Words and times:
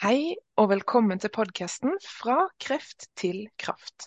Hei 0.00 0.32
og 0.56 0.70
velkommen 0.70 1.20
til 1.20 1.28
podkasten 1.28 1.98
Fra 2.00 2.46
kreft 2.64 3.02
til 3.20 3.42
kraft. 3.60 4.06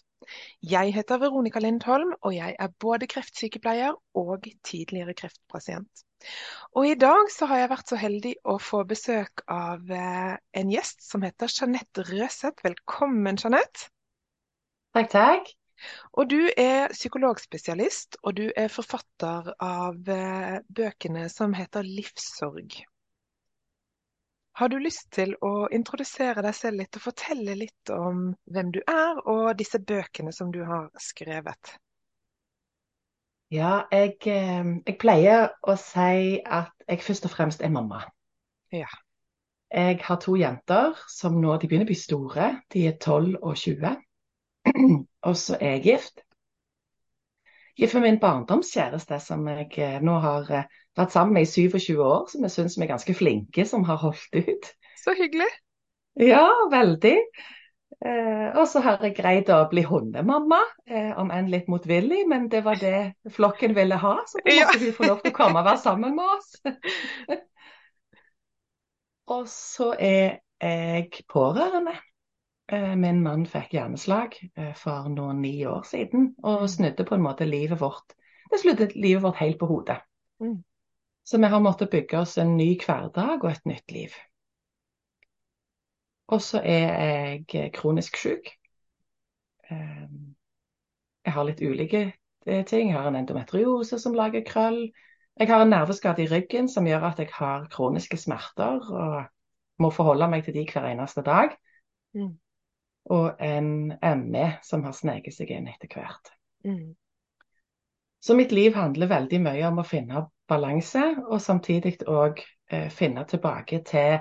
Jeg 0.65 0.89
heter 0.95 1.19
Veronica 1.21 1.59
Lindholm, 1.61 2.15
og 2.25 2.33
jeg 2.33 2.55
er 2.57 2.71
både 2.81 3.05
kreftsykepleier 3.11 3.93
og 4.17 4.47
tidligere 4.65 5.13
kreftpasient. 5.13 6.01
Og 6.73 6.87
I 6.89 6.95
dag 6.97 7.29
så 7.29 7.45
har 7.45 7.61
jeg 7.61 7.69
vært 7.75 7.93
så 7.93 7.99
heldig 8.01 8.31
å 8.41 8.55
få 8.57 8.79
besøk 8.89 9.43
av 9.53 9.91
eh, 9.93 10.33
en 10.63 10.71
gjest 10.73 11.05
som 11.05 11.21
heter 11.21 11.53
Jeanette 11.53 12.07
Røseth. 12.07 12.65
Velkommen, 12.65 13.37
Jeanette. 13.37 13.91
Takk, 14.97 15.11
takk. 15.13 15.51
Og 16.17 16.33
Du 16.33 16.39
er 16.57 16.89
psykologspesialist, 16.95 18.17
og 18.23 18.39
du 18.41 18.47
er 18.49 18.73
forfatter 18.73 19.53
av 19.61 20.09
eh, 20.09 20.57
bøkene 20.73 21.29
som 21.29 21.53
heter 21.53 21.85
Livssorg. 21.85 22.81
Har 24.53 24.69
du 24.69 24.75
lyst 24.77 25.07
til 25.15 25.33
å 25.41 25.67
introdusere 25.73 26.43
deg 26.45 26.53
selv 26.53 26.83
litt 26.83 26.97
og 26.99 27.05
fortelle 27.07 27.55
litt 27.57 27.89
om 27.93 28.27
hvem 28.53 28.69
du 28.75 28.83
er 28.85 29.21
og 29.25 29.55
disse 29.57 29.79
bøkene 29.81 30.33
som 30.35 30.51
du 30.53 30.61
har 30.67 30.91
skrevet? 31.01 31.73
Ja, 33.53 33.83
jeg, 33.91 34.19
eh, 34.29 34.69
jeg 34.85 34.97
pleier 35.01 35.47
å 35.61 35.75
si 35.77 36.37
at 36.45 36.73
jeg 36.87 37.01
først 37.01 37.25
og 37.25 37.33
fremst 37.33 37.65
er 37.65 37.73
mamma. 37.73 38.03
Ja. 38.73 38.89
Jeg 39.73 39.99
har 40.05 40.19
to 40.21 40.35
jenter 40.37 40.97
som 41.09 41.39
nå 41.41 41.57
de 41.57 41.69
begynner 41.69 41.87
å 41.87 41.91
bli 41.91 41.97
store. 41.97 42.49
De 42.73 42.85
er 42.89 42.97
12 43.01 43.39
og 43.41 43.57
20. 43.57 43.95
og 45.27 45.37
så 45.37 45.57
er 45.57 45.77
jeg 45.77 45.85
gift. 45.87 46.23
Gift 47.77 47.97
med 47.97 48.05
min 48.05 48.21
barndomskjæreste, 48.21 49.17
som 49.17 49.47
jeg 49.49 49.71
eh, 49.81 49.97
nå 50.01 50.19
har 50.21 50.49
eh, 50.53 50.81
vært 50.97 51.15
sammen 51.15 51.37
med 51.37 51.47
i 51.47 51.49
27 51.49 51.97
år, 51.97 52.29
som 52.31 52.45
jeg 52.45 52.53
syns 52.53 52.77
vi 52.77 52.85
er 52.85 52.93
ganske 52.93 53.17
flinke 53.17 53.65
som 53.69 53.85
har 53.87 53.99
holdt 54.01 54.37
ut. 54.37 54.71
Så 55.01 55.15
hyggelig. 55.17 55.49
Ja, 56.21 56.45
veldig. 56.71 57.17
Eh, 58.03 58.47
og 58.59 58.67
så 58.67 58.81
har 58.83 59.03
jeg 59.05 59.15
greid 59.17 59.49
å 59.53 59.63
bli 59.71 59.83
hundemamma, 59.87 60.59
eh, 60.87 61.11
om 61.19 61.31
enn 61.33 61.49
litt 61.51 61.69
motvillig, 61.71 62.23
men 62.29 62.49
det 62.51 62.63
var 62.65 62.79
det 62.81 63.13
flokken 63.31 63.75
ville 63.77 63.97
ha. 63.99 64.15
Så 64.27 64.41
da 64.41 64.49
måtte 64.49 64.79
ja. 64.79 64.85
hun 64.85 64.95
få 64.97 65.07
lov 65.07 65.21
til 65.23 65.33
å 65.33 65.37
komme 65.37 65.61
og 65.61 65.69
være 65.69 65.83
sammen 65.83 66.17
med 66.17 66.33
oss. 66.37 66.49
og 69.35 69.45
så 69.51 69.93
er 69.97 70.41
jeg 70.63 71.23
pårørende. 71.31 71.95
Eh, 72.71 72.93
min 72.95 73.19
mann 73.23 73.43
fikk 73.49 73.73
hjerneslag 73.75 74.37
eh, 74.55 74.71
for 74.79 75.09
noen 75.11 75.41
ni 75.43 75.57
år 75.67 75.83
siden, 75.87 76.31
og 76.47 76.69
snudde 76.71 77.05
på 77.07 77.17
en 77.17 77.25
måte 77.25 77.47
livet 77.47 77.81
vårt 77.81 78.15
Det 78.51 78.61
sluttet 78.61 78.95
livet 78.95 79.23
vårt 79.23 79.41
helt 79.41 79.57
på 79.59 79.67
hodet. 79.67 79.97
Mm. 80.39 80.61
Så 81.23 81.37
vi 81.39 81.49
har 81.51 81.59
måttet 81.63 81.89
bygge 81.89 82.19
oss 82.19 82.37
en 82.37 82.57
ny 82.57 82.73
hverdag 82.81 83.43
og 83.43 83.51
et 83.51 83.65
nytt 83.65 83.91
liv. 83.91 84.15
Og 86.27 86.41
så 86.41 86.59
er 86.59 87.45
jeg 87.53 87.71
kronisk 87.75 88.17
syk. 88.19 88.49
Ehm, 89.71 90.35
jeg 91.23 91.35
har 91.35 91.47
litt 91.47 91.61
ulike 91.63 92.03
eh, 92.03 92.63
ting. 92.65 92.91
Jeg 92.91 92.97
har 92.97 93.07
en 93.07 93.19
endometriose 93.19 93.99
som 93.99 94.15
lager 94.17 94.43
krøll. 94.47 94.81
Jeg 95.39 95.49
har 95.49 95.63
en 95.63 95.71
nerveskade 95.73 96.25
i 96.25 96.29
ryggen 96.29 96.67
som 96.69 96.87
gjør 96.87 97.07
at 97.09 97.21
jeg 97.23 97.31
har 97.33 97.69
kroniske 97.71 98.19
smerter 98.21 98.83
og 98.91 99.23
må 99.81 99.89
forholde 99.93 100.27
meg 100.29 100.43
til 100.45 100.55
de 100.57 100.65
hver 100.69 100.91
eneste 100.91 101.23
dag. 101.25 101.55
Mm. 102.13 102.35
Og 103.13 103.41
en 103.43 103.71
ME 104.27 104.45
som 104.63 104.83
har 104.85 104.95
sneket 104.95 105.35
seg 105.35 105.51
inn 105.55 105.71
etter 105.71 105.89
hvert. 105.91 106.35
Mm. 106.67 106.93
Så 108.23 108.35
mitt 108.37 108.53
liv 108.55 108.75
handler 108.77 109.11
veldig 109.11 109.41
mye 109.43 109.65
om 109.67 109.81
å 109.81 109.87
finne 109.87 110.21
balanse, 110.47 111.03
og 111.27 111.41
samtidig 111.41 111.97
òg 112.07 112.41
eh, 112.71 112.89
finne 112.91 113.25
tilbake 113.29 113.81
til 113.87 114.19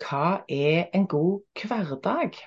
hva 0.00 0.42
er 0.48 0.88
en 0.96 1.06
god 1.06 1.64
hverdag? 1.64 2.38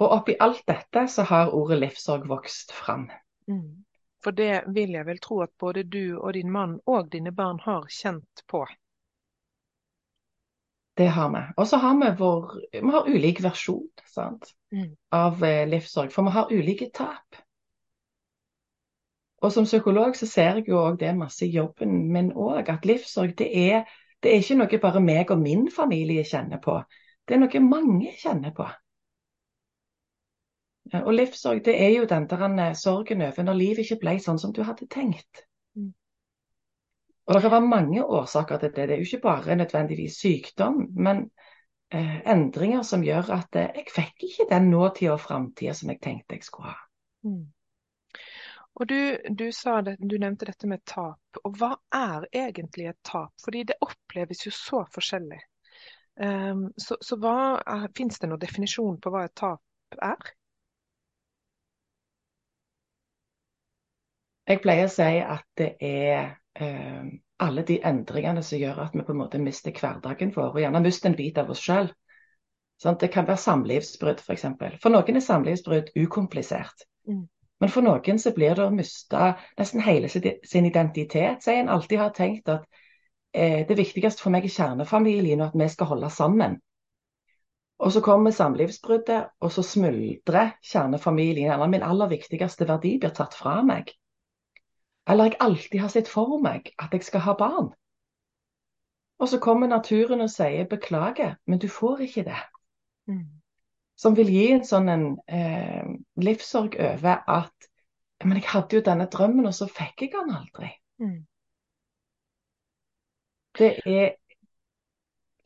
Og 0.00 0.08
oppi 0.08 0.36
alt 0.40 0.62
dette 0.68 1.06
så 1.08 1.24
har 1.28 1.54
ordet 1.56 1.78
livssorg 1.80 2.28
vokst 2.28 2.72
fram. 2.72 3.08
Mm. 3.48 3.84
For 4.24 4.36
det 4.36 4.64
vil 4.68 4.92
jeg 4.96 5.06
vel 5.06 5.20
tro 5.20 5.40
at 5.44 5.52
både 5.58 5.84
du 5.84 6.18
og 6.18 6.34
din 6.34 6.50
mann 6.52 6.78
og 6.86 7.12
dine 7.12 7.32
barn 7.32 7.60
har 7.64 7.88
kjent 7.88 8.44
på? 8.48 8.66
Det 10.96 11.08
har 11.08 11.30
vi. 11.32 11.42
Og 11.56 11.66
så 11.68 11.76
har 11.80 11.94
vi 11.96 12.10
vår 12.18 12.56
Vi 12.72 12.90
har 12.90 13.08
ulik 13.08 13.42
versjon 13.42 13.88
sant? 14.06 14.52
Mm. 14.72 14.96
av 15.10 15.44
eh, 15.44 15.68
livssorg, 15.68 16.12
for 16.12 16.22
vi 16.22 16.30
har 16.30 16.52
ulike 16.52 16.90
tap. 16.94 17.38
Og 19.40 19.52
som 19.52 19.64
psykolog 19.64 20.16
så 20.16 20.26
ser 20.28 20.58
jeg 20.58 20.68
jo 20.68 20.80
òg 20.82 20.98
det 21.00 21.14
masse 21.16 21.46
i 21.46 21.54
jobben 21.54 22.12
min 22.12 22.32
òg, 22.32 22.68
at 22.68 22.84
livssorg 22.84 23.32
det 23.38 23.48
er, 23.56 23.86
det 24.22 24.32
er 24.32 24.42
ikke 24.42 24.58
noe 24.60 24.80
bare 24.82 25.00
meg 25.00 25.30
og 25.32 25.40
min 25.40 25.70
familie 25.72 26.24
kjenner 26.28 26.60
på. 26.60 26.76
Det 27.24 27.36
er 27.36 27.40
noe 27.40 27.62
mange 27.64 28.12
kjenner 28.20 28.52
på. 28.56 28.66
Og 30.98 31.12
livssorg 31.14 31.62
det 31.64 31.76
er 31.78 31.92
jo 31.94 32.08
den 32.10 32.26
der 32.28 32.42
eh, 32.48 32.74
sorgen 32.74 33.22
over 33.22 33.46
når 33.46 33.58
livet 33.58 33.84
ikke 33.84 34.00
ble 34.02 34.16
sånn 34.20 34.40
som 34.42 34.52
du 34.52 34.62
hadde 34.66 34.88
tenkt. 34.90 35.44
Mm. 35.78 35.92
Og 37.26 37.34
Det 37.34 37.42
kan 37.42 37.54
være 37.54 37.68
mange 37.68 38.04
årsaker 38.04 38.58
til 38.58 38.72
det. 38.74 38.88
Det 38.88 38.96
er 38.96 38.98
jo 38.98 39.08
ikke 39.08 39.28
bare 39.28 39.56
nødvendigvis 39.56 40.18
sykdom, 40.18 40.82
men 40.96 41.30
eh, 41.94 42.18
endringer 42.32 42.82
som 42.82 43.06
gjør 43.06 43.30
at 43.38 43.56
eh, 43.56 43.70
jeg 43.78 43.94
fikk 43.94 44.26
ikke 44.28 44.48
den 44.50 44.68
nåtida 44.74 45.14
og 45.14 45.20
framtida 45.20 45.72
som 45.78 45.94
jeg 45.94 46.02
tenkte 46.02 46.36
jeg 46.36 46.44
skulle 46.44 46.74
ha. 46.74 46.76
Mm. 47.22 47.46
Og 48.78 48.86
du, 48.88 49.16
du, 49.28 49.46
det, 49.84 49.96
du, 49.98 50.18
nevnte 50.18 50.46
dette 50.48 50.68
med 50.70 50.84
tap. 50.88 51.40
Og 51.44 51.56
hva 51.58 51.72
er 51.94 52.26
egentlig 52.32 52.90
et 52.90 52.98
tap? 53.04 53.32
Fordi 53.44 53.64
det 53.68 53.78
oppleves 53.84 54.46
jo 54.46 54.52
så 54.54 54.84
forskjellig. 54.94 55.40
Um, 56.20 56.68
så, 56.76 56.96
så 57.00 57.16
fins 57.96 58.20
det 58.20 58.28
noen 58.28 58.40
definisjon 58.40 59.00
på 59.00 59.12
hva 59.12 59.24
et 59.26 59.34
tap 59.38 59.98
er? 59.98 60.34
Jeg 64.50 64.62
pleier 64.64 64.88
å 64.88 64.92
si 64.92 65.10
at 65.22 65.46
det 65.58 65.74
er 65.86 66.32
um, 66.60 67.10
alle 67.40 67.64
de 67.66 67.78
endringene 67.86 68.42
som 68.44 68.58
gjør 68.58 68.84
at 68.84 68.94
vi 68.96 69.04
på 69.06 69.14
en 69.14 69.20
måte 69.20 69.40
mister 69.40 69.74
hverdagen 69.76 70.32
vår, 70.34 70.54
og 70.54 70.62
gjerne 70.62 70.82
mister 70.84 71.10
en 71.10 71.18
bit 71.18 71.38
av 71.40 71.52
oss 71.54 71.62
sjøl. 71.64 71.90
Sånn, 72.80 72.96
det 73.00 73.10
kan 73.12 73.28
være 73.28 73.40
samlivsbrudd, 73.40 74.20
f.eks. 74.20 74.24
For, 74.26 74.34
eksempel. 74.34 74.76
for 74.82 74.92
noen 74.92 75.20
er 75.20 75.24
samlivsbrudd 75.24 75.92
ukomplisert. 76.00 76.86
Mm. 77.08 77.26
Men 77.60 77.68
for 77.68 77.84
noen 77.84 78.18
så 78.18 78.32
blir 78.32 78.56
det 78.56 78.64
å 78.64 78.72
miste 78.72 79.34
nesten 79.58 79.82
hele 79.84 80.08
sin 80.08 80.66
identitet. 80.66 81.42
Så 81.44 81.52
en 81.52 81.68
alltid 81.68 82.00
har 82.00 82.12
tenkt 82.16 82.48
at 82.48 82.64
eh, 83.36 83.66
det 83.68 83.76
viktigste 83.76 84.24
for 84.24 84.32
meg 84.32 84.46
er 84.48 84.54
kjernefamilien, 84.54 85.42
og 85.42 85.50
at 85.50 85.58
vi 85.60 85.68
skal 85.68 85.90
holde 85.92 86.10
sammen. 86.10 86.56
Og 87.80 87.92
så 87.92 88.00
kommer 88.04 88.32
samlivsbruddet, 88.36 89.28
og 89.40 89.52
så 89.52 89.64
smuldrer 89.64 90.54
kjernefamilien. 90.72 91.52
Eller 91.52 91.68
min 91.72 91.84
aller 91.84 92.08
viktigste 92.12 92.68
verdi 92.68 92.94
blir 93.00 93.12
tatt 93.16 93.36
fra 93.36 93.60
meg. 93.64 93.92
Eller 95.08 95.30
jeg 95.30 95.40
alltid 95.40 95.80
har 95.80 95.92
sett 95.92 96.08
for 96.08 96.38
meg 96.40 96.72
at 96.78 96.96
jeg 96.96 97.04
skal 97.04 97.24
ha 97.28 97.36
barn. 97.36 97.70
Og 99.20 99.28
så 99.28 99.40
kommer 99.40 99.68
naturen 99.68 100.24
og 100.24 100.32
sier 100.32 100.64
beklager, 100.68 101.36
men 101.44 101.60
du 101.60 101.68
får 101.68 102.06
ikke 102.08 102.24
det. 102.30 102.40
Mm 103.08 103.39
som 104.00 104.16
vil 104.16 104.30
gi 104.32 104.46
en 104.54 104.64
sånn 104.64 104.88
en, 104.88 105.08
eh, 105.28 105.90
livssorg 106.24 106.78
over 106.80 107.20
at 107.28 107.70
men 108.24 108.36
jeg 108.36 108.50
hadde 108.52 108.76
jo 108.76 108.84
denne 108.84 109.08
drømmen, 109.08 109.48
og 109.48 109.54
så 109.56 109.66
fikk 109.70 110.04
jeg 110.04 110.12
den 110.12 110.32
aldri. 110.36 110.70
Mm. 111.00 111.20
Det, 113.56 113.70
er, 113.86 114.10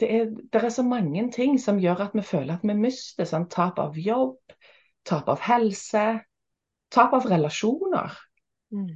det, 0.01 0.09
er, 0.11 0.33
det 0.53 0.63
er 0.63 0.75
så 0.75 0.83
mange 0.87 1.29
ting 1.33 1.55
som 1.63 1.79
gjør 1.83 2.09
at 2.09 2.17
vi 2.19 2.25
føler 2.27 2.57
at 2.57 2.67
vi 2.67 2.75
mister. 2.79 3.29
Sånn, 3.31 3.47
tap 3.51 3.79
av 3.83 3.99
jobb, 3.99 4.57
tap 5.07 5.31
av 5.31 5.43
helse, 5.47 6.05
tap 6.95 7.15
av 7.15 7.29
relasjoner. 7.31 8.19
Mm. 8.75 8.91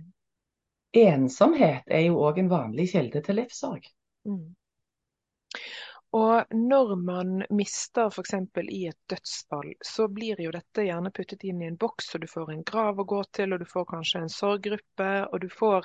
Ensomhet 0.98 1.86
er 1.86 2.08
jo 2.08 2.18
òg 2.24 2.42
en 2.42 2.50
vanlig 2.50 2.90
kilde 2.96 3.22
til 3.22 3.38
livssorg. 3.38 3.86
Mm. 4.26 4.57
Og 6.16 6.54
når 6.56 6.94
man 6.96 7.42
mister 7.52 8.08
f.eks. 8.08 8.34
i 8.72 8.86
et 8.88 8.96
dødsfall, 9.12 9.74
så 9.84 10.06
blir 10.08 10.40
jo 10.40 10.52
dette 10.54 10.86
gjerne 10.86 11.10
puttet 11.12 11.42
inn 11.44 11.60
i 11.60 11.66
en 11.68 11.76
boks, 11.76 12.14
og 12.14 12.22
du 12.22 12.26
får 12.30 12.52
en 12.52 12.62
grav 12.64 13.02
å 13.02 13.04
gå 13.04 13.18
til, 13.36 13.52
og 13.52 13.60
du 13.60 13.66
får 13.68 13.84
kanskje 13.90 14.22
en 14.24 14.32
sorggruppe, 14.32 15.08
og 15.28 15.40
du 15.44 15.48
får 15.52 15.84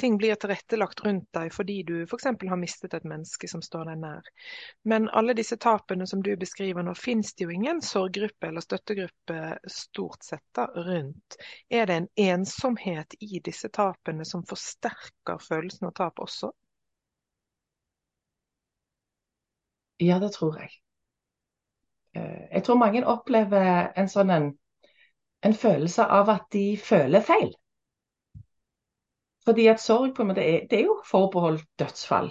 Ting 0.00 0.16
blir 0.18 0.34
tilrettelagt 0.40 1.04
rundt 1.04 1.28
deg 1.36 1.52
fordi 1.54 1.76
du 1.86 1.94
f.eks. 2.02 2.26
har 2.26 2.58
mistet 2.58 2.96
et 2.96 3.06
menneske 3.06 3.46
som 3.48 3.62
står 3.62 3.92
deg 3.92 4.00
nær. 4.02 4.30
Men 4.88 5.06
alle 5.14 5.36
disse 5.38 5.58
tapene 5.62 6.08
som 6.10 6.24
du 6.26 6.32
beskriver 6.40 6.82
nå, 6.82 6.96
fins 6.98 7.34
det 7.34 7.46
jo 7.46 7.54
ingen 7.54 7.82
sorggruppe 7.86 8.48
eller 8.48 8.64
støttegruppe 8.66 9.38
stort 9.70 10.26
sett 10.26 10.46
da, 10.58 10.66
rundt. 10.74 11.38
Er 11.70 11.86
det 11.86 12.00
en 12.00 12.10
ensomhet 12.16 13.14
i 13.20 13.38
disse 13.44 13.70
tapene 13.70 14.26
som 14.26 14.42
forsterker 14.48 15.38
følelsen 15.46 15.92
av 15.92 15.94
tap 16.02 16.24
også? 16.26 16.50
Ja, 20.02 20.18
det 20.22 20.32
tror 20.34 20.58
jeg. 20.60 20.70
Eh, 22.16 22.44
jeg 22.52 22.64
tror 22.66 22.80
mange 22.80 23.04
opplever 23.06 23.92
en 23.96 24.10
sånn 24.12 24.30
en, 24.34 24.52
en 25.46 25.56
følelse 25.64 26.06
av 26.20 26.30
at 26.32 26.48
de 26.54 26.66
føler 26.80 27.24
feil. 27.24 27.52
Fordi 29.46 29.66
at 29.66 29.82
sorg 29.82 30.14
på 30.14 30.22
en 30.22 30.30
måte 30.30 30.44
er, 30.46 30.66
det 30.70 30.78
er 30.78 30.88
jo 30.88 31.00
forbeholdt 31.08 31.66
dødsfall. 31.78 32.30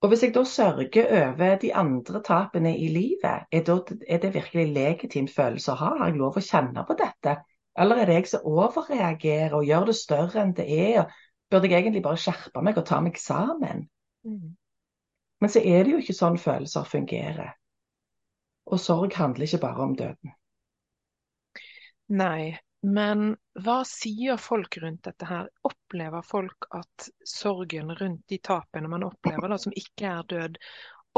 Og 0.00 0.12
hvis 0.12 0.22
jeg 0.22 0.34
da 0.34 0.44
sørger 0.46 1.08
over 1.20 1.56
de 1.58 1.72
andre 1.74 2.20
tapene 2.22 2.76
i 2.78 2.86
livet, 2.94 3.48
er, 3.52 3.64
da, 3.66 3.78
er 4.08 4.20
det 4.22 4.34
virkelig 4.34 4.68
legitimt 4.74 5.32
følelse 5.34 5.72
å 5.74 5.80
ha? 5.80 5.88
Har 5.98 6.12
jeg 6.12 6.20
lov 6.20 6.38
å 6.38 6.44
kjenne 6.44 6.84
på 6.86 6.94
dette? 7.00 7.34
Eller 7.78 8.02
er 8.02 8.06
det 8.10 8.20
jeg 8.20 8.30
som 8.30 8.46
overreagerer 8.46 9.56
og 9.58 9.66
gjør 9.66 9.90
det 9.90 9.96
større 9.98 10.44
enn 10.44 10.54
det 10.54 10.68
er? 10.76 11.10
Burde 11.50 11.70
jeg 11.72 11.82
egentlig 11.82 12.04
bare 12.06 12.20
skjerpe 12.22 12.62
meg 12.62 12.78
og 12.78 12.86
ta 12.86 13.00
meg 13.02 13.18
sammen? 13.18 13.88
Mm. 14.26 14.54
Men 15.38 15.50
så 15.54 15.62
er 15.62 15.84
det 15.84 15.94
jo 15.94 16.02
ikke 16.02 16.16
sånn 16.16 16.38
følelser 16.40 16.86
fungerer. 16.88 17.52
Og 18.68 18.80
sorg 18.82 19.14
handler 19.16 19.46
ikke 19.46 19.62
bare 19.62 19.84
om 19.84 19.94
døden. 19.96 20.32
Nei, 22.18 22.56
men 22.80 23.32
hva 23.64 23.80
sier 23.88 24.38
folk 24.40 24.78
rundt 24.82 25.08
dette 25.08 25.26
her? 25.28 25.48
Opplever 25.66 26.22
folk 26.26 26.68
at 26.76 27.08
sorgen 27.26 27.90
rundt 27.98 28.24
de 28.30 28.38
tapene 28.44 28.90
man 28.90 29.06
opplever, 29.06 29.50
da, 29.50 29.58
som 29.60 29.74
ikke 29.76 30.12
er 30.12 30.28
død, 30.30 30.58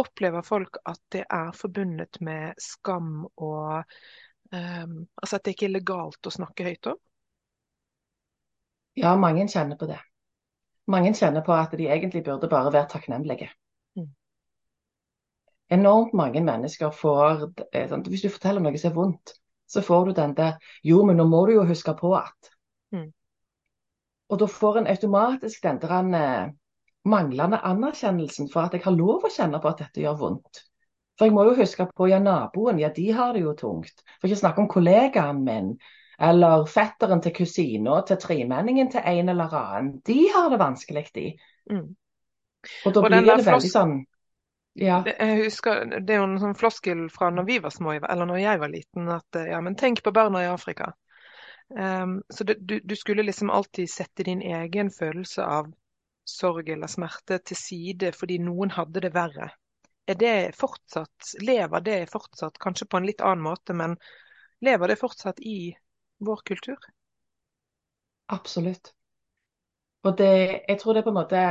opplever 0.00 0.43
folk 0.46 0.81
at 0.88 1.00
det 1.12 1.25
er 1.28 1.52
forbundet 1.56 2.20
med 2.25 2.58
skam 2.62 3.26
og 3.26 3.82
um, 4.52 4.96
Altså 5.20 5.37
at 5.37 5.44
det 5.44 5.55
ikke 5.56 5.69
er 5.69 5.76
legalt 5.76 6.26
å 6.26 6.34
snakke 6.34 6.67
høyt 6.67 6.93
om? 6.93 7.00
Ja, 8.99 9.14
mange 9.17 9.46
kjenner 9.49 9.78
på 9.81 9.87
det. 9.90 10.00
Mange 10.90 11.12
kjenner 11.14 11.44
på 11.46 11.55
at 11.55 11.76
de 11.78 11.87
egentlig 11.87 12.25
burde 12.26 12.49
bare 12.50 12.72
være 12.72 12.88
takknemlige. 12.90 13.50
Enormt 15.70 16.14
mange 16.19 16.43
mennesker 16.43 16.90
får 16.90 17.46
eh, 17.70 17.87
sånn, 17.90 18.02
Hvis 18.11 18.25
du 18.26 18.31
forteller 18.32 18.62
noe 18.64 18.78
som 18.78 18.90
er 18.90 18.96
vondt, 18.96 19.34
så 19.70 19.82
får 19.87 20.08
du 20.08 20.17
den 20.19 20.34
der 20.38 20.56
Jo, 20.87 21.05
men 21.06 21.20
nå 21.20 21.28
må 21.31 21.44
du 21.46 21.55
jo 21.55 21.67
huske 21.69 21.94
på 21.99 22.14
at 22.19 22.50
mm. 22.94 23.06
Og 24.31 24.40
da 24.40 24.46
får 24.50 24.81
en 24.81 24.90
automatisk 24.90 25.62
den 25.67 25.78
der 25.82 25.94
en, 26.00 26.17
manglende 27.05 27.61
anerkjennelsen 27.64 28.50
for 28.52 28.67
at 28.67 28.75
jeg 28.76 28.84
har 28.84 28.96
lov 28.96 29.25
å 29.25 29.32
kjenne 29.32 29.61
på 29.61 29.70
at 29.70 29.81
dette 29.84 30.02
gjør 30.02 30.19
vondt. 30.20 30.61
For 31.19 31.28
jeg 31.28 31.34
må 31.37 31.46
jo 31.49 31.56
huske 31.58 31.87
på 31.96 32.08
ja, 32.11 32.19
naboen, 32.22 32.81
ja, 32.81 32.90
de 32.96 33.06
har 33.17 33.32
det 33.37 33.43
jo 33.44 33.55
tungt. 33.56 34.05
For 34.20 34.28
ikke 34.28 34.40
snakke 34.40 34.62
om 34.62 34.69
kollegaen 34.70 35.43
min, 35.44 35.72
eller 36.20 36.67
fetteren 36.69 37.22
til 37.25 37.34
kusina, 37.37 38.02
til 38.08 38.20
tremenningen 38.20 38.93
til 38.93 39.05
en 39.05 39.32
eller 39.32 39.56
annen. 39.56 39.90
De 40.06 40.19
har 40.34 40.49
det 40.52 40.61
vanskelig, 40.61 41.06
de. 41.17 41.26
Mm. 41.72 41.87
Og 42.84 42.94
da 42.94 43.02
og 43.02 43.08
blir 43.08 43.25
det 43.25 43.46
veldig 43.46 43.72
sånn 43.72 43.99
ja. 44.78 45.02
Jeg 45.06 45.44
husker, 45.44 45.84
Det 46.00 46.14
er 46.14 46.20
jo 46.20 46.28
en 46.28 46.40
sånn 46.43 46.58
floskel 46.58 47.08
fra 47.12 47.31
når 47.34 47.46
vi 47.49 47.58
var 47.62 47.75
små, 47.75 47.96
eller 47.99 48.28
når 48.28 48.43
jeg 48.43 48.61
var 48.62 48.72
liten, 48.72 49.08
at 49.11 49.40
ja, 49.49 49.61
men 49.61 49.76
tenk 49.78 50.02
på 50.05 50.12
barna 50.14 50.44
i 50.44 50.50
Afrika. 50.50 50.93
Um, 51.70 52.22
så 52.28 52.44
det, 52.44 52.56
du, 52.61 52.81
du, 52.82 52.96
skulle 52.96 53.22
liksom 53.22 53.50
alltid 53.50 53.90
sette 53.90 54.26
din 54.26 54.43
egen 54.43 54.90
følelse 54.90 55.44
av 55.46 55.69
sorg 56.26 56.69
eller 56.69 56.90
smerte 56.90 57.38
til 57.46 57.58
side 57.58 58.11
fordi 58.17 58.40
noen 58.43 58.72
hadde 58.75 59.05
det 59.05 59.12
verre. 59.14 59.50
Er 60.11 60.19
det 60.19 60.56
fortsatt, 60.58 61.34
Lever 61.46 61.84
det 61.87 62.00
fortsatt, 62.11 62.58
kanskje 62.58 62.88
på 62.90 62.99
en 62.99 63.06
litt 63.06 63.22
annen 63.22 63.44
måte, 63.44 63.76
men 63.76 63.94
lever 64.67 64.90
det 64.90 64.99
fortsatt 64.99 65.38
i 65.46 65.70
vår 66.19 66.43
kultur? 66.46 66.90
Absolutt. 68.34 68.93
Og 70.02 70.17
det, 70.19 70.32
jeg 70.69 70.78
tror 70.81 70.94
det 70.94 71.02
er 71.02 71.06
på 71.06 71.12
en 71.12 71.20
måte 71.20 71.44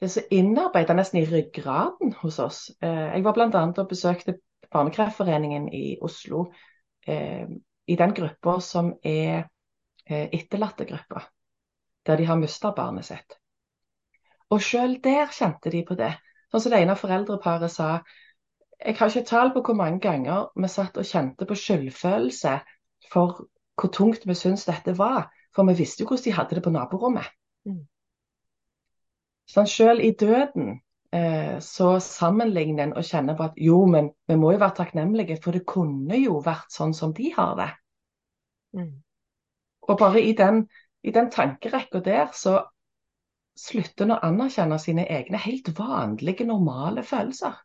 det 0.00 0.08
er 0.08 0.12
så 0.12 0.24
innarbeida 0.34 0.94
nesten 0.96 1.20
i 1.22 1.26
ryggraden 1.28 2.12
hos 2.20 2.38
oss. 2.42 2.58
Eh, 2.82 3.14
jeg 3.14 3.24
var 3.24 3.36
bl.a. 3.36 3.62
og 3.78 3.88
besøkte 3.88 4.38
Barnekreftforeningen 4.72 5.68
i 5.72 5.98
Oslo. 6.02 6.48
Eh, 7.06 7.46
I 7.86 7.96
den 7.96 8.14
gruppa 8.16 8.58
som 8.60 8.94
er 9.04 9.46
eh, 10.06 10.28
etterlattegruppa, 10.32 11.22
der 12.06 12.16
de 12.16 12.26
har 12.26 12.40
mista 12.40 12.72
barnet 12.76 13.06
sitt. 13.06 13.38
Og 14.50 14.60
sjøl 14.62 14.98
der 15.04 15.32
kjente 15.32 15.70
de 15.70 15.84
på 15.86 15.96
det. 15.98 16.12
Sånn 16.50 16.66
som 16.66 16.74
det 16.74 16.82
ene 16.82 16.98
foreldreparet 16.98 17.72
sa. 17.72 17.88
Jeg 18.84 18.98
har 18.98 19.10
ikke 19.10 19.28
tall 19.30 19.54
på 19.54 19.62
hvor 19.64 19.78
mange 19.78 20.02
ganger 20.02 20.50
vi 20.58 20.68
satt 20.68 20.98
og 21.00 21.08
kjente 21.08 21.46
på 21.48 21.56
skyldfølelse 21.56 22.58
for 23.12 23.46
hvor 23.80 23.90
tungt 23.94 24.26
vi 24.26 24.36
syntes 24.36 24.66
dette 24.68 24.98
var. 24.98 25.30
For 25.54 25.66
vi 25.70 25.78
visste 25.78 26.02
jo 26.02 26.10
hvordan 26.10 26.24
de 26.26 26.36
hadde 26.36 26.58
det 26.58 26.64
på 26.66 26.74
naborommet. 26.74 27.30
Mm. 27.64 27.84
Sånn, 29.50 29.68
selv 29.68 30.00
i 30.04 30.12
døden 30.18 30.78
eh, 31.14 31.56
så 31.62 31.94
sammenligner 32.02 32.88
en 32.88 32.94
og 32.98 33.06
kjenner 33.06 33.36
på 33.38 33.48
at 33.50 33.58
jo, 33.60 33.82
men 33.90 34.10
vi 34.28 34.36
må 34.40 34.54
jo 34.54 34.60
være 34.62 34.78
takknemlige, 34.80 35.38
for 35.44 35.56
det 35.56 35.66
kunne 35.68 36.18
jo 36.20 36.40
vært 36.44 36.72
sånn 36.74 36.94
som 36.96 37.12
de 37.16 37.30
har 37.36 37.56
det. 37.60 37.70
Mm. 38.78 38.94
Og 39.88 39.98
bare 40.00 40.22
i 40.24 40.32
den, 40.36 40.64
i 41.04 41.12
den 41.14 41.28
tankerekka 41.30 42.00
der, 42.04 42.30
så 42.32 42.62
slutter 43.58 44.06
en 44.06 44.16
å 44.16 44.22
anerkjenne 44.26 44.80
sine 44.82 45.04
egne 45.12 45.38
helt 45.44 45.70
vanlige, 45.78 46.46
normale 46.48 47.04
følelser. 47.06 47.60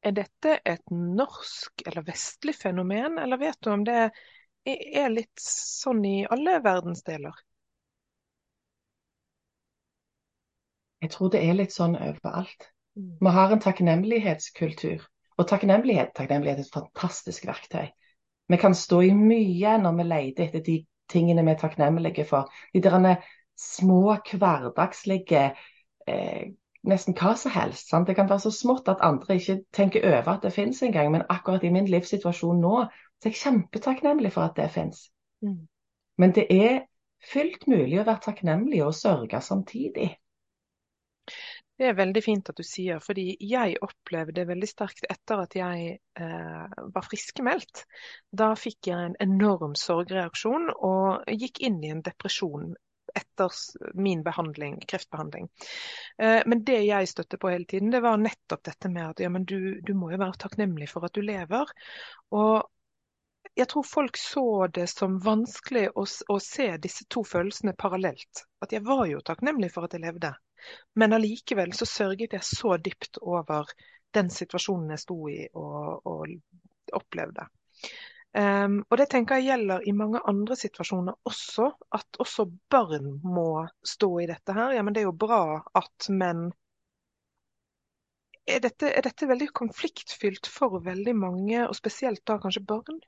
Er 0.00 0.14
dette 0.16 0.60
et 0.64 0.92
norsk 0.94 1.82
eller 1.84 2.06
vestlig 2.06 2.54
fenomen, 2.56 3.18
eller 3.20 3.40
vet 3.40 3.58
du 3.60 3.72
om 3.72 3.82
det 3.84 4.10
er 4.64 5.10
litt 5.12 5.42
sånn 5.42 6.04
i 6.06 6.16
alle 6.30 6.60
verdensdeler? 6.64 7.34
Jeg 11.00 11.10
tror 11.14 11.32
det 11.32 11.40
er 11.44 11.56
litt 11.56 11.72
sånn 11.74 11.96
overalt. 11.96 12.68
Mm. 12.98 13.16
Vi 13.20 13.32
har 13.36 13.54
en 13.54 13.62
takknemlighetskultur. 13.64 15.06
Og 15.40 15.48
takknemlighet, 15.48 16.12
takknemlighet 16.16 16.60
er 16.60 16.66
et 16.66 16.74
fantastisk 16.74 17.46
verktøy. 17.48 17.88
Vi 18.50 18.58
kan 18.60 18.74
stå 18.74 19.00
i 19.06 19.12
mye 19.16 19.76
når 19.80 19.96
vi 19.96 20.08
leter 20.08 20.48
etter 20.48 20.64
de 20.66 20.80
tingene 21.10 21.44
vi 21.46 21.54
er 21.54 21.60
takknemlige 21.60 22.26
for. 22.28 22.50
De 22.74 22.82
der 22.84 23.22
små, 23.56 24.16
hverdagslige 24.32 25.52
eh, 26.08 26.50
Nesten 26.80 27.12
hva 27.12 27.34
som 27.36 27.52
helst. 27.52 27.90
Sant? 27.90 28.06
Det 28.08 28.14
kan 28.16 28.28
være 28.28 28.40
så 28.40 28.50
smått 28.56 28.86
at 28.88 29.02
andre 29.04 29.34
ikke 29.36 29.58
tenker 29.76 30.00
over 30.08 30.30
at 30.32 30.46
det 30.46 30.54
finnes 30.54 30.78
engang. 30.82 31.10
Men 31.12 31.26
akkurat 31.28 31.64
i 31.64 31.72
min 31.72 31.88
livssituasjon 31.92 32.60
nå 32.60 32.86
så 33.20 33.28
er 33.28 33.34
jeg 33.34 33.40
kjempetakknemlig 33.42 34.30
for 34.32 34.48
at 34.48 34.56
det 34.56 34.70
finnes. 34.72 35.02
Mm. 35.44 35.66
Men 36.16 36.32
det 36.32 36.46
er 36.48 36.78
fullt 37.32 37.66
mulig 37.68 38.00
å 38.00 38.06
være 38.06 38.24
takknemlig 38.24 38.80
og 38.86 38.96
sørge 38.96 39.42
samtidig. 39.44 40.08
Det 41.80 41.86
er 41.88 41.96
veldig 41.96 42.20
fint 42.20 42.48
at 42.52 42.58
du 42.60 42.64
sier, 42.66 42.98
fordi 43.00 43.38
jeg 43.40 43.78
opplevde 43.80 44.42
veldig 44.50 44.68
sterkt 44.68 45.06
etter 45.08 45.40
at 45.46 45.54
jeg 45.56 45.94
eh, 45.96 46.80
var 46.92 47.06
friskmeldt. 47.06 47.86
Da 48.36 48.50
fikk 48.52 48.90
jeg 48.90 49.06
en 49.06 49.14
enorm 49.24 49.72
sorgreaksjon 49.80 50.68
og 50.76 51.30
gikk 51.40 51.62
inn 51.64 51.78
i 51.80 51.92
en 51.94 52.02
depresjon 52.04 52.74
etter 53.16 53.48
min 53.96 54.20
behandling, 54.26 54.76
kreftbehandling. 54.92 55.48
Eh, 56.20 56.42
men 56.46 56.66
det 56.68 56.82
jeg 56.84 57.08
støtte 57.08 57.40
på 57.40 57.48
hele 57.54 57.64
tiden, 57.64 57.88
det 57.96 58.02
var 58.04 58.20
nettopp 58.20 58.64
dette 58.68 58.92
med 58.92 59.06
at 59.06 59.24
ja, 59.24 59.32
du, 59.32 59.80
du, 59.80 59.94
må 59.96 60.12
jo 60.12 60.20
være 60.20 60.36
takknemlig 60.44 60.90
for 60.92 61.08
at 61.08 61.16
du 61.16 61.24
lever. 61.24 61.72
Og 62.36 62.68
jeg 63.56 63.72
tror 63.72 63.88
folk 63.88 64.20
så 64.20 64.46
det 64.68 64.86
som 64.92 65.16
vanskelig 65.24 65.88
å, 65.96 66.04
å 66.04 66.38
se 66.44 66.68
disse 66.76 67.08
to 67.08 67.24
følelsene 67.24 67.72
parallelt. 67.72 68.44
At 68.60 68.76
jeg 68.76 68.84
var 68.84 69.06
jo 69.08 69.24
takknemlig 69.24 69.72
for 69.72 69.88
at 69.88 69.96
jeg 69.96 70.04
levde. 70.04 70.34
Men 70.94 71.16
allikevel 71.16 71.74
så 71.76 71.88
sørget 71.88 72.36
jeg 72.36 72.46
så 72.46 72.76
dypt 72.76 73.20
over 73.22 73.70
den 74.14 74.30
situasjonen 74.34 74.94
jeg 74.94 75.04
sto 75.04 75.18
i 75.30 75.40
og, 75.54 76.06
og 76.06 76.96
opplevde. 76.96 77.46
Um, 78.30 78.76
og 78.86 78.98
det 79.00 79.08
tenker 79.10 79.40
jeg 79.40 79.48
gjelder 79.48 79.86
i 79.90 79.92
mange 79.96 80.20
andre 80.30 80.54
situasjoner 80.58 81.16
også, 81.26 81.66
at 81.98 82.18
også 82.22 82.46
barn 82.70 83.16
må 83.26 83.66
stå 83.82 84.10
i 84.22 84.28
dette 84.30 84.54
her. 84.54 84.76
Ja, 84.76 84.84
men 84.86 84.94
det 84.94 85.02
er 85.02 85.08
jo 85.08 85.16
bra 85.18 85.42
at 85.80 86.10
menn 86.14 86.50
er 88.50 88.62
dette, 88.62 88.90
er 88.90 89.02
dette 89.06 89.28
veldig 89.30 89.50
konfliktfylt 89.54 90.48
for 90.50 90.80
veldig 90.84 91.14
mange, 91.16 91.64
og 91.66 91.76
spesielt 91.78 92.22
da 92.26 92.38
kanskje 92.42 92.64
barn? 92.66 93.00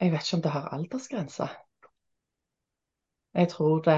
Jeg 0.00 0.12
vet 0.12 0.26
ikke 0.26 0.38
om 0.38 0.42
det 0.44 0.54
har 0.54 0.72
aldersgrense. 0.76 1.46
Jeg 3.36 3.50
tror 3.52 3.82
det 3.84 3.96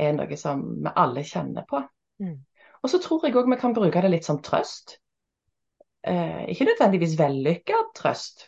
er 0.00 0.14
noe 0.16 0.36
som 0.40 0.62
vi 0.84 0.92
alle 0.96 1.24
kjenner 1.26 1.66
på. 1.68 1.82
Mm. 2.24 2.38
Og 2.82 2.90
så 2.90 3.00
tror 3.02 3.26
jeg 3.26 3.36
òg 3.36 3.50
vi 3.50 3.58
kan 3.60 3.74
bruke 3.76 4.02
det 4.02 4.10
litt 4.12 4.28
som 4.28 4.40
trøst. 4.44 4.96
Eh, 6.06 6.44
ikke 6.48 6.68
nødvendigvis 6.70 7.18
vellykka 7.18 7.80
trøst, 7.98 8.46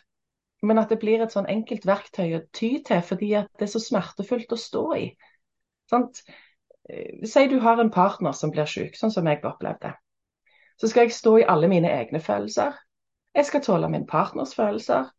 men 0.65 0.79
at 0.79 0.89
det 0.89 0.99
blir 1.01 1.21
et 1.21 1.33
sånn 1.33 1.49
enkelt 1.51 1.85
verktøy 1.85 2.37
å 2.37 2.45
ty 2.55 2.77
til 2.87 3.01
fordi 3.05 3.33
at 3.37 3.51
det 3.59 3.67
er 3.67 3.73
så 3.73 3.81
smertefullt 3.83 4.53
å 4.55 4.59
stå 4.59 4.85
i. 4.97 5.07
Sant? 5.91 6.23
Eh, 6.89 7.25
si 7.27 7.47
du 7.51 7.59
har 7.61 7.81
en 7.81 7.91
partner 7.93 8.33
som 8.37 8.53
blir 8.53 8.69
syk, 8.69 8.95
sånn 8.97 9.13
som 9.13 9.27
jeg 9.27 9.43
opplevde. 9.45 9.93
Så 10.81 10.89
skal 10.89 11.05
jeg 11.05 11.17
stå 11.17 11.35
i 11.41 11.49
alle 11.53 11.69
mine 11.69 11.91
egne 11.91 12.21
følelser. 12.23 12.77
Jeg 13.35 13.45
skal 13.45 13.61
tåle 13.61 13.89
min 13.91 14.07
partners 14.07 14.55
følelser. 14.57 15.11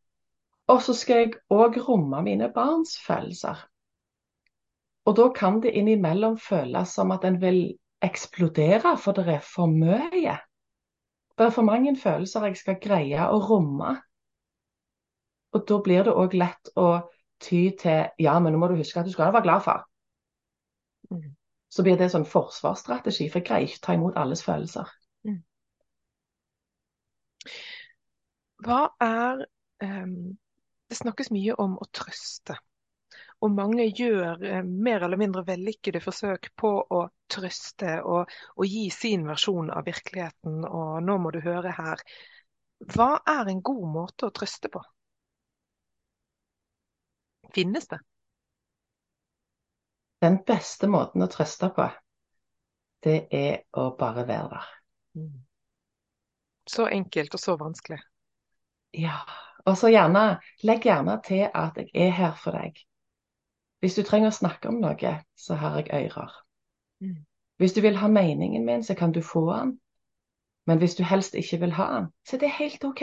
Og 0.72 0.82
så 0.82 0.94
skal 0.96 1.20
jeg 1.20 1.36
òg 1.52 1.76
romme 1.86 2.22
mine 2.24 2.48
barns 2.54 2.96
følelser. 3.06 3.60
Og 5.04 5.16
da 5.18 5.28
kan 5.34 5.60
det 5.62 5.74
innimellom 5.74 6.38
føles 6.38 6.94
som 6.94 7.10
at 7.10 7.24
en 7.24 7.40
vil 7.42 7.60
eksplodere, 8.02 8.96
for 8.98 9.12
det 9.16 9.26
er 9.28 9.44
for 9.46 9.66
mye. 9.66 10.36
Det 11.38 11.46
er 11.46 11.54
for 11.54 11.66
mange 11.66 11.96
følelser 11.96 12.46
jeg 12.46 12.60
skal 12.60 12.80
greie 12.82 13.28
å 13.28 13.40
romme. 13.42 13.96
Og 15.52 15.64
da 15.68 15.78
blir 15.84 16.06
det 16.06 16.14
òg 16.16 16.34
lett 16.38 16.70
å 16.78 16.88
ty 17.42 17.70
til 17.78 18.12
ja, 18.22 18.38
men 18.38 18.54
nå 18.54 18.60
må 18.62 18.70
du 18.70 18.78
huske 18.78 19.00
at 19.00 19.08
du 19.08 19.12
skal 19.14 19.32
være 19.32 19.46
glad 19.48 19.64
for. 19.66 19.88
Mm. 21.10 21.34
så 21.68 21.82
blir 21.82 21.96
det 21.96 22.06
en 22.06 22.12
sånn 22.12 22.28
forsvarsstrategi, 22.28 23.26
for 23.28 23.40
jeg 23.40 23.46
greier 23.48 23.66
ikke 23.68 23.80
ta 23.84 23.94
imot 23.96 24.16
alles 24.20 24.42
følelser. 24.44 24.88
Mm. 25.24 25.40
Hva 28.64 28.82
er 29.02 29.42
um, 29.82 30.38
Det 30.88 30.98
snakkes 30.98 31.32
mye 31.32 31.56
om 31.56 31.78
å 31.80 31.88
trøste. 31.96 32.58
Og 33.42 33.50
mange 33.50 33.88
gjør 33.90 34.44
eh, 34.46 34.62
mer 34.62 35.02
eller 35.02 35.18
mindre 35.18 35.42
vellykkede 35.46 36.02
forsøk 36.04 36.52
på 36.58 36.70
å 36.94 37.02
trøste 37.32 37.96
og, 38.06 38.30
og, 38.54 38.64
gi 38.68 38.86
sin 38.94 39.26
versjon 39.26 39.72
av 39.74 39.86
virkeligheten. 39.88 40.62
Og 40.68 41.02
nå 41.02 41.18
må 41.18 41.32
du 41.34 41.40
høre 41.42 41.74
her. 41.74 42.02
Hva 42.94 43.16
er 43.28 43.50
en 43.50 43.62
god 43.64 43.84
måte 43.96 44.28
å 44.28 44.34
trøste 44.34 44.70
på? 44.70 44.82
Finnes 47.52 47.88
det? 47.90 47.98
Den 50.22 50.38
beste 50.46 50.86
måten 50.86 51.24
å 51.24 51.30
trøste 51.30 51.68
på, 51.74 51.88
det 53.02 53.16
er 53.34 53.64
å 53.74 53.88
bare 53.98 54.22
være 54.28 54.52
der. 54.52 54.68
Mm. 55.18 55.40
Så 56.70 56.86
enkelt 56.86 57.34
og 57.34 57.42
så 57.42 57.56
vanskelig. 57.58 57.98
Ja. 58.94 59.18
Og 59.66 59.74
så 59.78 59.90
gjerne, 59.90 60.38
legg 60.62 60.86
gjerne 60.86 61.18
til 61.26 61.48
at 61.48 61.78
jeg 61.82 61.90
er 62.06 62.14
her 62.14 62.38
for 62.38 62.54
deg. 62.54 62.78
Hvis 63.82 63.96
du 63.98 64.04
trenger 64.06 64.30
å 64.30 64.34
snakke 64.36 64.70
om 64.70 64.78
noe, 64.78 65.12
så 65.34 65.56
har 65.58 65.80
jeg 65.80 66.06
ører. 66.06 66.34
Mm. 67.02 67.24
Hvis 67.58 67.74
du 67.74 67.80
vil 67.82 67.96
ha 67.98 68.08
meningen 68.08 68.62
min, 68.64 68.84
så 68.86 68.94
kan 68.94 69.12
du 69.12 69.18
få 69.26 69.42
den. 69.50 69.72
Men 70.66 70.78
hvis 70.78 70.94
du 70.94 71.02
helst 71.02 71.34
ikke 71.34 71.58
vil 71.64 71.74
ha 71.74 71.88
den, 71.96 72.06
så 72.22 72.36
er 72.36 72.40
det 72.44 72.50
helt 72.60 72.84
OK. 72.86 73.02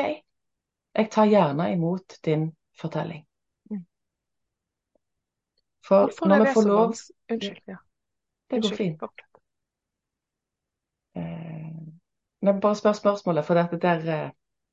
Jeg 0.95 1.12
tar 1.12 1.27
gjerne 1.27 1.67
imot 1.74 2.15
din 2.25 2.55
fortelling. 2.79 3.25
Mm. 3.71 3.83
For 5.88 6.07
Hvorfor 6.07 6.31
når 6.31 6.45
vi 6.45 6.53
får 6.53 6.67
lov 6.67 6.95
Unnskyld. 7.31 7.62
Ja. 7.67 7.75
Det 8.50 8.63
går 8.63 8.75
fint. 8.75 9.03
Eh, 11.19 12.59
bare 12.62 12.75
spør 12.75 12.93
spørsmålet, 12.93 13.45
for 13.45 13.59
dette 13.59 13.79
der 13.83 14.12
eh, 14.15 14.29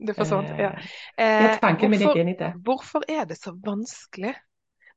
Det 0.07 0.17
forsvant, 0.17 0.49
ja. 0.49 0.71
Eh, 1.19 1.59
tanken 1.61 1.91
hvorfor, 1.91 2.15
det. 2.15 2.53
Hvorfor 2.63 3.03
er 3.09 3.25
det 3.25 3.37
så 3.43 3.59
vanskelig 3.65 4.35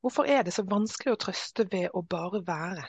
Hvorfor 0.00 0.24
er 0.24 0.44
det 0.44 0.54
så 0.56 0.64
vanskelig 0.64 1.12
å 1.12 1.20
trøste 1.26 1.66
ved 1.72 1.90
å 1.92 2.02
bare 2.02 2.40
være? 2.46 2.86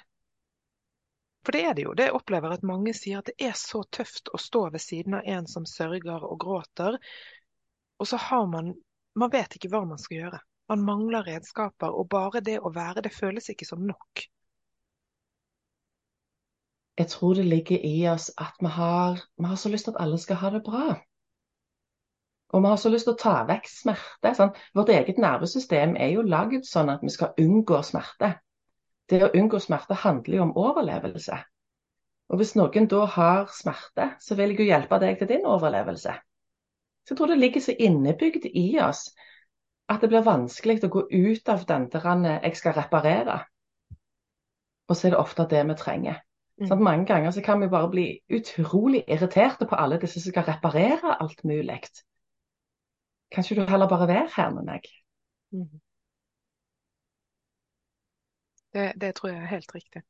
For 1.46 1.56
det 1.56 1.64
er 1.66 1.76
det 1.76 1.84
jo. 1.88 1.94
Det 1.98 2.12
opplever 2.14 2.54
at 2.54 2.64
mange 2.68 2.94
sier 2.96 3.20
at 3.20 3.32
det 3.32 3.50
er 3.50 3.58
så 3.58 3.82
tøft 3.92 4.30
å 4.32 4.40
stå 4.40 4.68
ved 4.72 4.84
siden 4.84 5.18
av 5.18 5.28
en 5.36 5.50
som 5.50 5.66
sørger 5.66 6.24
og 6.28 6.38
gråter, 6.44 7.00
og 8.00 8.08
så 8.08 8.22
har 8.30 8.48
man 8.48 8.74
Man 9.12 9.28
vet 9.28 9.58
ikke 9.58 9.68
hva 9.68 9.82
man 9.84 10.00
skal 10.00 10.16
gjøre. 10.16 10.38
Man 10.72 10.86
mangler 10.88 11.26
redskaper, 11.28 11.92
og 11.92 12.06
bare 12.08 12.40
det 12.40 12.62
å 12.64 12.70
være, 12.72 13.02
det 13.04 13.12
føles 13.12 13.50
ikke 13.52 13.66
som 13.68 13.82
nok. 13.84 14.22
Jeg 16.96 17.10
tror 17.12 17.34
det 17.36 17.44
ligger 17.44 17.84
i 17.84 18.08
oss 18.08 18.30
at 18.40 18.56
vi 18.64 18.72
har, 18.72 19.20
vi 19.36 19.50
har 19.52 19.60
så 19.60 19.72
lyst 19.74 19.90
til 19.90 19.98
at 19.98 20.00
alle 20.06 20.20
skal 20.24 20.40
ha 20.40 20.54
det 20.56 20.62
bra. 20.64 20.86
Og 22.52 22.64
vi 22.64 22.68
har 22.68 22.80
så 22.80 22.90
lyst 22.92 23.08
til 23.08 23.16
å 23.16 23.20
ta 23.20 23.36
vekk 23.48 23.68
smerte. 23.72 24.34
Sant? 24.36 24.58
Vårt 24.76 24.92
eget 24.92 25.20
nervesystem 25.22 25.96
er 25.96 26.12
jo 26.16 26.26
laget 26.28 26.68
sånn 26.68 26.92
at 26.92 27.04
vi 27.04 27.12
skal 27.14 27.32
unngå 27.40 27.80
smerte. 27.88 28.34
Det 29.10 29.22
å 29.24 29.32
unngå 29.36 29.60
smerte 29.60 29.96
handler 30.04 30.38
jo 30.38 30.44
om 30.48 30.58
overlevelse. 30.60 31.38
Og 32.32 32.40
hvis 32.40 32.54
noen 32.56 32.88
da 32.92 33.06
har 33.16 33.48
smerte, 33.52 34.14
så 34.24 34.36
vil 34.40 34.54
jeg 34.54 34.64
jo 34.64 34.70
hjelpe 34.70 35.00
deg 35.04 35.18
til 35.20 35.30
din 35.32 35.48
overlevelse. 35.48 36.14
Så 37.04 37.14
jeg 37.14 37.20
tror 37.20 37.32
det 37.32 37.40
ligger 37.40 37.64
så 37.64 37.76
innebygd 37.76 38.48
i 38.52 38.68
oss 38.84 39.10
at 39.92 40.04
det 40.04 40.12
blir 40.12 40.24
vanskelig 40.24 40.80
å 40.86 40.92
gå 40.92 41.08
ut 41.12 41.50
av 41.52 41.66
den 41.68 41.90
der 41.92 42.40
'jeg 42.44 42.56
skal 42.58 42.74
reparere'. 42.74 43.40
Og 44.88 44.96
så 44.96 45.08
er 45.08 45.12
det 45.12 45.20
ofte 45.20 45.48
det 45.50 45.68
vi 45.68 45.74
trenger. 45.74 46.22
Mm. 46.60 46.68
Sånn, 46.68 46.84
mange 46.84 47.06
ganger 47.06 47.32
så 47.32 47.42
kan 47.42 47.60
vi 47.62 47.68
bare 47.68 47.90
bli 47.90 48.22
utrolig 48.30 49.04
irriterte 49.08 49.66
på 49.66 49.76
alle 49.76 50.00
disse 50.00 50.20
som 50.22 50.32
skal 50.32 50.44
reparere 50.44 51.18
alt 51.20 51.44
mulig. 51.44 51.80
Kan 53.32 53.44
ikke 53.44 53.62
du 53.62 53.70
heller 53.70 53.88
bare 53.88 54.08
være 54.08 54.30
her 54.36 54.50
med 54.52 54.68
meg? 54.68 54.88
Mm. 55.56 55.80
Det, 58.74 58.94
det, 59.02 59.16
tror 59.16 59.30
jeg 59.30 59.42
er 59.42 59.52
helt 59.52 59.76
riktig. 59.76 60.02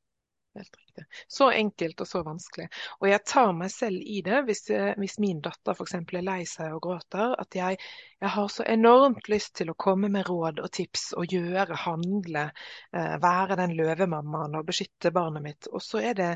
helt 0.58 0.78
riktig. 0.78 1.06
Så 1.28 1.52
enkelt 1.52 2.02
og 2.02 2.08
så 2.08 2.24
vanskelig. 2.24 2.68
Og 3.00 3.08
jeg 3.10 3.24
tar 3.26 3.52
meg 3.58 3.72
selv 3.72 4.02
i 4.02 4.22
det 4.26 4.42
hvis, 4.46 4.64
eh, 4.70 4.94
hvis 5.02 5.18
min 5.22 5.42
datter 5.42 5.74
f.eks. 5.78 5.94
er 5.94 6.26
lei 6.26 6.42
seg 6.50 6.76
og 6.76 6.82
gråter. 6.86 7.36
At 7.42 7.58
jeg, 7.58 7.78
jeg, 8.22 8.30
har 8.30 8.48
så 8.54 8.66
enormt 8.70 9.30
lyst 9.30 9.56
til 9.62 9.70
å 9.70 9.78
komme 9.86 10.10
med 10.14 10.30
råd 10.30 10.62
og 10.62 10.72
tips 10.78 11.12
og 11.18 11.34
gjøre, 11.34 11.78
handle. 11.86 12.48
Eh, 12.94 13.18
være 13.22 13.58
den 13.62 13.78
løvemammaen 13.78 14.58
og 14.60 14.66
beskytte 14.70 15.14
barnet 15.14 15.46
mitt. 15.46 15.70
Og 15.72 15.82
så, 15.82 16.02
det, 16.18 16.36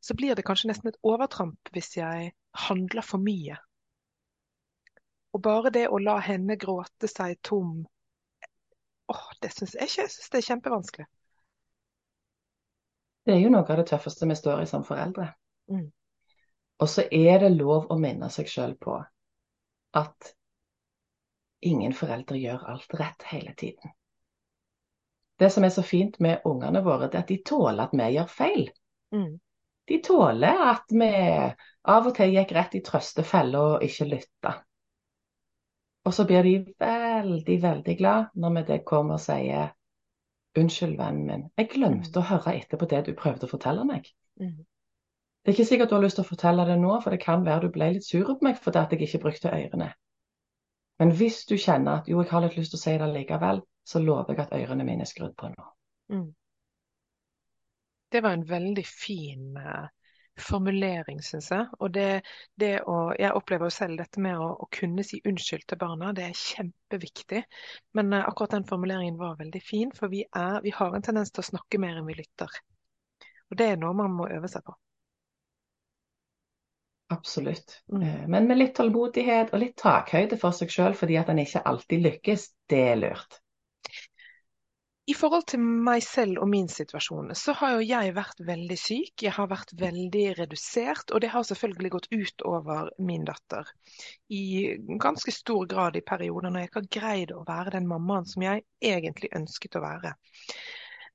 så 0.00 0.16
blir 0.16 0.36
det 0.36 0.44
kanskje 0.44 0.72
nesten 0.72 0.92
et 0.92 1.00
overtramp 1.02 1.72
hvis 1.72 1.96
jeg 2.00 2.32
handler 2.68 3.04
for 3.04 3.20
mye 3.20 3.60
og 5.34 5.42
bare 5.44 5.72
det 5.74 5.86
å 5.88 6.00
la 6.00 6.16
henne 6.24 6.56
gråte 6.60 7.10
seg 7.10 7.38
tom, 7.44 7.82
åh, 9.12 9.28
det 9.42 9.52
syns 9.54 9.74
jeg 9.76 9.90
ikke. 9.90 10.06
Jeg 10.06 10.14
syns 10.14 10.32
det 10.32 10.40
er 10.40 10.46
kjempevanskelig. 10.48 11.06
Det 13.28 13.34
er 13.34 13.42
jo 13.42 13.52
noe 13.52 13.66
av 13.66 13.80
det 13.80 13.88
tøffeste 13.90 14.26
vi 14.28 14.36
står 14.38 14.62
i 14.62 14.70
som 14.70 14.84
foreldre. 14.88 15.28
Mm. 15.68 15.88
Og 16.80 16.88
så 16.88 17.04
er 17.12 17.42
det 17.42 17.50
lov 17.56 17.90
å 17.92 17.98
minne 18.00 18.30
seg 18.32 18.48
sjøl 18.48 18.74
på 18.80 18.96
at 19.98 20.32
ingen 21.68 21.92
foreldre 21.96 22.38
gjør 22.38 22.64
alt 22.72 22.94
rett 22.96 23.26
hele 23.32 23.52
tiden. 23.58 23.92
Det 25.38 25.50
som 25.52 25.66
er 25.66 25.74
så 25.74 25.84
fint 25.86 26.16
med 26.24 26.46
ungene 26.48 26.80
våre, 26.82 27.10
det 27.10 27.18
er 27.18 27.26
at 27.26 27.30
de 27.30 27.42
tåler 27.46 27.84
at 27.84 27.94
vi 27.94 28.08
gjør 28.14 28.30
feil. 28.32 28.64
Mm. 29.14 29.36
De 29.88 29.98
tåler 30.04 30.64
at 30.70 30.90
vi 30.92 31.10
av 31.88 32.08
og 32.08 32.16
til 32.16 32.34
gikk 32.34 32.54
rett 32.56 32.74
i 32.76 32.82
trøstefella 32.84 33.60
og 33.74 33.84
ikke 33.86 34.08
lytta. 34.08 34.54
Og 36.06 36.14
så 36.14 36.24
blir 36.28 36.46
de 36.46 36.54
veldig, 36.80 37.58
veldig 37.62 37.96
glad 37.98 38.30
når 38.34 38.54
vi 38.56 38.62
det 38.72 38.84
kommer 38.88 39.18
og 39.18 39.24
sier 39.24 39.74
Unnskyld, 40.58 40.96
vennen 40.98 41.26
min, 41.28 41.42
jeg 41.60 41.68
glemte 41.70 42.08
mm. 42.08 42.18
å 42.18 42.28
høre 42.32 42.54
etter 42.56 42.80
på 42.80 42.86
det 42.90 43.02
du 43.06 43.12
prøvde 43.14 43.46
å 43.46 43.50
fortelle 43.50 43.84
meg. 43.86 44.08
Mm. 44.40 44.64
Det 45.44 45.52
er 45.52 45.54
ikke 45.54 45.66
sikkert 45.68 45.92
du 45.92 45.94
har 45.94 46.02
lyst 46.02 46.18
til 46.18 46.24
å 46.24 46.28
fortelle 46.28 46.64
det 46.66 46.78
nå, 46.80 46.94
for 47.04 47.14
det 47.14 47.20
kan 47.22 47.44
være 47.46 47.68
du 47.68 47.74
ble 47.76 47.90
litt 47.94 48.06
sur 48.06 48.24
på 48.26 48.38
meg 48.42 48.58
fordi 48.58 48.82
jeg 48.96 49.06
ikke 49.06 49.20
brukte 49.22 49.52
ørene. 49.54 49.92
Men 50.98 51.12
hvis 51.14 51.44
du 51.46 51.54
kjenner 51.60 52.00
at 52.00 52.08
jo, 52.10 52.18
jeg 52.24 52.32
har 52.32 52.42
litt 52.42 52.56
lyst 52.58 52.74
til 52.74 52.80
å 52.80 52.82
si 52.82 52.96
det 52.98 53.10
likevel, 53.12 53.62
så 53.86 54.02
lover 54.02 54.34
jeg 54.34 54.46
at 54.46 54.56
ørene 54.58 54.86
mine 54.88 55.06
er 55.06 55.10
skrudd 55.10 55.36
på 55.38 55.52
nå. 55.52 55.68
Mm. 56.16 56.26
Det 58.12 58.22
var 58.24 58.34
en 58.34 58.48
veldig 58.48 58.86
fin 58.88 59.56
uh, 59.60 59.86
formulering, 60.42 61.20
syns 61.24 61.50
jeg. 61.52 61.66
Og 61.78 61.92
det, 61.94 62.22
det 62.60 62.72
å, 62.88 62.98
jeg 63.18 63.34
opplever 63.36 63.68
jo 63.68 63.74
selv 63.74 64.00
dette 64.00 64.22
med 64.24 64.38
å, 64.38 64.50
å, 64.64 64.68
kunne 64.74 65.04
si 65.06 65.20
unnskyld 65.28 65.66
til 65.68 65.80
barna, 65.80 66.12
det 66.16 66.26
er 66.28 66.40
kjempeviktig. 66.40 67.44
Men 67.98 68.12
uh, 68.14 68.24
akkurat 68.24 68.56
den 68.58 68.68
formuleringen 68.68 69.20
var 69.20 69.38
veldig 69.40 69.62
fin, 69.64 69.94
for 69.94 70.12
vi, 70.12 70.24
er, 70.28 70.60
vi 70.64 70.74
har 70.74 70.94
en 70.94 71.04
tendens 71.04 71.32
til 71.32 71.44
å 71.44 71.50
snakke 71.52 71.80
mer 71.82 71.98
enn 72.00 72.08
vi 72.08 72.18
lytter. 72.18 72.60
Og 73.48 73.58
det 73.58 73.72
er 73.72 73.80
noe 73.80 73.96
man 73.96 74.14
må 74.14 74.28
øve 74.32 74.50
seg 74.52 74.66
på. 74.66 74.76
Absolutt. 77.08 77.82
Mm. 77.92 78.02
Eh, 78.02 78.24
men 78.28 78.48
med 78.48 78.58
litt 78.60 78.74
tålmodighet 78.76 79.54
og 79.54 79.62
litt 79.62 79.78
takhøyde 79.80 80.36
for 80.40 80.56
seg 80.56 80.72
sjøl 80.72 80.96
fordi 80.96 81.16
at 81.16 81.30
en 81.32 81.40
ikke 81.40 81.64
alltid 81.70 82.04
lykkes, 82.04 82.50
det 82.68 82.82
er 82.90 82.98
lurt. 83.00 83.40
I 85.08 85.14
forhold 85.16 85.46
til 85.48 85.62
meg 85.64 86.02
selv 86.04 86.42
og 86.42 86.50
min 86.52 86.66
situasjon, 86.68 87.30
så 87.38 87.54
har 87.56 87.78
jo 87.78 87.86
jeg 87.88 88.12
vært 88.16 88.42
veldig 88.44 88.76
syk. 88.76 89.22
Jeg 89.24 89.32
har 89.38 89.48
vært 89.48 89.72
veldig 89.80 90.24
redusert, 90.36 91.14
og 91.14 91.22
det 91.24 91.30
har 91.32 91.46
selvfølgelig 91.48 91.92
gått 91.94 92.08
ut 92.12 92.44
over 92.50 92.90
min 93.00 93.24
datter. 93.24 93.70
I 94.28 94.76
ganske 95.00 95.32
stor 95.32 95.64
grad 95.70 95.96
i 95.96 96.04
perioder 96.04 96.52
når 96.52 96.60
jeg 96.60 96.70
ikke 96.70 96.82
har 96.82 96.92
greid 96.98 97.32
å 97.32 97.46
være 97.48 97.78
den 97.78 97.88
mammaen 97.88 98.28
som 98.28 98.44
jeg 98.44 98.66
egentlig 98.84 99.32
ønsket 99.40 99.80
å 99.80 99.84
være. 99.86 100.12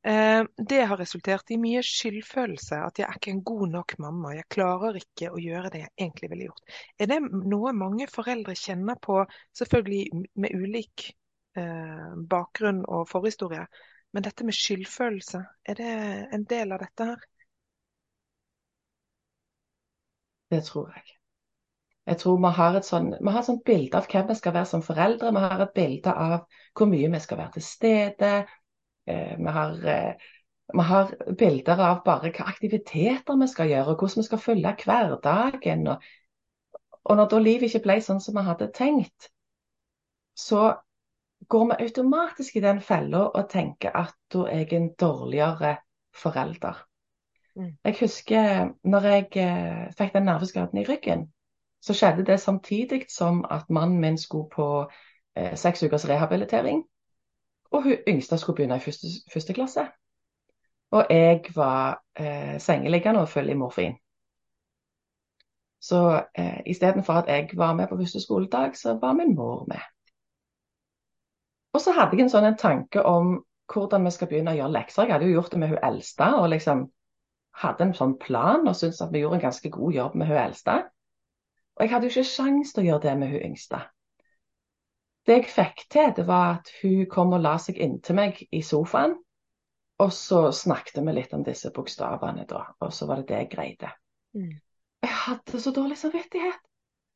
Eh, 0.03 0.41
det 0.57 0.83
har 0.89 0.99
resultert 0.99 1.53
i 1.53 1.61
mye 1.61 1.85
skyldfølelse, 1.85 2.81
at 2.89 2.97
jeg 2.99 3.07
er 3.07 3.21
ikke 3.21 3.37
en 3.37 3.45
god 3.45 3.67
nok 3.77 3.99
mamma. 4.03 4.33
Jeg 4.35 4.49
klarer 4.57 4.97
ikke 4.99 5.29
å 5.31 5.39
gjøre 5.39 5.69
det 5.71 5.85
jeg 5.85 5.93
egentlig 6.01 6.33
ville 6.33 6.49
gjort. 6.49 6.79
Er 6.97 7.13
det 7.13 7.21
noe 7.29 7.77
mange 7.77 8.09
foreldre 8.11 8.57
kjenner 8.57 8.97
på, 8.97 9.21
selvfølgelig 9.61 10.25
med 10.33 10.57
ulik 10.57 11.13
bakgrunn 11.55 12.83
og 12.85 13.07
forhistorie. 13.09 13.65
Men 14.13 14.25
dette 14.25 14.45
med 14.45 14.53
skyldfølelse, 14.57 15.41
er 15.65 15.77
det 15.79 15.91
en 16.37 16.45
del 16.49 16.73
av 16.75 16.81
dette 16.83 17.09
her? 17.11 17.27
Det 20.53 20.61
tror 20.67 20.91
jeg. 20.93 21.17
Jeg 22.05 22.19
tror 22.19 22.37
vi 22.43 22.51
har 22.57 22.77
et 22.77 22.85
sånn, 22.85 23.09
vi 23.15 23.31
har 23.31 23.39
et 23.39 23.47
sånt 23.47 23.63
bilde 23.65 23.97
av 23.97 24.07
hvem 24.11 24.27
vi 24.29 24.35
skal 24.35 24.53
være 24.57 24.69
som 24.69 24.83
foreldre. 24.85 25.31
Vi 25.33 25.43
har 25.45 25.63
et 25.63 25.73
bilde 25.77 26.13
av 26.25 26.35
hvor 26.75 26.89
mye 26.91 27.11
vi 27.13 27.21
skal 27.23 27.39
være 27.39 27.55
til 27.55 27.65
stede. 27.65 28.31
Eh, 29.07 29.35
vi, 29.39 29.53
har, 29.57 29.77
eh, 29.93 30.25
vi 30.73 30.87
har 30.89 31.13
bilder 31.39 31.83
av 31.87 32.01
bare 32.05 32.27
hvilke 32.27 32.47
aktiviteter 32.51 33.39
vi 33.39 33.47
skal 33.51 33.71
gjøre, 33.71 33.95
og 33.95 34.03
hvordan 34.03 34.21
vi 34.21 34.27
skal 34.27 34.43
følge 34.45 34.75
hverdagen. 34.83 35.87
Og, 35.93 36.09
og 37.03 37.17
når 37.17 37.31
da 37.31 37.41
livet 37.47 37.69
ikke 37.69 37.85
ble 37.87 37.97
sånn 38.03 38.21
som 38.23 38.37
vi 38.37 38.45
hadde 38.49 38.71
tenkt, 38.75 39.31
så 40.35 40.73
går 41.49 41.65
vi 41.65 41.83
automatisk 41.85 42.55
i 42.55 42.63
den 42.63 42.81
fella 42.81 43.27
og 43.27 43.49
tenker 43.49 43.95
at 43.97 44.15
da 44.33 44.47
er 44.49 44.63
jeg 44.63 44.73
en 44.73 44.93
dårligere 44.99 45.75
forelder. 46.15 46.83
Mm. 47.55 47.71
Jeg 47.85 47.95
husker 47.99 48.69
når 48.83 49.07
jeg 49.07 49.27
eh, 49.37 49.93
fikk 49.97 50.13
den 50.13 50.25
nerveskaden 50.29 50.79
i 50.81 50.85
ryggen, 50.89 51.27
så 51.81 51.93
skjedde 51.93 52.25
det 52.25 52.39
samtidig 52.39 53.05
som 53.09 53.45
at 53.51 53.69
mannen 53.69 53.99
min 53.99 54.17
skulle 54.17 54.49
på 54.55 54.89
eh, 55.35 55.55
seks 55.55 55.83
ukers 55.83 56.09
rehabilitering. 56.09 56.83
Og 57.71 57.83
hun 57.83 57.97
yngste 58.07 58.37
skulle 58.37 58.55
begynne 58.55 58.75
i 58.75 58.79
første, 58.79 59.07
første 59.33 59.53
klasse. 59.53 59.87
Og 60.91 61.05
jeg 61.09 61.41
var 61.55 62.03
eh, 62.19 62.59
sengeliggende 62.59 63.21
og 63.21 63.29
følge 63.29 63.51
i 63.51 63.57
morfin. 63.57 63.93
Så 65.81 66.23
eh, 66.37 66.59
istedenfor 66.65 67.13
at 67.13 67.27
jeg 67.27 67.49
var 67.53 67.73
med 67.73 67.87
på 67.87 67.97
første 67.97 68.21
skoledag, 68.21 68.77
så 68.77 68.97
var 69.01 69.13
min 69.13 69.35
mor 69.35 69.65
med. 69.67 69.92
Og 71.73 71.81
så 71.81 71.93
hadde 71.95 72.17
jeg 72.17 72.27
en 72.27 72.33
sånn 72.33 72.47
en 72.47 72.59
tanke 72.59 73.01
om 73.07 73.37
hvordan 73.73 74.05
vi 74.05 74.11
skal 74.13 74.29
begynne 74.29 74.53
å 74.53 74.57
gjøre 74.57 74.75
lekser. 74.75 75.07
Jeg 75.07 75.15
hadde 75.15 75.29
jo 75.29 75.37
gjort 75.39 75.53
det 75.53 75.61
med 75.61 75.71
hun 75.73 75.85
eldste, 75.87 76.27
og 76.37 76.49
liksom 76.53 76.83
hadde 77.63 77.87
en 77.87 77.95
sånn 77.97 78.15
plan 78.21 78.67
og 78.67 78.77
syntes 78.77 79.01
at 79.05 79.13
vi 79.13 79.23
gjorde 79.23 79.39
en 79.39 79.47
ganske 79.47 79.71
god 79.73 79.97
jobb 79.97 80.15
med 80.19 80.29
hun 80.29 80.41
eldste. 80.41 80.77
Og 81.73 81.85
jeg 81.85 81.93
hadde 81.93 82.07
jo 82.09 82.13
ikke 82.13 82.29
sjans 82.29 82.73
til 82.73 82.83
å 82.83 82.87
gjøre 82.87 83.05
det 83.07 83.13
med 83.21 83.33
hun 83.33 83.45
yngste. 83.49 83.81
Det 85.23 85.37
jeg 85.37 85.51
fikk 85.53 85.85
til, 85.93 86.11
det 86.17 86.25
var 86.27 86.57
at 86.57 86.71
hun 86.81 87.05
kom 87.09 87.33
og 87.33 87.41
la 87.45 87.55
seg 87.61 87.79
inntil 87.81 88.17
meg 88.19 88.41
i 88.51 88.61
sofaen. 88.65 89.15
Og 90.03 90.11
så 90.11 90.49
snakket 90.51 90.99
vi 91.05 91.13
litt 91.15 91.33
om 91.33 91.45
disse 91.45 91.71
bokstavene, 91.73 92.45
da. 92.49 92.65
Og 92.83 92.91
så 92.93 93.07
var 93.07 93.21
det 93.21 93.29
det 93.29 93.39
jeg 93.43 93.49
greide. 93.53 93.93
Mm. 94.35 94.51
Jeg 95.05 95.15
hadde 95.23 95.61
så 95.61 95.71
dårlig 95.71 95.97
samvittighet. 96.01 96.59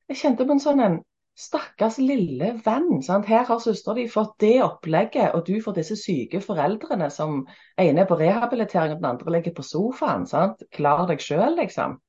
Jeg 0.07 0.21
kjente 0.21 0.45
på 0.47 0.55
en 0.55 0.63
sånn 0.63 0.83
en 0.83 0.97
stakkars 1.37 1.99
lille 2.01 2.53
venn. 2.65 3.01
Sant? 3.05 3.27
Her 3.29 3.45
har 3.45 3.61
søstera 3.61 3.95
di 3.97 4.07
fått 4.09 4.35
det 4.41 4.55
opplegget, 4.65 5.35
og 5.37 5.45
du 5.45 5.61
får 5.61 5.77
disse 5.77 5.97
syke 5.99 6.41
foreldrene 6.41 7.09
som 7.13 7.43
ene 7.79 8.03
er 8.03 8.09
på 8.09 8.17
rehabilitering 8.19 8.95
og 8.95 9.01
den 9.01 9.11
andre 9.11 9.35
ligger 9.37 9.55
på 9.57 9.65
sofaen. 9.65 10.25
Sant? 10.29 10.63
Klar 10.73 11.05
deg 11.09 11.21
sjøl, 11.23 11.57
liksom. 11.59 11.99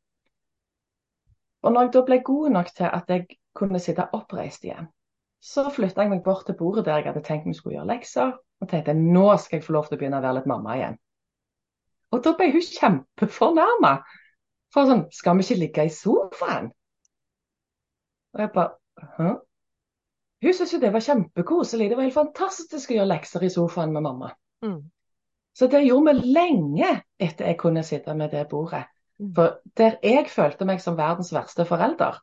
Og 1.62 1.74
når 1.74 1.88
jeg 1.88 1.94
da 1.96 2.04
ble 2.06 2.20
god 2.24 2.54
nok 2.54 2.70
til 2.76 2.88
at 2.88 3.10
jeg 3.12 3.26
kunne 3.58 3.82
sitte 3.82 4.06
oppreist 4.14 4.64
igjen, 4.64 4.88
så 5.42 5.66
flytta 5.74 6.04
jeg 6.04 6.12
meg 6.12 6.22
bort 6.24 6.46
til 6.46 6.56
bordet 6.58 6.86
der 6.86 7.02
jeg 7.02 7.10
hadde 7.10 7.24
tenkt 7.26 7.46
vi 7.46 7.54
skulle 7.54 7.76
gjøre 7.76 7.90
lekser, 7.92 8.32
og 8.62 8.70
tenkte 8.70 8.94
nå 8.94 9.26
skal 9.38 9.58
jeg 9.58 9.66
få 9.66 9.74
lov 9.74 9.86
til 9.86 9.98
å 9.98 10.00
begynne 10.00 10.18
å 10.18 10.24
være 10.24 10.38
litt 10.40 10.50
mamma 10.50 10.78
igjen. 10.78 10.96
Og 12.14 12.24
da 12.24 12.32
ble 12.38 12.48
hun 12.54 12.64
kjempefornærma. 12.64 13.92
For 14.72 14.88
sånn, 14.88 15.06
skal 15.12 15.36
vi 15.36 15.44
ikke 15.44 15.60
ligge 15.60 15.84
i 15.88 15.92
sofaen? 15.92 16.70
Og 18.34 18.42
jeg 18.42 18.52
bare 18.54 18.76
Hæ? 19.18 19.32
Hun 20.42 20.54
syntes 20.54 20.72
jo 20.74 20.80
det 20.82 20.92
var 20.94 21.02
kjempekoselig. 21.02 21.88
Det 21.90 21.96
var 21.98 22.06
helt 22.06 22.14
fantastisk 22.14 22.92
å 22.92 22.98
gjøre 22.98 23.10
lekser 23.10 23.46
i 23.46 23.50
sofaen 23.50 23.92
med 23.94 24.04
mamma. 24.06 24.30
Mm. 24.64 24.80
Så 25.58 25.66
det 25.66 25.82
gjorde 25.82 26.14
vi 26.14 26.32
lenge 26.36 26.90
etter 27.18 27.50
jeg 27.50 27.58
kunne 27.58 27.82
sitte 27.86 28.14
med 28.14 28.30
det 28.30 28.44
bordet. 28.50 28.84
Mm. 29.18 29.32
For 29.34 29.58
der 29.78 29.98
jeg 30.06 30.28
følte 30.30 30.68
meg 30.68 30.82
som 30.82 30.98
verdens 30.98 31.32
verste 31.34 31.66
forelder, 31.66 32.20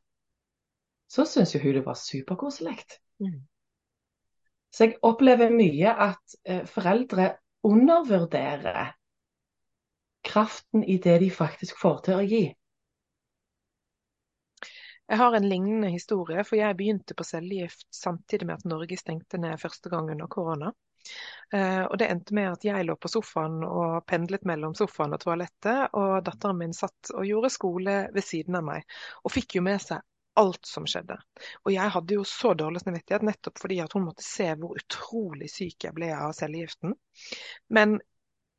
så 1.12 1.26
syntes 1.28 1.56
jo 1.56 1.62
hun 1.66 1.76
det 1.76 1.84
var 1.86 2.00
superkoselig. 2.00 2.78
Mm. 3.20 3.42
Så 4.72 4.88
jeg 4.88 5.00
opplever 5.04 5.52
mye 5.52 5.92
at 5.92 6.38
eh, 6.48 6.64
foreldre 6.68 7.34
undervurderer 7.68 8.96
kraften 10.26 10.84
i 10.84 10.98
det 10.98 11.20
de 11.22 11.30
faktisk 11.32 11.80
får 11.80 12.00
til 12.08 12.20
å 12.20 12.26
gi. 12.26 12.46
Jeg 15.08 15.22
har 15.22 15.36
en 15.38 15.46
lignende 15.50 15.92
historie, 15.94 16.44
for 16.48 16.58
jeg 16.58 16.78
begynte 16.78 17.14
på 17.18 17.26
cellegift 17.28 17.86
samtidig 17.94 18.48
med 18.50 18.58
at 18.58 18.66
Norge 18.70 18.98
stengte 18.98 19.38
ned 19.38 19.60
første 19.62 19.92
gang 19.94 20.10
under 20.12 20.30
korona. 20.32 20.72
Eh, 21.54 21.84
og 21.84 21.98
det 22.02 22.08
endte 22.10 22.34
med 22.34 22.50
at 22.56 22.66
jeg 22.66 22.88
lå 22.88 22.96
på 22.98 23.12
sofaen 23.12 23.60
og 23.68 24.00
pendlet 24.10 24.48
mellom 24.50 24.74
sofaen 24.78 25.14
og 25.14 25.22
toalettet, 25.22 25.94
og 25.94 26.18
datteren 26.26 26.58
min 26.64 26.74
satt 26.74 27.14
og 27.14 27.28
gjorde 27.30 27.54
skole 27.54 28.00
ved 28.16 28.26
siden 28.26 28.58
av 28.58 28.66
meg, 28.66 28.98
og 29.22 29.34
fikk 29.36 29.60
jo 29.60 29.66
med 29.68 29.84
seg 29.84 30.02
alt 30.36 30.68
som 30.68 30.88
skjedde. 30.90 31.16
Og 31.64 31.72
jeg 31.72 31.94
hadde 31.94 32.18
jo 32.18 32.26
så 32.28 32.52
dårlig 32.58 32.82
samvittighet 32.84 33.24
nettopp 33.24 33.62
fordi 33.62 33.78
at 33.84 33.94
hun 33.96 34.08
måtte 34.10 34.26
se 34.26 34.50
hvor 34.60 34.76
utrolig 34.76 35.48
syk 35.52 35.88
jeg 35.88 35.96
ble 35.96 36.10
av 36.12 36.34
cellegiften. 36.36 36.98
Men 37.72 38.00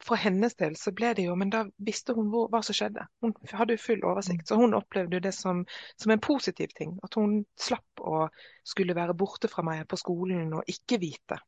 for 0.04 0.20
hennes 0.20 0.54
del 0.60 0.76
så 0.76 0.92
ble 0.94 1.12
det 1.16 1.24
jo 1.26 1.34
Men 1.38 1.50
da 1.52 1.62
visste 1.82 2.14
hun 2.16 2.28
hvor, 2.32 2.50
hva 2.52 2.60
som 2.64 2.76
skjedde. 2.76 3.06
Hun 3.24 3.34
hadde 3.52 3.76
jo 3.76 3.82
full 3.82 4.04
oversikt. 4.06 4.46
Så 4.48 4.58
hun 4.60 4.76
opplevde 4.76 5.18
jo 5.18 5.24
det 5.24 5.32
som, 5.34 5.64
som, 5.96 6.12
en 6.12 6.22
positiv 6.22 6.74
ting. 6.76 6.96
At 7.06 7.16
hun 7.18 7.40
slapp 7.60 8.04
å 8.04 8.26
skulle 8.66 8.96
være 8.96 9.16
borte 9.18 9.50
fra 9.52 9.64
meg 9.66 9.86
på 9.88 9.98
skolen 10.00 10.52
og 10.58 10.70
ikke 10.70 11.00
vite. 11.02 11.40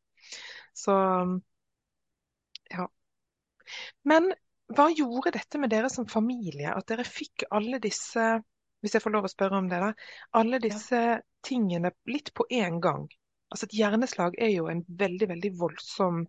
Så 0.77 0.97
ja. 2.73 2.87
Men 4.09 4.33
hva 4.69 4.89
gjorde 4.93 5.37
dette 5.37 5.61
med 5.61 5.73
dere 5.73 5.91
som 5.93 6.09
familie? 6.09 6.73
At 6.73 6.89
dere 6.89 7.07
fikk 7.09 7.47
alle 7.53 7.81
disse 7.85 8.31
hvis 8.85 8.95
jeg 8.95 9.03
får 9.03 9.11
lov 9.11 9.27
å 9.27 9.31
spørre 9.33 9.59
om 9.59 9.69
det, 9.71 9.81
da. 9.83 9.89
Alle 10.39 10.61
disse 10.63 10.99
ja. 11.03 11.21
tingene 11.43 11.91
litt 12.07 12.31
på 12.37 12.47
én 12.55 12.79
gang. 12.83 13.09
Altså 13.51 13.67
Et 13.67 13.79
hjerneslag 13.81 14.37
er 14.39 14.53
jo 14.53 14.69
en 14.71 14.85
veldig, 14.87 15.29
veldig 15.33 15.51
voldsom 15.59 16.21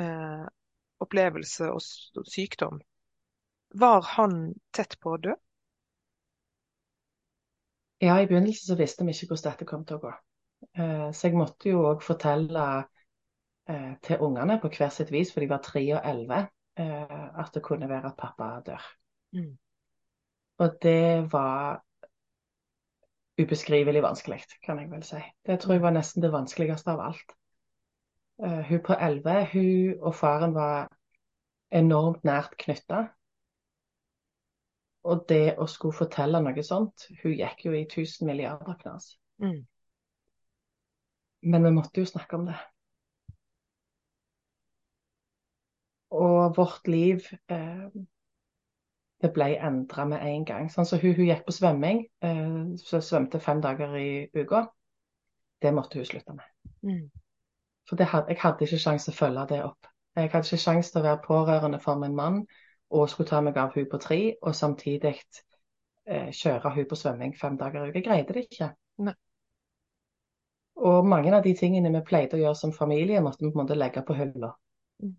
eh, 0.00 0.46
opplevelse 1.02 1.70
og 1.72 1.82
sykdom. 2.30 2.80
Var 3.74 4.06
han 4.14 4.54
tett 4.74 4.98
på 5.02 5.16
å 5.16 5.20
dø? 5.20 5.34
Ja, 8.04 8.18
i 8.20 8.26
begynnelsen 8.28 8.68
så 8.68 8.76
visste 8.78 9.06
vi 9.06 9.14
ikke 9.14 9.32
hvordan 9.32 9.50
dette 9.50 9.68
kom 9.68 9.84
til 9.88 9.98
å 9.98 10.04
gå. 10.04 10.12
Eh, 10.72 11.08
så 11.12 11.28
jeg 11.28 11.38
måtte 11.38 11.70
jo 11.70 11.84
òg 11.88 12.02
fortelle 12.04 12.66
eh, 13.70 13.92
til 14.04 14.22
ungene 14.24 14.58
på 14.62 14.70
hver 14.74 14.92
sitt 14.94 15.12
vis, 15.14 15.32
for 15.32 15.44
de 15.44 15.50
var 15.50 15.62
tre 15.64 15.82
og 15.96 16.06
elleve, 16.10 16.44
eh, 16.80 17.24
at 17.40 17.54
det 17.54 17.64
kunne 17.64 17.88
være 17.90 18.12
at 18.12 18.18
pappa 18.18 18.50
dør. 18.66 18.86
Mm. 19.34 19.52
Og 20.62 20.76
det 20.82 21.32
var 21.32 21.82
ubeskrivelig 23.40 24.02
vanskelig, 24.02 24.44
kan 24.62 24.78
jeg 24.78 24.90
vel 24.90 25.02
si. 25.06 25.22
Det 25.46 25.58
tror 25.60 25.74
jeg 25.74 25.82
var 25.82 25.96
nesten 25.96 26.22
det 26.22 26.30
vanskeligste 26.34 26.94
av 26.94 27.02
alt. 27.08 27.34
Uh, 28.42 28.62
hun 28.66 28.82
på 28.82 28.96
elleve, 28.98 29.44
hun 29.52 30.00
og 30.02 30.14
faren 30.18 30.54
var 30.54 30.88
enormt 31.74 32.24
nært 32.26 32.56
knytta. 32.58 33.04
Og 35.04 35.26
det 35.28 35.56
å 35.60 35.66
skulle 35.68 35.96
fortelle 35.96 36.40
noe 36.40 36.62
sånt 36.64 37.08
Hun 37.20 37.34
gikk 37.36 37.66
jo 37.66 37.74
i 37.76 37.84
tusen 37.90 38.28
milliarder 38.30 38.78
knas. 38.80 39.10
Mm. 39.42 39.60
Men 41.44 41.66
vi 41.68 41.72
måtte 41.76 42.00
jo 42.00 42.08
snakke 42.08 42.38
om 42.38 42.46
det. 42.48 42.56
Og 46.14 46.56
vårt 46.56 46.88
liv 46.88 47.26
eh, 47.52 47.88
det 49.20 49.30
ble 49.34 49.50
endra 49.66 50.06
med 50.08 50.24
en 50.24 50.46
gang. 50.48 50.70
Sånn 50.72 50.88
så 50.88 50.96
hun, 51.02 51.12
hun 51.18 51.28
gikk 51.28 51.44
på 51.44 51.52
svømming, 51.56 52.00
eh, 52.24 52.56
så 52.80 53.02
svømte 53.04 53.42
fem 53.44 53.60
dager 53.64 53.92
i 53.98 54.08
uka. 54.36 54.64
Det 55.60 55.74
måtte 55.74 56.00
hun 56.00 56.08
slutte 56.08 56.38
med. 56.38 56.48
Mm. 56.86 57.04
For 57.88 58.04
hadde, 58.04 58.32
jeg 58.32 58.40
hadde 58.40 58.64
ikke 58.64 58.80
sjanse 58.80 59.10
til 59.10 59.14
å 59.14 59.18
følge 59.18 59.46
det 59.50 59.62
opp. 59.64 59.90
Jeg 60.16 60.30
hadde 60.32 60.46
ikke 60.48 60.62
sjanse 60.62 60.92
til 60.92 61.02
å 61.02 61.08
være 61.08 61.24
pårørende 61.26 61.80
for 61.82 62.00
min 62.00 62.16
mann 62.16 62.44
og 62.94 63.10
skulle 63.10 63.28
ta 63.28 63.40
meg 63.42 63.58
av 63.58 63.74
hun 63.74 63.86
på 63.90 63.98
tre, 63.98 64.18
og 64.42 64.54
samtidig 64.54 65.14
eh, 66.06 66.30
kjøre 66.30 66.70
hun 66.76 66.88
på 66.88 66.98
svømming 66.98 67.34
fem 67.40 67.56
dager 67.58 67.84
i 67.84 67.90
uka. 67.90 67.98
Jeg 67.98 68.06
greide 68.06 68.36
det 68.36 68.44
ikke. 68.46 68.70
Nei. 69.04 69.14
Og 70.84 71.06
mange 71.06 71.32
av 71.34 71.42
de 71.42 71.54
tingene 71.58 71.92
vi 71.94 72.04
pleide 72.06 72.38
å 72.38 72.42
gjøre 72.42 72.58
som 72.58 72.72
familie, 72.74 73.22
måtte 73.22 73.44
vi 73.44 73.50
på 73.50 73.58
en 73.58 73.64
måte 73.64 73.78
legge 73.78 74.02
på 74.06 74.16
hylla. 74.18 74.52
Mm. 75.02 75.12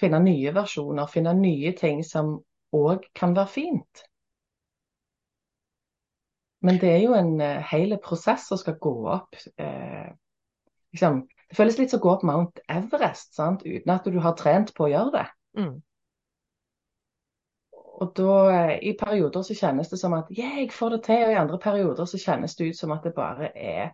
Finne 0.00 0.20
nye 0.24 0.54
versjoner, 0.56 1.10
finne 1.10 1.34
nye 1.38 1.72
ting 1.76 2.02
som 2.04 2.36
òg 2.74 3.06
kan 3.16 3.36
være 3.36 3.52
fint. 3.52 4.04
Men 6.64 6.80
det 6.80 6.90
er 6.94 7.00
jo 7.02 7.16
en 7.16 7.34
uh, 7.40 7.60
hel 7.72 7.96
prosess 8.04 8.48
som 8.48 8.60
skal 8.60 8.78
gå 8.80 8.92
opp. 9.12 9.36
Uh, 9.60 10.12
liksom, 10.94 11.24
Det 11.50 11.58
føles 11.58 11.76
litt 11.78 11.92
som 11.92 12.00
å 12.00 12.02
gå 12.02 12.12
opp 12.14 12.22
Mount 12.26 12.62
Everest 12.72 13.36
sant? 13.36 13.66
uten 13.66 13.90
at 13.92 14.06
du 14.10 14.16
har 14.22 14.34
trent 14.38 14.72
på 14.74 14.86
å 14.86 14.90
gjøre 14.90 15.12
det. 15.14 15.26
Mm. 15.60 15.74
Og 17.94 18.10
da, 18.18 18.38
I 18.82 18.94
perioder 18.98 19.44
så 19.46 19.54
kjennes 19.54 19.90
det 19.92 20.00
som 20.00 20.16
at 20.16 20.30
yeah, 20.34 20.56
jeg 20.58 20.72
får 20.74 20.96
det 20.96 21.02
til, 21.06 21.26
og 21.26 21.34
i 21.34 21.38
andre 21.38 21.60
perioder 21.62 22.08
så 22.10 22.18
kjennes 22.18 22.56
det 22.58 22.72
ut 22.72 22.78
som 22.78 22.94
at 22.94 23.06
det 23.06 23.14
bare 23.14 23.52
er 23.54 23.92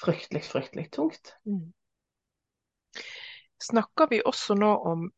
fryktelig, 0.00 0.44
fryktelig 0.48 0.86
tungt. 0.94 1.34
Mm. 1.44 1.72
Snakker 3.62 4.08
vi 4.10 4.22
også 4.24 4.56
nå 4.58 4.70
om 4.88 5.10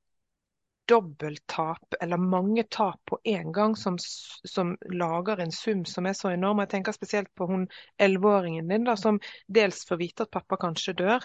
dobbelttap 0.88 1.94
eller 2.00 2.16
mange 2.16 2.62
tap 2.62 3.00
på 3.04 3.18
en 3.24 3.52
gang 3.52 3.76
som, 3.76 3.96
som, 4.44 4.76
lager 4.90 5.40
en 5.40 5.52
sum 5.52 5.84
som 5.84 6.06
er 6.06 6.12
så 6.12 6.30
enorm. 6.30 6.58
Jeg 6.64 6.68
tenker 6.68 6.92
spesielt 6.92 7.34
på 7.34 7.46
hun 7.46 7.68
elleveåringen 7.98 8.68
din 8.68 8.84
da, 8.84 8.96
som 8.96 9.20
dels 9.46 9.84
får 9.88 10.00
vite 10.02 10.26
at 10.26 10.34
pappa 10.34 10.58
kanskje 10.60 10.96
dør, 10.98 11.24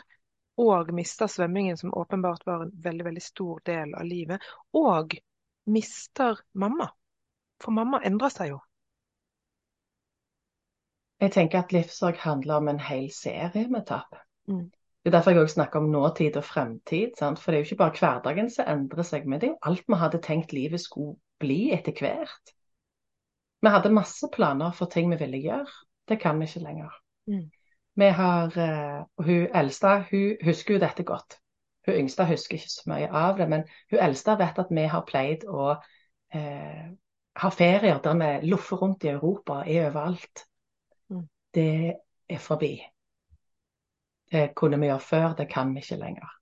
og 0.60 0.94
mister 0.94 1.28
svømmingen, 1.28 1.78
som 1.78 1.94
åpenbart 1.94 2.46
var 2.46 2.66
en 2.66 2.72
veldig 2.84 3.06
veldig 3.06 3.24
stor 3.24 3.62
del 3.66 3.94
av 3.96 4.08
livet, 4.08 4.44
og 4.76 5.16
mister 5.70 6.40
mamma. 6.54 6.90
For 7.64 7.76
mamma 7.76 8.02
endrer 8.08 8.34
seg 8.34 8.54
jo. 8.54 8.60
Jeg 11.20 11.36
tenker 11.36 11.64
at 11.64 11.74
livssorg 11.76 12.20
handler 12.24 12.62
om 12.62 12.70
en 12.72 12.80
hel 12.80 13.10
serie 13.12 13.68
med 13.68 13.88
tap. 13.88 14.16
Mm. 14.48 14.70
Det 15.00 15.10
er 15.10 15.16
derfor 15.16 15.32
jeg 15.32 15.42
også 15.42 15.54
snakker 15.54 15.80
om 15.80 15.90
nåtid 15.90 16.38
og 16.38 16.44
fremtid. 16.44 17.16
Sant? 17.20 17.40
For 17.40 17.52
det 17.52 17.58
er 17.58 17.64
jo 17.64 17.68
ikke 17.70 17.84
bare 17.84 18.00
hverdagen 18.00 18.50
som 18.52 18.68
endrer 18.68 19.08
seg, 19.08 19.28
men 19.28 19.40
det 19.40 19.48
er 19.48 19.54
jo 19.54 19.72
alt 19.72 19.86
vi 19.88 20.00
hadde 20.02 20.22
tenkt 20.24 20.54
livet 20.54 20.82
skulle 20.84 21.16
bli 21.40 21.70
etter 21.72 21.96
hvert. 21.96 22.52
Vi 23.62 23.72
hadde 23.72 23.94
masse 23.96 24.28
planer 24.32 24.76
for 24.76 24.92
ting 24.92 25.12
vi 25.12 25.20
ville 25.20 25.40
gjøre. 25.44 25.72
Det 26.08 26.20
kan 26.20 26.40
vi 26.40 26.50
ikke 26.50 26.66
lenger. 26.66 26.92
Mm. 27.32 27.48
Vi 28.00 28.06
har, 28.06 28.58
eh, 28.58 29.04
og 29.18 29.26
Hun 29.26 29.48
eldste 29.56 30.06
hun 30.12 30.36
husker 30.46 30.74
jo 30.74 30.80
dette 30.80 31.04
godt. 31.04 31.40
Hun 31.86 31.96
yngste 31.96 32.26
husker 32.26 32.58
ikke 32.58 32.70
så 32.70 32.92
mye 32.92 33.10
av 33.12 33.38
det, 33.38 33.50
men 33.50 33.64
hun 33.92 34.00
eldste 34.00 34.38
vet 34.40 34.60
at 34.60 34.72
vi 34.72 34.86
har 34.88 35.08
pleid 35.08 35.48
å 35.48 35.76
eh, 36.34 36.86
ha 37.40 37.50
ferier 37.50 38.00
der 38.04 38.20
vi 38.20 38.52
loffer 38.52 38.78
rundt 38.84 39.04
i 39.04 39.14
Europa, 39.16 39.64
er 39.66 39.90
overalt. 39.90 40.46
Mm. 41.10 41.28
Det 41.56 41.96
er 42.30 42.38
forbi. 42.44 42.74
Det 44.32 44.52
kunne 44.56 44.80
vi 44.80 44.90
gjøre 44.90 45.00
før, 45.00 45.34
det 45.38 45.50
kan 45.50 45.74
vi 45.74 45.82
ikke 45.84 45.98
lenger. 46.02 46.36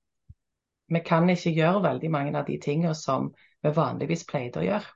Vi 0.88 1.00
kan 1.06 1.30
ikke 1.30 1.52
gjøre 1.56 1.84
veldig 1.84 2.12
mange 2.12 2.38
av 2.39 2.45
de 2.47 2.58
tingene 2.63 2.95
som 2.95 3.32
vi 3.63 3.71
vanligvis 3.76 4.26
pleide 4.28 4.62
å 4.62 4.65
gjøre. 4.65 4.93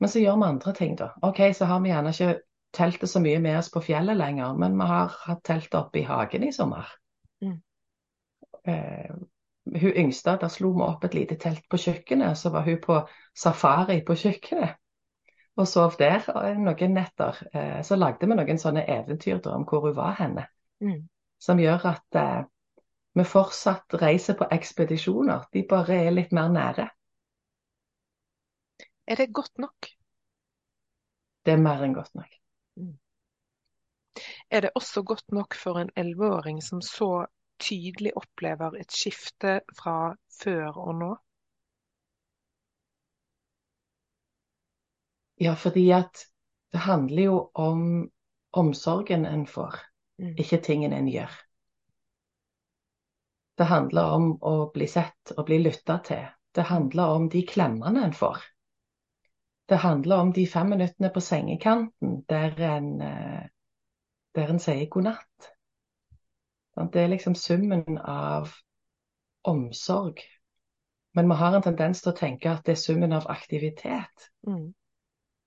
Men 0.00 0.12
så 0.12 0.20
gjør 0.20 0.36
vi 0.36 0.50
andre 0.50 0.74
ting, 0.76 0.96
da. 0.98 1.12
OK, 1.24 1.40
så 1.56 1.68
har 1.70 1.80
vi 1.80 1.90
gjerne 1.90 2.12
ikke 2.12 2.34
teltet 2.76 3.10
så 3.10 3.22
mye 3.24 3.38
med 3.40 3.58
oss 3.58 3.70
på 3.72 3.80
fjellet 3.80 4.18
lenger, 4.18 4.58
men 4.60 4.76
vi 4.76 4.88
har 4.90 5.14
hatt 5.24 5.42
teltet 5.46 5.78
oppe 5.78 6.02
i 6.02 6.06
hagen 6.06 6.44
i 6.44 6.52
sommer. 6.52 6.90
Mm. 7.40 7.56
Eh, 8.68 9.14
hun 9.80 10.00
yngste, 10.04 10.36
der 10.40 10.52
slo 10.52 10.74
vi 10.76 10.84
opp 10.84 11.04
et 11.04 11.14
lite 11.16 11.38
telt 11.40 11.64
på 11.70 11.80
kjøkkenet, 11.80 12.38
så 12.38 12.52
var 12.54 12.66
hun 12.66 12.78
på 12.82 13.00
safari 13.34 14.02
på 14.06 14.18
kjøkkenet 14.18 14.76
og 15.56 15.68
sov 15.68 15.96
der 15.98 16.26
noen 16.60 16.92
netter. 16.92 17.38
Eh, 17.54 17.80
så 17.82 17.96
lagde 17.96 18.28
vi 18.28 18.36
noen 18.36 18.58
sånne 18.60 18.84
eventyr 18.92 19.40
da, 19.40 19.56
om 19.56 19.64
hvor 19.64 19.88
hun 19.88 19.96
var 19.96 20.18
henne. 20.18 20.44
Mm. 20.84 21.06
Som 21.38 21.60
gjør 21.60 21.86
at 21.92 22.18
eh, 22.20 22.44
vi 23.16 23.24
fortsatt 23.24 23.94
reiser 24.02 24.36
på 24.38 24.48
ekspedisjoner. 24.52 25.46
De 25.52 25.64
bare 25.68 26.00
er 26.06 26.14
litt 26.14 26.32
mer 26.36 26.48
nære. 26.52 26.88
Er 29.06 29.14
det 29.16 29.32
godt 29.32 29.58
nok? 29.58 29.92
Det 31.46 31.52
er 31.54 31.62
mer 31.62 31.84
enn 31.86 31.94
godt 31.94 32.14
nok. 32.18 32.32
Er 34.50 34.60
det 34.60 34.70
også 34.74 35.02
godt 35.02 35.32
nok 35.32 35.54
for 35.54 35.78
en 35.78 35.90
elleveåring 35.96 36.62
som 36.62 36.80
så 36.82 37.26
tydelig 37.60 38.12
opplever 38.16 38.76
et 38.80 38.92
skifte 38.92 39.60
fra 39.78 40.16
før 40.42 40.76
og 40.76 40.94
nå? 40.94 41.12
Ja, 45.40 45.54
fordi 45.54 45.90
at 45.90 46.26
det 46.72 46.80
handler 46.80 47.22
jo 47.22 47.50
om 47.54 48.10
omsorgen 48.52 49.26
en 49.26 49.46
får, 49.46 49.74
Mm. 49.74 49.95
Ikke 50.18 50.60
tingene 50.64 50.98
en 50.98 51.08
gjør. 51.10 51.32
Det 53.56 53.64
handler 53.64 54.12
om 54.16 54.30
å 54.44 54.54
bli 54.72 54.88
sett 54.88 55.32
og 55.36 55.46
bli 55.48 55.58
lytta 55.62 55.98
til. 56.04 56.26
Det 56.56 56.68
handler 56.68 57.16
om 57.16 57.28
de 57.32 57.42
klemmene 57.48 58.04
en 58.04 58.14
får. 58.16 58.42
Det 59.68 59.80
handler 59.82 60.22
om 60.22 60.32
de 60.32 60.46
fem 60.46 60.68
minuttene 60.70 61.10
på 61.10 61.20
sengekanten 61.20 62.20
der 62.28 62.60
en, 62.76 63.00
eh, 63.02 63.48
der 64.34 64.52
en 64.52 64.60
sier 64.62 64.86
god 64.86 65.08
natt. 65.08 65.52
Det 66.92 67.02
er 67.02 67.08
liksom 67.08 67.34
summen 67.34 67.98
av 67.98 68.52
omsorg. 69.42 70.20
Men 71.14 71.28
vi 71.28 71.34
har 71.34 71.56
en 71.56 71.62
tendens 71.62 72.02
til 72.02 72.12
å 72.12 72.16
tenke 72.16 72.50
at 72.50 72.64
det 72.66 72.76
er 72.76 72.82
summen 72.82 73.12
av 73.16 73.26
aktivitet. 73.32 74.28
Mm. 74.46 74.74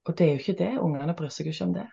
Og 0.05 0.17
det 0.17 0.25
er 0.25 0.31
jo 0.33 0.41
ikke 0.41 0.57
det. 0.63 0.71
Ungene 0.81 1.13
bryr 1.13 1.29
seg 1.29 1.45
jo 1.45 1.53
ikke 1.53 1.67
om 1.69 1.73
det. 1.77 1.85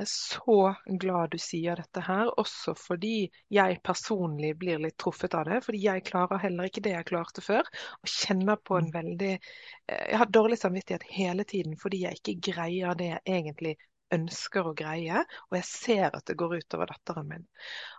Er 0.00 0.06
så 0.08 0.74
glad 0.86 1.30
du 1.30 1.38
sier 1.38 1.76
dette 1.76 2.00
her, 2.00 2.30
også 2.40 2.72
fordi 2.78 3.28
jeg 3.52 3.80
personlig 3.84 4.54
blir 4.62 4.80
litt 4.80 4.96
truffet 5.02 5.34
av 5.36 5.44
det. 5.44 5.58
Fordi 5.66 5.80
jeg 5.82 6.04
klarer 6.06 6.40
heller 6.40 6.70
ikke 6.70 6.80
det 6.86 6.94
jeg 6.94 7.08
klarte 7.10 7.44
før. 7.44 7.68
Og 8.00 8.08
kjenner 8.08 8.56
på 8.64 8.78
en 8.78 8.88
veldig 8.94 9.32
eh, 9.34 10.06
Jeg 10.08 10.20
har 10.22 10.32
dårlig 10.32 10.56
samvittighet 10.62 11.04
hele 11.12 11.44
tiden 11.44 11.76
fordi 11.76 12.04
jeg 12.06 12.20
ikke 12.20 12.52
greier 12.52 12.96
det 12.96 13.10
jeg 13.10 13.20
egentlig 13.26 13.74
ønsker 14.16 14.70
å 14.70 14.76
greie. 14.78 15.24
Og 15.50 15.58
jeg 15.58 15.68
ser 15.68 16.16
at 16.16 16.24
det 16.30 16.38
går 16.40 16.56
utover 16.62 16.94
datteren 16.94 17.28
min. 17.28 17.44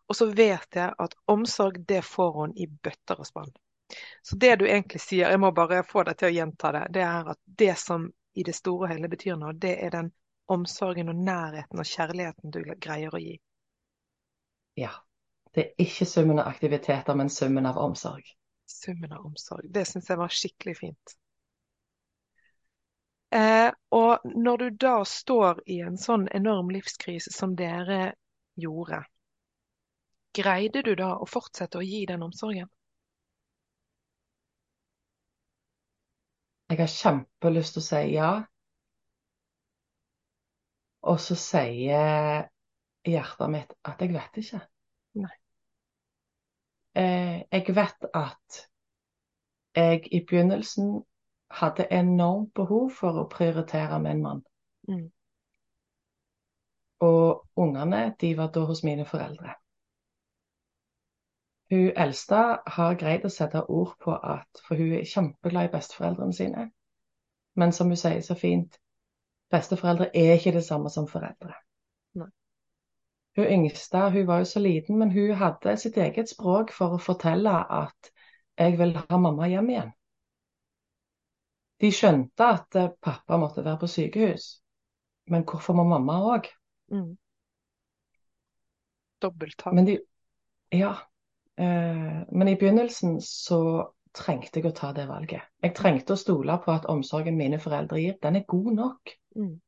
Og 0.10 0.18
så 0.18 0.28
vet 0.32 0.80
jeg 0.82 0.96
at 1.06 1.14
omsorg, 1.30 1.78
det 1.88 2.02
får 2.08 2.34
hun 2.40 2.56
i 2.58 2.66
bøtter 2.66 3.22
og 3.22 3.30
spann. 3.30 3.54
Så 4.26 4.40
det 4.42 4.56
du 4.58 4.66
egentlig 4.66 5.04
sier, 5.04 5.30
jeg 5.30 5.44
må 5.44 5.52
bare 5.54 5.84
få 5.86 6.08
deg 6.08 6.18
til 6.18 6.32
å 6.32 6.36
gjenta 6.40 6.74
det, 6.80 6.84
det 6.98 7.06
er 7.06 7.32
at 7.36 7.40
det 7.46 7.76
som 7.78 8.10
i 8.34 8.46
det 8.48 8.56
store 8.56 8.88
og 8.88 8.94
hele 8.94 9.12
betyr 9.12 9.38
noe, 9.38 9.54
det 9.54 9.76
er 9.84 9.94
den 9.94 10.12
omsorgen 10.54 11.12
og 11.12 11.24
nærheten 11.28 11.80
og 11.82 11.88
kjærligheten 11.88 12.54
du 12.54 12.62
greier 12.74 13.16
å 13.16 13.22
gi. 13.22 13.38
Ja. 14.80 14.92
Det 15.52 15.66
er 15.66 15.84
ikke 15.84 16.06
summen 16.08 16.40
av 16.40 16.48
aktiviteter, 16.48 17.16
men 17.16 17.30
summen 17.30 17.66
av 17.68 17.78
omsorg. 17.78 18.24
Summen 18.72 19.12
av 19.12 19.26
omsorg. 19.26 19.68
Det 19.68 19.84
syns 19.88 20.08
jeg 20.08 20.20
var 20.20 20.32
skikkelig 20.32 20.78
fint. 20.78 21.16
Eh, 23.36 23.72
og 23.96 24.24
når 24.24 24.58
du 24.58 24.70
da 24.84 24.96
står 25.08 25.62
i 25.72 25.82
en 25.88 25.98
sånn 26.00 26.28
enorm 26.36 26.72
livskrise 26.72 27.32
som 27.36 27.56
dere 27.56 28.14
gjorde, 28.60 29.02
greide 30.36 30.84
du 30.88 30.94
da 31.00 31.14
å 31.16 31.28
fortsette 31.28 31.80
å 31.80 31.86
gi 31.86 32.06
den 32.08 32.24
omsorgen? 32.28 32.68
Jeg 36.72 36.80
har 36.80 36.92
kjempelyst 36.92 37.76
til 37.76 37.84
å 37.84 37.88
si 37.88 38.02
ja. 38.14 38.32
Og 41.02 41.20
så 41.20 41.36
sier 41.36 42.50
hjertet 43.08 43.50
mitt 43.50 43.74
at 43.88 44.02
jeg 44.02 44.14
vet 44.14 44.42
ikke. 44.44 44.60
Nei. 45.22 45.34
Eh, 46.96 47.42
jeg 47.52 47.76
vet 47.76 48.06
at 48.14 48.60
jeg 49.76 50.04
i 50.12 50.20
begynnelsen 50.28 51.00
hadde 51.52 51.88
enormt 51.92 52.54
behov 52.54 52.92
for 52.96 53.18
å 53.20 53.30
prioritere 53.32 54.00
min 54.04 54.22
mann. 54.24 54.44
Mm. 54.88 55.08
Og 57.02 57.48
ungene, 57.56 58.04
de 58.22 58.36
var 58.38 58.52
da 58.54 58.66
hos 58.70 58.84
mine 58.84 59.06
foreldre. 59.10 59.56
Hun 61.72 61.92
eldste 62.04 62.42
har 62.76 63.00
greid 63.00 63.26
å 63.26 63.32
sette 63.32 63.64
ord 63.64 63.96
på 64.04 64.14
at 64.14 64.62
For 64.68 64.76
hun 64.76 64.94
er 65.00 65.08
kjempeglad 65.08 65.70
i 65.70 65.72
besteforeldrene 65.72 66.36
sine. 66.36 66.66
Men 67.56 67.72
som 67.72 67.88
hun 67.88 68.00
sier 68.00 68.22
så 68.22 68.36
fint, 68.36 68.76
besteforeldre 69.52 70.10
er 70.18 70.36
ikke 70.38 70.56
det 70.56 70.64
samme 70.66 70.90
som 70.94 71.08
foreldre. 71.10 71.54
Nei. 72.20 72.30
Hun 73.38 73.48
yngste 73.58 74.04
hun 74.16 74.28
var 74.28 74.44
jo 74.44 74.50
så 74.52 74.64
liten, 74.64 74.98
men 75.00 75.12
hun 75.12 75.36
hadde 75.40 75.78
sitt 75.80 75.98
eget 75.98 76.32
språk 76.32 76.74
for 76.76 76.96
å 76.96 77.02
fortelle 77.02 77.56
at 77.82 78.12
jeg 78.60 78.78
vil 78.80 78.96
ha 78.98 79.18
mamma 79.18 79.48
hjem 79.52 79.70
igjen. 79.74 79.92
De 81.82 81.90
skjønte 81.90 82.48
at 82.58 82.78
eh, 82.78 82.92
pappa 83.02 83.40
måtte 83.42 83.64
være 83.66 83.80
på 83.82 83.90
sykehus, 83.90 84.50
men 85.34 85.46
hvorfor 85.50 85.78
må 85.78 85.86
mamma 85.90 86.20
òg? 86.36 86.50
Mm. 86.94 87.16
Dobbelttall. 89.22 89.74
Men 89.78 89.88
de, 89.88 89.96
ja, 90.78 90.92
eh, 91.58 92.20
men 92.30 92.52
i 92.52 92.58
begynnelsen 92.60 93.18
så 93.26 93.62
trengte 94.14 94.60
jeg 94.60 94.70
å 94.70 94.76
ta 94.76 94.92
det 94.94 95.08
valget. 95.10 95.48
Jeg 95.64 95.76
trengte 95.78 96.14
å 96.14 96.20
stole 96.20 96.58
på 96.62 96.74
at 96.74 96.88
omsorgen 96.92 97.40
mine 97.40 97.60
foreldre 97.64 98.02
gir, 98.02 98.18
den 98.22 98.38
er 98.42 98.48
god 98.50 98.72
nok. 98.78 99.16
Mm. 99.36 99.60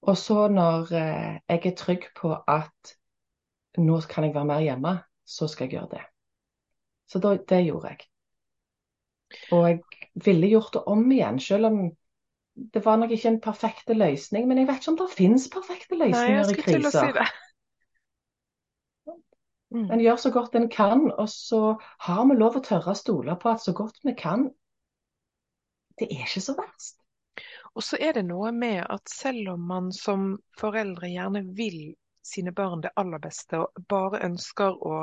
Og 0.00 0.16
så 0.18 0.48
når 0.48 0.92
eh, 0.96 1.40
jeg 1.48 1.66
er 1.72 1.76
trygg 1.76 2.06
på 2.16 2.32
at 2.48 2.94
nå 3.78 4.00
kan 4.10 4.24
jeg 4.24 4.34
være 4.34 4.48
mer 4.48 4.64
hjemme, 4.64 4.94
så 5.26 5.48
skal 5.48 5.68
jeg 5.68 5.78
gjøre 5.78 5.92
det. 5.96 6.04
Så 7.10 7.20
da, 7.22 7.36
det 7.36 7.64
gjorde 7.66 7.92
jeg. 7.92 8.06
Og 9.52 9.68
jeg 9.68 9.80
ville 10.24 10.50
gjort 10.50 10.74
det 10.74 10.82
om 10.90 11.04
igjen, 11.12 11.40
selv 11.40 11.66
om 11.66 11.82
det 12.74 12.84
var 12.84 12.96
nok 12.96 13.10
ikke 13.14 13.28
en 13.28 13.40
perfekt 13.40 13.88
løsning. 13.88 14.48
Men 14.48 14.58
jeg 14.58 14.68
vet 14.68 14.82
ikke 14.82 14.92
om 14.92 14.98
det 14.98 15.14
finnes 15.14 15.46
perfekte 15.52 15.98
løsninger 15.98 16.42
Nei, 16.42 16.56
jeg 16.56 16.80
i 16.80 16.88
å 16.88 16.92
si 16.94 17.12
det. 17.16 17.28
Mm. 19.70 19.86
En 19.94 20.00
gjør 20.02 20.16
så 20.18 20.32
godt 20.34 20.56
en 20.58 20.66
kan, 20.70 21.04
og 21.12 21.28
så 21.30 21.76
har 22.02 22.24
vi 22.26 22.38
lov 22.38 22.58
å 22.58 22.64
tørre 22.64 22.90
å 22.90 22.98
stole 22.98 23.36
på 23.38 23.52
at 23.52 23.62
så 23.62 23.74
godt 23.76 24.00
vi 24.02 24.16
kan, 24.18 24.48
det 26.00 26.08
er 26.10 26.24
ikke 26.26 26.42
så 26.42 26.56
verst. 26.58 26.99
Og 27.78 27.84
så 27.86 27.98
er 28.02 28.16
det 28.16 28.24
noe 28.26 28.50
med 28.52 28.82
at 28.82 29.10
selv 29.12 29.52
om 29.54 29.66
man 29.72 29.90
som 29.94 30.32
foreldre 30.58 31.10
gjerne 31.12 31.42
vil 31.58 31.94
sine 32.26 32.52
barn 32.52 32.82
det 32.84 32.92
aller 33.00 33.22
beste 33.22 33.58
og 33.62 33.84
bare 33.88 34.20
ønsker 34.26 34.76
å 34.86 34.96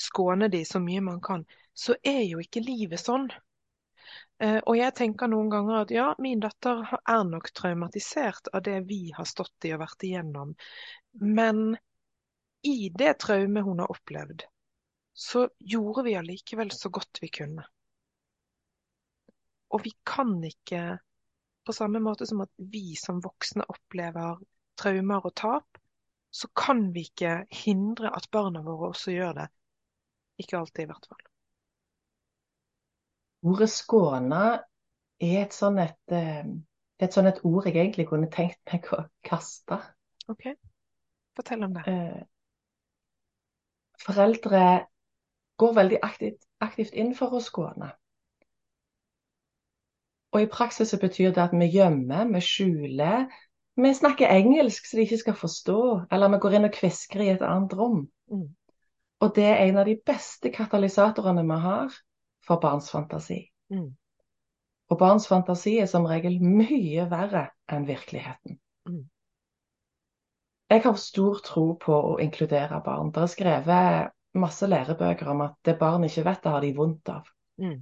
skåne 0.00 0.48
dem 0.52 0.64
så 0.64 0.80
mye 0.82 1.02
man 1.04 1.20
kan, 1.20 1.44
så 1.74 1.96
er 2.02 2.22
jo 2.24 2.40
ikke 2.42 2.62
livet 2.64 3.02
sånn. 3.02 3.26
Eh, 4.38 4.60
Og 4.64 4.76
jeg 4.78 4.94
tenker 4.96 5.28
noen 5.32 5.50
ganger 5.52 5.82
at 5.82 5.92
ja, 5.94 6.06
min 6.22 6.40
datter 6.40 6.84
er 6.96 7.24
nok 7.28 7.50
traumatisert 7.56 8.50
av 8.54 8.64
det 8.68 8.80
vi 8.88 9.00
har 9.16 9.28
stått 9.28 9.68
i 9.68 9.74
og 9.76 9.82
vært 9.84 10.06
igjennom. 10.08 10.54
Men 11.20 11.76
i 12.62 12.90
det 12.98 13.18
traumet 13.22 13.64
hun 13.64 13.80
har 13.84 13.92
opplevd, 13.92 14.46
så 15.14 15.48
gjorde 15.58 16.06
vi 16.08 16.16
allikevel 16.18 16.72
så 16.74 16.92
godt 16.92 17.22
vi 17.22 17.32
kunne. 17.40 17.64
Og 19.70 19.82
vi 19.84 19.92
kan 20.06 20.32
ikke, 20.44 20.80
på 21.66 21.74
samme 21.74 22.00
måte 22.02 22.26
som 22.28 22.42
at 22.44 22.52
vi 22.56 22.94
som 22.98 23.20
voksne 23.24 23.66
opplever 23.72 24.38
traumer 24.78 25.24
og 25.26 25.34
tap, 25.38 25.80
så 26.30 26.48
kan 26.56 26.90
vi 26.94 27.06
ikke 27.08 27.46
hindre 27.64 28.12
at 28.16 28.28
barna 28.32 28.62
våre 28.64 28.90
også 28.92 29.14
gjør 29.14 29.32
det. 29.40 29.48
Ikke 30.42 30.58
alltid, 30.58 30.84
i 30.84 30.90
hvert 30.90 31.08
fall. 31.08 31.22
Ordet 33.46 33.70
skåne 33.72 34.42
er 35.22 35.36
et 35.44 35.54
sånn 35.56 35.78
et, 35.80 36.00
eh, 36.12 36.44
et, 37.00 37.12
sånn 37.12 37.30
et 37.30 37.40
ord 37.46 37.68
jeg 37.68 37.78
egentlig 37.78 38.08
kunne 38.10 38.28
tenkt 38.32 38.60
meg 38.68 38.88
å 38.92 39.06
kaste. 39.24 39.78
OK, 40.28 40.50
fortell 41.38 41.64
om 41.64 41.76
det. 41.76 41.86
Eh, 41.88 42.22
foreldre 44.02 44.64
går 45.56 45.78
veldig 45.78 46.02
aktivt, 46.04 46.42
aktivt 46.60 46.92
inn 46.92 47.14
for 47.16 47.36
å 47.36 47.40
skåne. 47.40 47.94
Og 50.36 50.42
i 50.44 50.48
praksis 50.52 50.90
så 50.92 50.98
betyr 51.00 51.30
det 51.32 51.40
at 51.40 51.54
vi 51.56 51.70
gjemmer, 51.72 52.28
vi 52.28 52.40
skjuler. 52.44 53.22
Vi 53.80 53.92
snakker 53.96 54.28
engelsk 54.28 54.84
så 54.84 54.98
de 54.98 55.06
ikke 55.06 55.20
skal 55.22 55.36
forstå, 55.40 55.80
eller 56.12 56.32
vi 56.34 56.40
går 56.42 56.56
inn 56.58 56.68
og 56.68 56.74
kvisker 56.76 57.22
i 57.24 57.30
et 57.32 57.44
annet 57.44 57.72
rom. 57.78 58.02
Mm. 58.28 58.50
Og 59.24 59.32
det 59.36 59.46
er 59.48 59.62
en 59.64 59.80
av 59.80 59.88
de 59.88 59.96
beste 59.96 60.52
katalysatorene 60.52 61.44
vi 61.48 61.58
har 61.62 61.96
for 62.44 62.60
barns 62.60 62.90
fantasi. 62.92 63.46
Mm. 63.72 63.88
Og 64.92 65.00
barns 65.00 65.24
fantasi 65.28 65.78
er 65.80 65.88
som 65.88 66.04
regel 66.08 66.36
mye 66.44 67.08
verre 67.08 67.46
enn 67.72 67.88
virkeligheten. 67.88 68.60
Mm. 68.88 69.06
Jeg 70.68 70.84
har 70.84 71.00
stor 71.00 71.40
tro 71.46 71.66
på 71.80 71.96
å 72.12 72.14
inkludere 72.20 72.84
barn. 72.84 73.08
Det 73.14 73.24
er 73.24 73.32
skrevet 73.32 74.14
masse 74.36 74.68
lærebøker 74.68 75.32
om 75.32 75.46
at 75.48 75.56
det 75.64 75.78
barn 75.80 76.04
ikke 76.04 76.28
vet, 76.28 76.44
det 76.44 76.56
har 76.58 76.64
de 76.68 76.76
vondt 76.76 77.16
av. 77.16 77.28
Mm. 77.62 77.78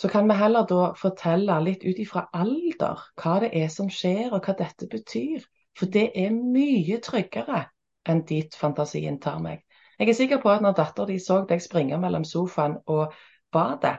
Så 0.00 0.08
kan 0.08 0.28
vi 0.28 0.36
heller 0.38 0.64
da 0.68 0.92
fortelle 0.96 1.58
litt 1.60 1.82
ut 1.84 1.98
ifra 2.00 2.24
alder 2.32 3.02
hva 3.20 3.34
det 3.42 3.50
er 3.60 3.68
som 3.68 3.90
skjer, 3.92 4.30
og 4.32 4.46
hva 4.46 4.54
dette 4.56 4.88
betyr. 4.88 5.44
For 5.76 5.92
det 5.92 6.06
er 6.18 6.32
mye 6.32 6.96
tryggere 7.04 7.66
enn 8.08 8.22
dit 8.28 8.54
fantasien 8.56 9.20
tar 9.20 9.42
meg. 9.44 9.60
Jeg 10.00 10.08
er 10.08 10.16
sikker 10.16 10.40
på 10.40 10.48
at 10.48 10.64
når 10.64 10.78
datteren 10.78 11.12
din 11.12 11.20
så 11.20 11.42
deg 11.48 11.60
springe 11.60 11.98
mellom 12.00 12.24
sofaen 12.24 12.78
og 12.88 13.12
badet, 13.52 13.98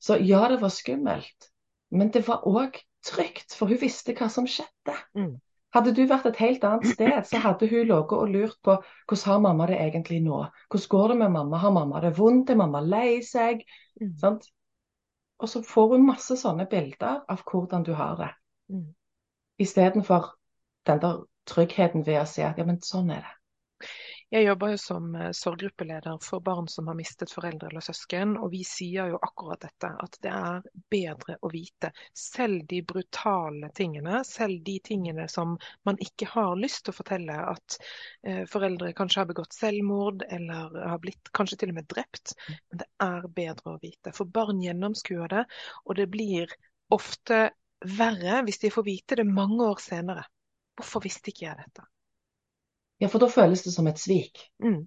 så 0.00 0.16
ja, 0.16 0.46
det 0.48 0.62
var 0.62 0.72
skummelt, 0.72 1.50
men 1.92 2.08
det 2.14 2.24
var 2.28 2.46
òg 2.48 2.80
trygt, 3.04 3.52
for 3.52 3.68
hun 3.68 3.80
visste 3.80 4.16
hva 4.16 4.30
som 4.32 4.48
skjedde. 4.48 4.96
Mm. 5.18 5.34
Hadde 5.76 5.92
du 5.92 6.02
vært 6.08 6.30
et 6.30 6.40
helt 6.40 6.64
annet 6.64 6.88
sted, 6.94 7.16
så 7.28 7.40
hadde 7.44 7.68
hun 7.68 7.84
ligget 7.84 8.16
og 8.16 8.32
lurt 8.32 8.56
på 8.64 8.78
hvordan 8.80 9.24
har 9.28 9.42
mamma 9.44 9.66
det 9.68 9.80
egentlig 9.82 10.22
nå? 10.24 10.44
Hvordan 10.72 10.90
går 10.94 11.08
det 11.12 11.16
med 11.20 11.34
mamma? 11.36 11.60
Har 11.60 11.74
mamma 11.76 12.00
det 12.00 12.14
vondt? 12.16 12.50
Er 12.50 12.60
mamma 12.62 12.80
lei 12.80 13.18
seg? 13.26 13.60
Mm. 14.00 14.38
Og 15.38 15.48
så 15.52 15.62
får 15.62 15.88
hun 15.94 16.06
masse 16.06 16.36
sånne 16.40 16.66
bilder 16.70 17.22
av 17.28 17.42
hvordan 17.44 17.84
du 17.84 17.92
har 17.96 18.16
det. 18.20 18.30
Mm. 18.72 18.86
Istedenfor 19.60 20.30
den 20.88 21.02
der 21.02 21.24
tryggheten 21.48 22.06
ved 22.06 22.22
å 22.22 22.28
si 22.28 22.44
at 22.46 22.58
ja, 22.58 22.64
men 22.68 22.80
sånn 22.84 23.12
er 23.12 23.24
det. 23.24 23.34
Jeg 24.34 24.42
jobber 24.42 24.72
jo 24.72 24.78
som 24.82 25.04
eh, 25.14 25.30
sorggruppeleder 25.38 26.16
for 26.24 26.42
barn 26.42 26.66
som 26.68 26.88
har 26.90 26.96
mistet 26.98 27.30
foreldre 27.30 27.68
eller 27.68 27.84
søsken, 27.84 28.32
og 28.42 28.50
vi 28.50 28.64
sier 28.66 29.12
jo 29.12 29.20
akkurat 29.22 29.62
dette, 29.62 29.90
at 30.02 30.18
det 30.24 30.32
er 30.34 30.66
bedre 30.90 31.36
å 31.46 31.50
vite. 31.52 31.92
Selv 32.10 32.64
de 32.72 32.80
brutale 32.82 33.70
tingene, 33.78 34.24
selv 34.26 34.64
de 34.66 34.80
tingene 34.90 35.28
som 35.30 35.54
man 35.86 36.02
ikke 36.02 36.26
har 36.32 36.58
lyst 36.58 36.82
til 36.84 36.96
å 36.96 36.98
fortelle, 36.98 37.38
at 37.54 37.78
eh, 38.26 38.42
foreldre 38.50 38.90
kanskje 38.98 39.22
har 39.22 39.30
begått 39.30 39.54
selvmord 39.54 40.26
eller 40.26 40.74
har 40.74 40.98
blitt 41.06 41.30
kanskje 41.30 41.62
til 41.62 41.76
og 41.76 41.78
med 41.78 41.90
drept, 41.94 42.34
men 42.50 42.82
det 42.82 42.90
er 43.06 43.32
bedre 43.40 43.76
å 43.76 43.82
vite. 43.82 44.10
For 44.16 44.26
barn 44.26 44.58
gjennomskuer 44.64 45.36
det, 45.36 45.46
og 45.86 46.00
det 46.02 46.10
blir 46.10 46.50
ofte 46.98 47.44
verre 47.94 48.42
hvis 48.42 48.58
de 48.64 48.74
får 48.74 48.90
vite 48.90 49.22
det 49.22 49.30
mange 49.30 49.62
år 49.70 49.78
senere. 49.86 50.26
Hvorfor 50.74 51.06
visste 51.06 51.30
ikke 51.30 51.46
jeg 51.46 51.62
dette? 51.62 51.92
Ja, 53.00 53.08
for 53.12 53.20
da 53.20 53.28
føles 53.28 53.62
det 53.66 53.72
som 53.74 53.88
et 53.90 54.00
svik. 54.00 54.40
Mm. 54.64 54.84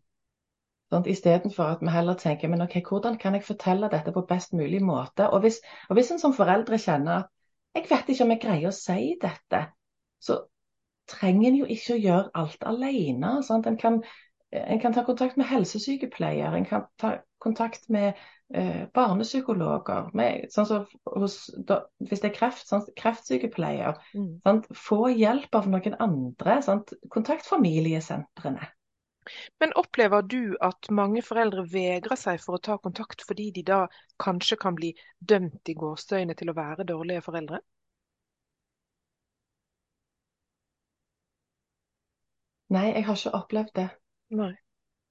Sånn, 0.90 1.06
Istedenfor 1.12 1.76
at 1.76 1.84
vi 1.86 1.92
heller 1.94 2.18
tenker 2.18 2.50
men 2.50 2.64
ok, 2.66 2.80
hvordan 2.88 3.20
kan 3.22 3.36
jeg 3.38 3.46
fortelle 3.46 3.92
dette 3.92 4.14
på 4.16 4.26
best 4.30 4.56
mulig 4.58 4.80
måte. 4.82 5.28
Og 5.30 5.44
hvis, 5.46 5.60
og 5.90 6.00
hvis 6.00 6.10
en 6.16 6.22
som 6.22 6.34
foreldre 6.34 6.80
kjenner 6.82 7.26
at 7.26 7.36
jeg 7.78 7.86
vet 7.92 8.10
ikke 8.10 8.26
om 8.26 8.34
jeg 8.34 8.42
greier 8.42 8.72
å 8.72 8.74
si 8.74 9.12
dette, 9.22 9.60
så 10.20 10.40
trenger 11.10 11.52
en 11.52 11.60
jo 11.60 11.68
ikke 11.70 11.94
å 11.94 12.02
gjøre 12.02 12.32
alt 12.42 12.66
alene. 12.72 13.36
Sant? 13.46 13.70
En 13.70 13.78
kan 13.78 14.02
en 14.52 14.80
kan 14.80 14.94
ta 14.94 15.04
kontakt 15.06 15.38
med 15.38 15.46
helsesykepleier, 15.46 16.54
en 16.54 16.66
kan 16.66 16.88
ta 16.98 17.18
kontakt 17.38 17.90
med 17.90 18.14
eh, 18.54 18.88
barnepsykologer. 18.94 20.10
Med, 20.18 20.48
sånn 20.54 20.68
så 20.70 20.80
hos, 21.06 21.38
da, 21.70 21.84
hvis 22.10 22.24
det 22.24 22.32
er 22.32 22.36
kreft, 22.38 22.66
sånn, 22.68 22.88
kreftsykepleier. 23.00 24.02
Mm. 24.18 24.66
Få 24.76 25.08
hjelp 25.14 25.56
av 25.56 25.70
noen 25.70 25.96
andre. 26.02 26.60
Sant? 26.66 26.94
Kontakt 27.14 27.48
familiesentrene. 27.50 28.72
Men 29.62 29.74
opplever 29.78 30.24
du 30.26 30.58
at 30.66 30.90
mange 30.90 31.22
foreldre 31.22 31.68
vegrer 31.70 32.18
seg 32.18 32.40
for 32.42 32.58
å 32.58 32.64
ta 32.66 32.80
kontakt 32.82 33.22
fordi 33.28 33.52
de 33.54 33.64
da 33.68 33.84
kanskje 34.24 34.58
kan 34.58 34.78
bli 34.80 34.96
dømt 35.20 35.70
i 35.70 35.76
gåsøyne 35.78 36.34
til 36.40 36.50
å 36.50 36.58
være 36.58 36.88
dårlige 36.90 37.22
foreldre? 37.28 37.62
Nei, 42.74 42.88
jeg 42.94 43.06
har 43.06 43.18
ikke 43.18 43.38
opplevd 43.38 43.76
det. 43.78 43.90
Nei. 44.30 44.54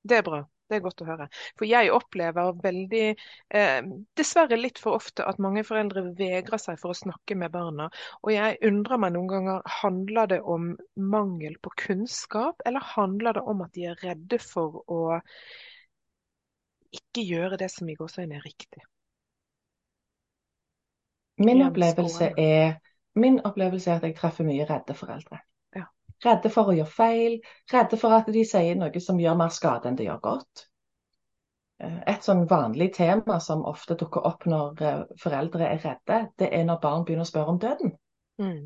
Det 0.03 0.21
er 0.21 0.25
bra. 0.27 0.45
Det 0.69 0.77
er 0.77 0.83
godt 0.85 1.01
å 1.01 1.07
høre. 1.09 1.27
For 1.57 1.65
jeg 1.65 1.89
opplever 1.97 2.53
veldig, 2.61 3.05
eh, 3.57 3.79
dessverre 4.21 4.59
litt 4.59 4.79
for 4.79 4.99
ofte, 4.99 5.25
at 5.25 5.41
mange 5.41 5.65
foreldre 5.65 6.03
vegrer 6.19 6.61
seg 6.61 6.77
for 6.81 6.93
å 6.93 6.99
snakke 6.99 7.37
med 7.41 7.55
barna. 7.55 7.89
Og 8.23 8.35
jeg 8.35 8.59
undrer 8.69 9.01
meg 9.01 9.15
noen 9.15 9.31
ganger, 9.33 9.63
handler 9.81 10.29
det 10.35 10.41
om 10.43 10.75
mangel 10.97 11.57
på 11.65 11.73
kunnskap, 11.87 12.61
eller 12.69 12.85
handler 12.85 13.41
det 13.41 13.47
om 13.49 13.65
at 13.65 13.73
de 13.73 13.89
er 13.89 14.05
redde 14.05 14.39
for 14.45 14.83
å 14.93 15.01
ikke 16.93 17.25
gjøre 17.25 17.57
det 17.61 17.71
som 17.73 17.89
i 17.89 17.97
gåseøynene 17.97 18.37
er 18.37 18.45
riktig? 18.45 18.85
Min 21.39 21.63
opplevelse, 21.63 22.33
er, 22.37 22.81
min 23.15 23.41
opplevelse 23.47 23.91
er 23.91 24.01
at 24.01 24.09
jeg 24.09 24.17
treffer 24.19 24.45
mye 24.45 24.67
redde 24.69 24.97
foreldre. 24.99 25.41
Redde 26.25 26.51
for 26.51 26.71
å 26.71 26.75
gjøre 26.75 26.91
feil, 26.91 27.37
redde 27.73 27.99
for 28.01 28.17
at 28.17 28.31
de 28.35 28.43
sier 28.47 28.79
noe 28.79 29.03
som 29.03 29.21
gjør 29.23 29.39
mer 29.39 29.55
skade 29.55 29.91
enn 29.91 29.99
det 29.99 30.09
gjør 30.09 30.25
godt. 30.25 30.65
Eh, 31.79 31.99
et 32.11 32.27
sånn 32.27 32.43
vanlig 32.51 32.91
tema 32.97 33.39
som 33.43 33.63
ofte 33.71 33.95
dukker 33.99 34.27
opp 34.27 34.47
når 34.51 34.83
eh, 34.83 35.03
foreldre 35.23 35.69
er 35.69 35.85
redde, 35.85 36.21
det 36.41 36.51
er 36.51 36.65
når 36.67 36.81
barn 36.83 37.05
begynner 37.07 37.27
å 37.27 37.31
spørre 37.31 37.55
om 37.55 37.61
døden. 37.63 37.95
Mm. 38.43 38.65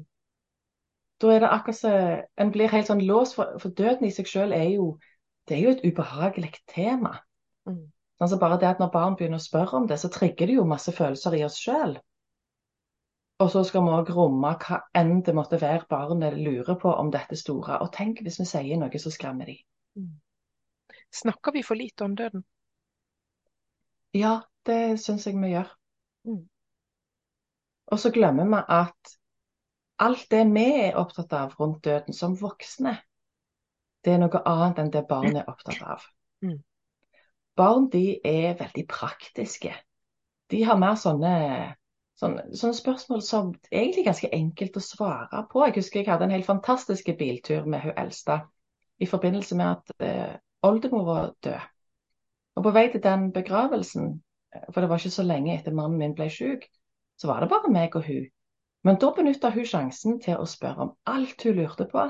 Da 1.23 1.33
er 1.33 1.43
det 1.45 1.51
akkurat 1.55 1.79
så 1.79 1.91
En 2.41 2.51
blir 2.53 2.73
helt 2.73 2.89
sånn 2.89 3.05
låst, 3.07 3.37
for, 3.37 3.59
for 3.63 3.75
døden 3.79 4.09
i 4.09 4.15
seg 4.15 4.31
selv 4.31 4.57
er 4.57 4.71
jo, 4.73 4.95
det 5.49 5.59
er 5.59 5.67
jo 5.67 5.75
et 5.77 5.85
ubehagelig 5.85 6.55
tema. 6.73 7.19
Mm. 7.69 7.85
Altså 8.23 8.39
bare 8.39 8.59
det 8.59 8.71
at 8.71 8.81
Når 8.81 8.91
barn 8.95 9.19
begynner 9.19 9.43
å 9.43 9.45
spørre 9.45 9.83
om 9.83 9.87
det, 9.91 10.01
så 10.01 10.11
trigger 10.11 10.49
det 10.49 10.57
jo 10.57 10.67
masse 10.69 10.95
følelser 10.97 11.37
i 11.39 11.45
oss 11.47 11.61
sjøl. 11.61 11.99
Og 13.43 13.51
så 13.51 13.65
skal 13.67 13.83
vi 13.83 13.95
òg 13.97 14.11
romme 14.15 14.53
hva 14.63 14.79
enn 14.95 15.17
det 15.27 15.35
måtte 15.35 15.59
være 15.59 15.89
barnet 15.91 16.37
lurer 16.39 16.77
på 16.79 16.93
om 16.95 17.11
dette 17.11 17.35
store. 17.39 17.81
Og 17.83 17.91
tenk 17.95 18.23
hvis 18.23 18.39
vi 18.39 18.47
sier 18.47 18.79
noe 18.79 19.01
så 19.03 19.11
skremmer 19.11 19.51
de. 19.51 19.57
Mm. 19.99 20.13
Snakker 21.13 21.57
vi 21.57 21.65
for 21.67 21.79
lite 21.79 22.07
om 22.07 22.15
døden? 22.17 22.45
Ja, 24.15 24.41
det 24.67 25.01
syns 25.03 25.27
jeg 25.27 25.41
vi 25.43 25.51
gjør. 25.57 25.73
Mm. 26.29 26.45
Og 27.93 27.99
så 27.99 28.13
glemmer 28.15 28.47
vi 28.47 28.63
at 28.77 29.17
alt 30.07 30.31
det 30.31 30.45
vi 30.55 30.67
er 30.87 31.01
opptatt 31.01 31.35
av 31.37 31.57
rundt 31.59 31.83
døden 31.85 32.15
som 32.15 32.39
voksne, 32.39 32.95
det 34.05 34.15
er 34.15 34.23
noe 34.23 34.43
annet 34.49 34.81
enn 34.83 34.95
det 34.95 35.05
barn 35.11 35.37
er 35.37 35.51
opptatt 35.51 35.83
av. 35.83 36.07
Mm. 36.43 36.59
Barn 37.59 37.91
de 37.93 38.07
er 38.25 38.57
veldig 38.59 38.87
praktiske. 38.89 39.75
De 40.51 40.63
har 40.67 40.79
mer 40.81 40.97
sånne 40.99 41.35
Sånne, 42.23 42.45
sånne, 42.55 42.77
spørsmål 42.79 43.23
som 43.27 43.49
er 43.73 43.81
egentlig 43.81 44.05
ganske 44.07 44.29
enkelt 44.37 44.77
å 44.79 44.83
svare 44.85 45.41
på. 45.51 45.65
Jeg 45.67 45.81
husker 45.81 46.01
jeg 46.01 46.11
hadde 46.13 46.29
en 46.29 46.35
helt 46.37 46.47
fantastisk 46.47 47.09
biltur 47.19 47.67
med 47.67 47.83
hun 47.83 47.97
eldste 47.99 48.45
i 49.03 49.09
forbindelse 49.11 49.59
med 49.59 49.71
at 49.73 50.05
eh, 50.07 50.37
oldemor 50.63 51.09
var 51.09 51.33
død. 51.43 51.65
Og 52.61 52.67
på 52.69 52.75
vei 52.77 52.85
til 52.93 53.03
den 53.03 53.33
begravelsen, 53.35 54.13
for 54.71 54.85
det 54.85 54.93
var 54.93 55.03
ikke 55.03 55.17
så 55.17 55.27
lenge 55.27 55.57
etter 55.57 55.75
mannen 55.75 55.99
min 55.99 56.15
ble 56.15 56.29
syk, 56.31 56.69
så 57.19 57.33
var 57.33 57.43
det 57.43 57.51
bare 57.51 57.73
meg 57.75 57.99
og 57.99 58.07
hun. 58.07 58.31
Men 58.87 58.99
da 59.03 59.11
benytta 59.17 59.51
hun 59.51 59.67
sjansen 59.67 60.19
til 60.23 60.39
å 60.39 60.47
spørre 60.47 60.87
om 60.87 60.95
alt 61.11 61.43
hun 61.43 61.59
lurte 61.59 61.89
på 61.91 62.07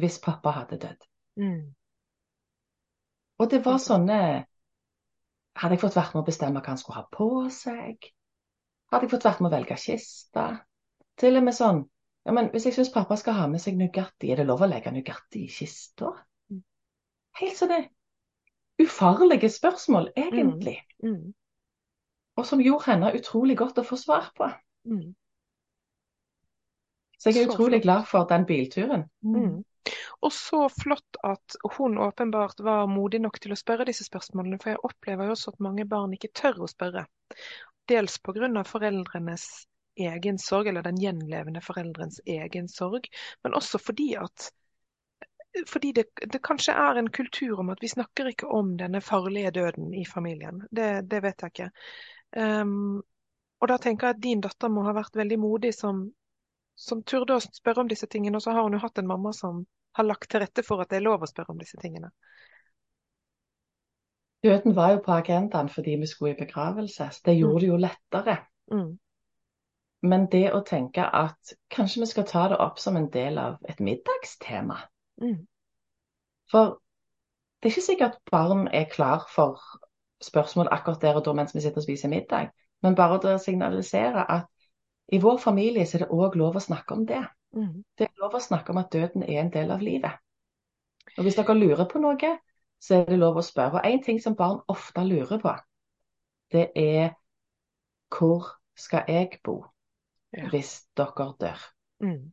hvis 0.00 0.20
pappa 0.22 0.52
hadde 0.60 0.78
dødd. 0.84 1.08
Mm. 1.40 1.60
Og 3.40 3.50
det 3.50 3.64
var 3.64 3.80
sånne 3.82 4.20
Hadde 5.60 5.74
jeg 5.74 5.80
fått 5.82 5.96
vært 5.98 6.12
med 6.14 6.22
å 6.22 6.26
bestemme 6.28 6.60
hva 6.62 6.70
han 6.70 6.78
skulle 6.78 7.00
ha 7.00 7.08
på 7.12 7.26
seg? 7.52 8.06
Hadde 8.90 9.06
jeg 9.06 9.12
fått 9.14 9.26
vært 9.28 9.40
med 9.40 9.50
å 9.50 9.54
velge 9.54 9.76
kiste? 9.78 10.46
Til 11.20 11.38
og 11.38 11.46
med 11.46 11.56
sånn 11.56 11.84
ja, 12.26 12.34
men 12.36 12.50
Hvis 12.52 12.66
jeg 12.68 12.76
syns 12.76 12.92
pappa 12.92 13.16
skal 13.16 13.38
ha 13.38 13.46
med 13.48 13.62
seg 13.62 13.78
Nugatti, 13.80 14.28
er 14.30 14.42
det 14.42 14.48
lov 14.48 14.60
å 14.60 14.68
legge 14.68 14.92
Nugatti 14.92 15.46
i 15.46 15.52
kista? 15.52 16.10
Helt 16.50 17.40
Helt 17.40 17.56
sånne 17.56 17.78
ufarlige 18.80 19.48
spørsmål, 19.52 20.10
egentlig. 20.16 20.78
Mm. 21.04 21.14
Mm. 21.14 21.32
Og 22.40 22.46
som 22.48 22.60
gjorde 22.64 22.86
henne 22.90 23.12
utrolig 23.16 23.56
godt 23.60 23.80
å 23.80 23.84
få 23.84 23.98
svar 24.00 24.30
på. 24.36 24.48
Mm. 24.88 25.10
Så 27.20 27.30
jeg 27.30 27.42
er 27.42 27.50
Så 27.50 27.52
utrolig 27.52 27.80
flott. 27.80 27.82
glad 27.82 28.06
for 28.08 28.28
den 28.30 28.46
bilturen. 28.48 29.04
Mm. 29.20 29.64
Og 30.24 30.32
så 30.32 30.68
flott 30.72 31.20
at 31.24 31.56
hun 31.76 31.98
åpenbart 31.98 32.60
var 32.64 32.86
modig 32.88 33.20
nok 33.20 33.40
til 33.40 33.52
å 33.52 33.58
spørre 33.60 33.84
disse 33.88 34.04
spørsmålene, 34.04 34.58
for 34.62 34.72
jeg 34.72 34.84
opplever 34.84 35.28
jo 35.28 35.36
også 35.36 35.52
at 35.54 35.60
mange 35.60 35.84
barn 35.88 36.16
ikke 36.16 36.32
tør 36.36 36.64
å 36.64 36.68
spørre. 36.68 37.06
Dels 37.88 38.18
pga. 38.18 38.64
foreldrenes 38.64 39.46
egen 39.96 40.38
sorg, 40.38 40.68
eller 40.68 40.82
den 40.82 41.00
gjenlevende 41.00 41.60
foreldrens 41.60 42.20
egen 42.26 42.68
sorg, 42.68 43.08
men 43.42 43.54
også 43.54 43.78
fordi 43.78 44.14
at 44.16 44.50
fordi 45.66 45.92
det, 45.92 46.04
det 46.32 46.38
kanskje 46.46 46.72
er 46.78 46.98
en 47.00 47.10
kultur 47.10 47.58
om 47.60 47.72
at 47.72 47.80
vi 47.82 47.88
snakker 47.90 48.28
ikke 48.30 48.46
om 48.46 48.76
denne 48.78 49.00
farlige 49.00 49.50
døden 49.50 49.94
i 49.94 50.04
familien. 50.06 50.62
Det, 50.70 51.10
det 51.10 51.22
vet 51.24 51.42
jeg 51.42 51.50
ikke. 51.50 51.70
Um, 52.36 53.02
og 53.60 53.68
da 53.68 53.78
tenker 53.82 54.06
jeg 54.06 54.16
at 54.16 54.22
din 54.22 54.44
datter 54.44 54.70
må 54.72 54.84
ha 54.86 54.94
vært 54.94 55.18
veldig 55.18 55.38
modig 55.42 55.72
som, 55.74 56.04
som 56.78 57.02
turde 57.02 57.36
å 57.36 57.42
spørre 57.42 57.82
om 57.82 57.90
disse 57.90 58.06
tingene, 58.06 58.38
og 58.38 58.44
så 58.46 58.54
har 58.54 58.62
hun 58.62 58.78
jo 58.78 58.84
hatt 58.84 59.02
en 59.02 59.10
mamma 59.10 59.34
som 59.36 59.64
har 59.98 60.06
lagt 60.06 60.30
til 60.30 60.40
rette 60.44 60.62
for 60.64 60.80
at 60.80 60.92
det 60.92 61.00
er 61.00 61.08
lov 61.08 61.26
å 61.26 61.28
spørre 61.28 61.52
om 61.52 61.60
disse 61.60 61.80
tingene. 61.82 62.12
Døden 64.44 64.76
var 64.76 64.94
jo 64.94 65.02
på 65.04 65.12
agendaen 65.12 65.68
fordi 65.68 65.98
vi 66.00 66.06
skulle 66.06 66.32
i 66.34 66.38
begravelse. 66.38 67.08
så 67.12 67.20
Det 67.24 67.36
gjorde 67.36 67.60
det 67.60 67.68
jo 67.68 67.76
lettere. 67.76 68.36
Mm. 68.72 68.98
Men 70.02 70.26
det 70.32 70.46
å 70.56 70.62
tenke 70.64 71.04
at 71.04 71.52
kanskje 71.70 72.00
vi 72.00 72.06
skal 72.06 72.24
ta 72.28 72.46
det 72.48 72.56
opp 72.56 72.78
som 72.80 72.96
en 72.96 73.10
del 73.12 73.38
av 73.38 73.58
et 73.68 73.80
middagstema. 73.80 74.78
Mm. 75.20 75.44
For 76.50 76.78
det 77.60 77.68
er 77.68 77.74
ikke 77.74 77.84
sikkert 77.84 78.16
barn 78.32 78.68
er 78.72 78.88
klar 78.88 79.26
for 79.34 79.60
spørsmål 80.24 80.70
akkurat 80.72 81.02
der 81.02 81.20
og 81.20 81.24
da 81.24 81.34
mens 81.36 81.54
vi 81.54 81.60
sitter 81.60 81.82
og 81.82 81.84
spiser 81.84 82.08
middag. 82.08 82.48
Men 82.82 82.96
bare 82.96 83.20
å 83.20 83.38
signalisere 83.38 84.24
at 84.24 84.48
i 85.12 85.20
vår 85.20 85.36
familie 85.42 85.84
så 85.86 85.98
er 85.98 86.06
det 86.06 86.14
òg 86.16 86.36
lov 86.38 86.56
å 86.56 86.64
snakke 86.64 86.96
om 86.96 87.04
det. 87.06 87.20
Mm. 87.56 87.82
Det 87.98 88.06
er 88.06 88.22
lov 88.22 88.34
å 88.38 88.40
snakke 88.40 88.72
om 88.72 88.80
at 88.80 88.92
døden 88.92 89.22
er 89.26 89.42
en 89.42 89.52
del 89.52 89.70
av 89.74 89.82
livet. 89.84 90.16
Og 91.18 91.26
hvis 91.26 91.36
dere 91.36 91.56
lurer 91.58 91.88
på 91.90 92.00
noe, 92.00 92.36
så 92.80 93.00
er 93.00 93.04
det 93.10 93.18
lov 93.20 93.38
å 93.40 93.44
spørre. 93.44 93.80
Og 93.80 93.90
en 93.92 94.02
ting 94.02 94.20
som 94.22 94.36
barn 94.36 94.62
ofte 94.68 95.04
lurer 95.04 95.40
på, 95.42 95.54
det 96.52 96.70
er 96.74 97.12
hvor 98.10 98.56
skal 98.76 99.04
jeg 99.08 99.38
bo 99.44 99.62
hvis 100.50 100.86
dere 100.96 101.32
dør? 101.40 101.66
Mm. 102.00 102.32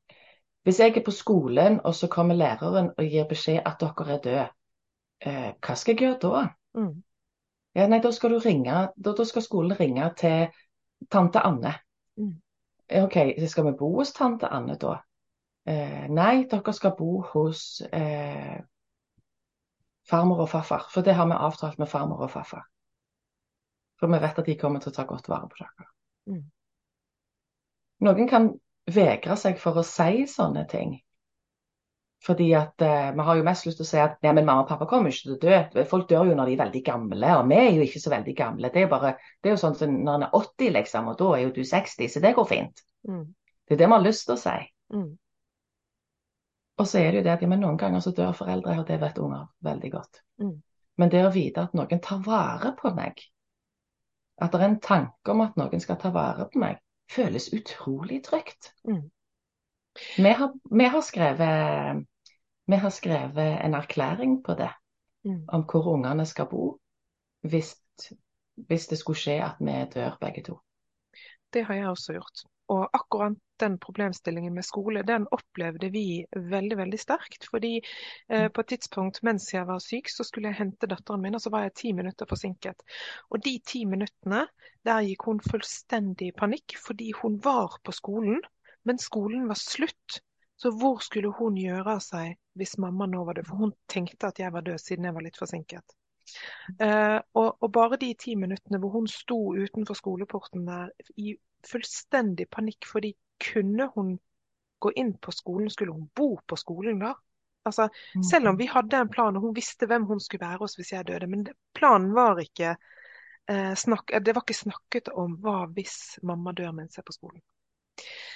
Hvis 0.63 0.79
jeg 0.79 0.95
er 0.95 1.03
på 1.05 1.12
skolen, 1.12 1.79
og 1.83 1.95
så 1.95 2.07
kommer 2.07 2.36
læreren 2.36 2.91
og 2.97 3.03
gir 3.03 3.27
beskjed 3.27 3.62
at 3.65 3.79
dere 3.79 4.13
er 4.13 4.23
døde, 4.23 4.47
eh, 5.21 5.51
hva 5.63 5.75
skal 5.75 5.95
jeg 5.95 6.01
gjøre 6.01 6.19
da? 6.23 6.47
Mm. 6.75 7.03
Ja, 7.75 7.88
nei, 7.88 7.99
da 8.03 8.12
skal 8.12 8.33
du 8.33 8.39
ringe, 8.39 8.88
da, 8.95 9.13
da 9.13 9.25
skal 9.25 9.45
skolen 9.45 9.77
ringe 9.79 10.10
til 10.17 10.47
tante 11.12 11.39
Anne. 11.45 11.73
Mm. 12.17 12.33
OK, 13.03 13.17
så 13.39 13.47
skal 13.47 13.65
vi 13.65 13.75
bo 13.79 13.91
hos 13.99 14.13
tante 14.13 14.49
Anne 14.51 14.77
da? 14.81 14.97
Eh, 15.67 16.07
nei, 16.10 16.47
dere 16.49 16.73
skal 16.73 16.95
bo 16.97 17.21
hos 17.33 17.81
eh, 17.91 18.57
farmor 20.10 20.46
og 20.46 20.52
farfar, 20.52 20.88
for 20.91 21.06
det 21.06 21.15
har 21.17 21.28
vi 21.30 21.38
avtalt 21.38 21.80
med 21.82 21.89
farmor 21.91 22.24
og 22.26 22.32
farfar. 22.32 22.67
For 24.00 24.12
vi 24.12 24.22
vet 24.22 24.39
at 24.39 24.46
de 24.46 24.56
kommer 24.60 24.84
til 24.84 24.93
å 24.93 24.96
ta 24.96 25.08
godt 25.10 25.28
vare 25.32 25.50
på 25.50 25.60
dere. 25.60 25.89
Mm. 26.30 26.46
Noen 28.06 28.30
kan 28.30 28.52
vegre 28.93 29.36
seg 29.39 29.60
for 29.60 29.80
å 29.80 29.86
si 29.86 30.26
sånne 30.30 30.63
ting. 30.70 30.96
Fordi 32.26 32.48
at 32.58 32.82
eh, 32.82 33.12
vi 33.13 33.26
har 33.28 33.38
jo 33.38 33.46
mest 33.46 33.67
lyst 33.67 33.78
til 33.80 33.86
å 33.86 33.89
si 33.89 34.00
at 34.02 34.17
nei, 34.26 34.34
men 34.34 34.46
mamma 34.46 34.63
og 34.63 34.70
pappa 34.72 34.88
kommer 34.89 35.13
ikke 35.13 35.28
til 35.28 35.36
å 35.36 35.41
dø. 35.41 35.84
Folk 35.89 36.08
dør 36.10 36.32
jo 36.32 36.38
når 36.38 36.50
de 36.50 36.56
er 36.56 36.63
veldig 36.63 36.82
gamle, 36.86 37.34
og 37.38 37.52
vi 37.52 37.60
er 37.60 37.70
jo 37.76 37.86
ikke 37.86 38.02
så 38.04 38.13
veldig 38.13 38.34
gamle. 38.38 38.72
Det 38.74 38.82
er 38.82 38.88
jo 38.88 38.93
bare, 38.93 39.13
det 39.41 39.52
er 39.52 39.56
jo 39.56 39.62
sånn 39.62 39.78
som 39.78 39.93
når 40.00 40.17
en 40.17 40.26
er 40.28 40.39
80, 40.39 40.74
liksom, 40.80 41.12
og 41.12 41.20
da 41.22 41.30
er 41.36 41.43
jo 41.46 41.54
du 41.56 41.62
60, 41.67 42.10
så 42.13 42.24
det 42.24 42.34
går 42.38 42.50
fint. 42.50 42.84
Mm. 43.08 43.24
Det 43.67 43.76
er 43.76 43.82
det 43.84 43.89
vi 43.89 43.98
har 43.98 44.06
lyst 44.06 44.26
til 44.28 44.36
å 44.38 44.41
si. 44.41 44.58
Mm. 44.96 45.10
Og 46.78 46.88
så 46.88 47.00
er 47.02 47.12
det 47.12 47.22
jo 47.22 47.26
det 47.26 47.34
at 47.34 47.46
men 47.50 47.63
noen 47.63 47.78
ganger 47.78 48.04
så 48.06 48.13
dør 48.13 48.36
foreldre, 48.38 48.80
og 48.80 48.88
det 48.88 49.00
vet 49.02 49.18
unger 49.18 49.48
veldig 49.66 49.92
godt. 49.92 50.22
Mm. 50.42 50.56
Men 50.98 51.12
det 51.13 51.24
å 51.26 51.34
vite 51.34 51.63
at 51.66 51.74
noen 51.78 52.02
tar 52.04 52.22
vare 52.26 52.74
på 52.78 52.92
meg, 52.94 53.22
at 54.38 54.54
det 54.54 54.62
er 54.62 54.68
en 54.68 54.80
tanke 54.82 55.34
om 55.34 55.42
at 55.42 55.58
noen 55.58 55.82
skal 55.82 55.98
ta 56.02 56.12
vare 56.13 56.46
på 56.52 56.62
meg, 56.62 56.78
føles 57.10 57.50
utrolig 57.56 58.22
trygt. 58.28 58.74
Mm. 58.86 59.08
Vi 60.18 60.34
har, 60.40 60.54
vi 60.70 60.90
har 60.94 61.02
skrevet 61.02 62.06
vi 62.68 62.78
har 62.78 62.92
skrevet 62.92 63.62
en 63.63 63.74
erklæring 63.74 64.42
på 64.44 64.54
det, 64.60 64.70
Mm. 65.28 65.46
om 65.50 65.63
hvor 65.63 65.88
ungene 65.88 66.26
skal 66.26 66.46
bo 66.48 66.80
hvis, 67.42 67.76
hvis 68.56 68.88
det 68.88 68.98
skulle 68.98 69.20
skje 69.20 69.42
at 69.44 69.60
vi 69.60 69.74
dør 69.94 70.18
begge 70.22 70.44
to. 70.44 70.60
Det 71.54 71.66
har 71.66 71.76
jeg 71.76 71.88
også 71.88 72.13
gjort. 72.13 72.44
Og 72.73 72.89
akkurat 72.93 73.38
den 73.62 73.77
problemstillingen 73.80 74.53
med 74.53 74.65
skole, 74.65 75.01
den 75.08 75.27
opplevde 75.32 75.89
vi 75.93 76.25
veldig, 76.36 76.77
veldig 76.77 76.99
sterkt. 76.99 77.47
Fordi 77.51 77.77
eh, 77.80 78.47
på 78.51 78.63
et 78.63 78.71
tidspunkt 78.73 79.21
mens 79.25 79.47
jeg 79.53 79.67
var 79.69 79.80
syk, 79.84 80.12
så 80.12 80.25
skulle 80.27 80.51
jeg 80.51 80.60
hente 80.60 80.89
datteren 80.91 81.23
min, 81.23 81.38
og 81.38 81.43
så 81.43 81.51
var 81.53 81.65
jeg 81.65 81.77
ti 81.82 81.93
minutter 81.97 82.30
forsinket. 82.30 82.84
Og 83.32 83.41
de 83.45 83.58
ti 83.65 83.86
minuttene, 83.89 84.45
der 84.86 85.08
gikk 85.08 85.27
hun 85.30 85.43
fullstendig 85.43 86.32
i 86.32 86.38
panikk, 86.38 86.77
fordi 86.84 87.13
hun 87.21 87.39
var 87.43 87.80
på 87.84 87.95
skolen, 87.95 88.41
men 88.88 88.99
skolen 89.01 89.47
var 89.47 89.60
slutt. 89.60 90.21
Så 90.58 90.71
hvor 90.73 90.99
skulle 91.06 91.32
hun 91.38 91.58
gjøre 91.60 91.99
av 91.99 92.01
seg 92.01 92.38
hvis 92.58 92.80
mamma 92.82 93.06
nå 93.06 93.23
var 93.27 93.38
død? 93.38 93.47
For 93.49 93.62
hun 93.62 93.73
tenkte 93.91 94.32
at 94.32 94.39
jeg 94.41 94.53
var 94.56 94.65
død 94.65 94.82
siden 94.82 95.06
jeg 95.06 95.15
var 95.17 95.25
litt 95.25 95.38
forsinket. 95.38 95.97
Eh, 96.80 97.20
og, 97.40 97.58
og 97.63 97.72
bare 97.72 98.00
de 98.02 98.13
ti 98.20 98.36
minuttene 98.36 98.80
hvor 98.82 98.98
hun 98.98 99.08
sto 99.12 99.40
utenfor 99.56 99.98
skoleporten 99.98 100.68
der 100.68 100.92
i 101.18 101.36
fullstendig 101.68 102.50
panikk, 102.54 102.88
fordi 102.90 103.13
kunne 103.52 103.90
hun 103.96 104.16
gå 104.80 104.92
inn 105.00 105.16
på 105.18 105.34
skolen, 105.34 105.70
skulle 105.74 105.96
hun 105.96 106.10
bo 106.16 106.36
på 106.46 106.58
skolen 106.60 107.02
da? 107.02 107.16
Altså, 107.68 107.90
selv 108.32 108.48
om 108.48 108.58
vi 108.58 108.70
hadde 108.72 108.98
en 108.98 109.10
plan, 109.12 109.36
og 109.36 109.44
hun 109.44 109.56
visste 109.56 109.90
hvem 109.90 110.06
hun 110.08 110.22
skulle 110.24 110.46
være 110.46 110.62
hos 110.62 110.78
hvis 110.78 110.94
jeg 110.94 111.08
døde, 111.08 111.28
men 111.28 111.44
planen 111.76 112.13
var 112.16 112.40
ikke 112.40 112.78
eh, 113.50 113.74
snakk, 113.76 114.13
Det 114.24 114.36
var 114.36 114.46
ikke 114.46 114.56
snakket 114.56 115.12
om 115.12 115.36
hva 115.44 115.66
hvis 115.76 116.20
mamma 116.24 116.54
dør 116.56 116.72
mens 116.78 116.96
jeg 116.96 117.04
er 117.04 117.10
på 117.10 117.18
skolen. 117.18 117.44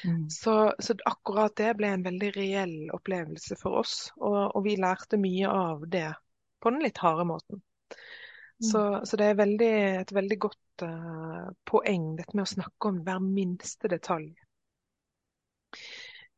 Mm. 0.03 0.25
Så, 0.33 0.73
så 0.79 0.97
akkurat 1.05 1.55
det 1.55 1.75
ble 1.77 1.93
en 1.93 2.03
veldig 2.03 2.31
reell 2.35 2.75
opplevelse 2.91 3.55
for 3.61 3.83
oss, 3.85 3.95
og, 4.17 4.55
og 4.57 4.65
vi 4.65 4.75
lærte 4.81 5.21
mye 5.21 5.47
av 5.47 5.85
det 5.87 6.09
på 6.61 6.73
den 6.73 6.83
litt 6.83 6.99
harde 7.01 7.25
måten. 7.29 7.61
Så, 8.61 9.01
så 9.05 9.17
det 9.17 9.25
er 9.25 9.37
veldig, 9.39 9.71
et 10.03 10.11
veldig 10.13 10.37
godt 10.37 10.83
uh, 10.85 11.47
poeng, 11.65 12.11
dette 12.19 12.37
med 12.37 12.45
å 12.45 12.51
snakke 12.51 12.91
om 12.91 12.99
hver 13.07 13.23
minste 13.25 13.89
detalj. 13.89 14.27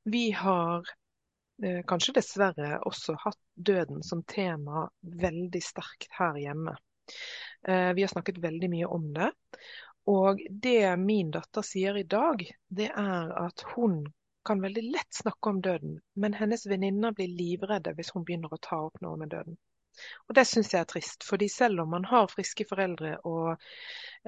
Vi 0.08 0.30
har 0.40 0.88
uh, 0.88 1.82
kanskje 1.90 2.16
dessverre 2.16 2.78
også 2.88 3.18
hatt 3.26 3.42
døden 3.56 4.00
som 4.08 4.24
tema 4.24 4.86
veldig 5.26 5.64
sterkt 5.64 6.16
her 6.16 6.40
hjemme. 6.40 6.78
Uh, 7.68 7.92
vi 7.92 8.06
har 8.06 8.14
snakket 8.14 8.40
veldig 8.46 8.72
mye 8.72 8.88
om 8.88 9.12
det. 9.20 9.28
Og 10.08 10.40
det 10.64 10.96
min 11.04 11.32
datter 11.32 11.64
sier 11.64 12.00
i 12.00 12.08
dag, 12.08 12.48
det 12.72 12.88
er 12.88 13.36
at 13.40 13.68
hun 13.76 14.00
kan 14.48 14.64
veldig 14.64 14.84
lett 14.96 15.20
snakke 15.20 15.50
om 15.50 15.62
døden, 15.64 16.00
men 16.20 16.40
hennes 16.40 16.66
venninner 16.68 17.12
blir 17.16 17.32
livredde 17.32 17.94
hvis 17.96 18.12
hun 18.16 18.24
begynner 18.28 18.52
å 18.52 18.64
ta 18.64 18.80
opp 18.88 19.00
noe 19.04 19.20
med 19.20 19.32
døden. 19.36 19.60
Og 20.28 20.36
det 20.38 20.46
syns 20.50 20.74
jeg 20.74 20.84
er 20.84 20.90
trist, 20.90 21.26
fordi 21.28 21.50
selv 21.52 21.84
om 21.84 21.92
man 21.96 22.06
har 22.10 22.30
friske 22.32 22.66
foreldre 22.70 23.16
og 23.30 23.52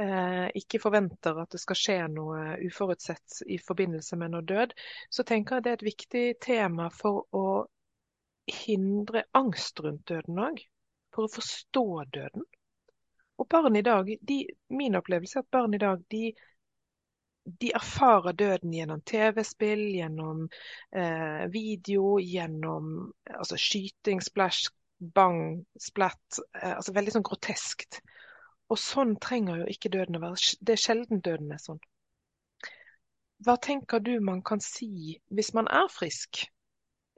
eh, 0.02 0.48
ikke 0.62 0.82
forventer 0.84 1.42
at 1.42 1.56
det 1.56 1.62
skal 1.64 1.80
skje 1.80 2.00
noe 2.14 2.58
uforutsett 2.66 3.42
i 3.48 3.60
forbindelse 3.62 4.20
med 4.22 4.36
noe 4.36 4.46
død, 4.46 4.76
så 5.10 5.26
tenker 5.28 5.58
jeg 5.58 5.66
det 5.66 5.74
er 5.74 5.80
et 5.80 5.90
viktig 5.90 6.26
tema 6.44 6.90
for 6.94 7.26
å 7.36 7.46
hindre 8.66 9.26
angst 9.34 9.80
rundt 9.80 10.08
døden 10.10 10.42
òg. 10.48 10.62
For 11.16 11.26
å 11.26 11.32
forstå 11.32 11.88
døden. 12.12 12.44
Og 13.40 13.48
barn 13.52 13.76
i 13.76 13.84
dag, 13.84 14.10
de, 14.22 14.42
min 14.70 14.96
opplevelse 15.00 15.40
er 15.40 15.46
at 15.46 15.52
barn 15.52 15.76
i 15.76 15.80
dag 15.80 16.04
de, 16.12 16.30
de 17.46 17.72
erfarer 17.76 18.36
døden 18.38 18.74
gjennom 18.74 19.02
TV-spill, 19.08 19.84
gjennom 19.98 20.46
eh, 20.96 21.46
video, 21.52 22.16
gjennom 22.20 23.12
altså, 23.32 23.60
skyting, 23.60 24.24
splash, 24.24 24.72
bang, 25.00 25.66
splatt. 25.80 26.40
Eh, 26.62 26.76
altså 26.76 26.94
veldig 26.96 27.16
sånn 27.16 27.26
groteskt. 27.28 28.02
Og 28.72 28.80
sånn 28.82 29.16
trenger 29.22 29.62
jo 29.62 29.68
ikke 29.70 29.92
døden 29.94 30.18
å 30.18 30.24
være. 30.24 30.56
Det 30.62 30.76
er 30.76 30.82
sjelden 30.82 31.22
døden 31.26 31.52
er 31.54 31.62
sånn. 31.62 31.82
Hva 33.46 33.58
tenker 33.62 34.00
du 34.00 34.14
man 34.24 34.42
kan 34.48 34.62
si 34.64 35.18
hvis 35.36 35.52
man 35.54 35.68
er 35.68 35.90
frisk 35.92 36.46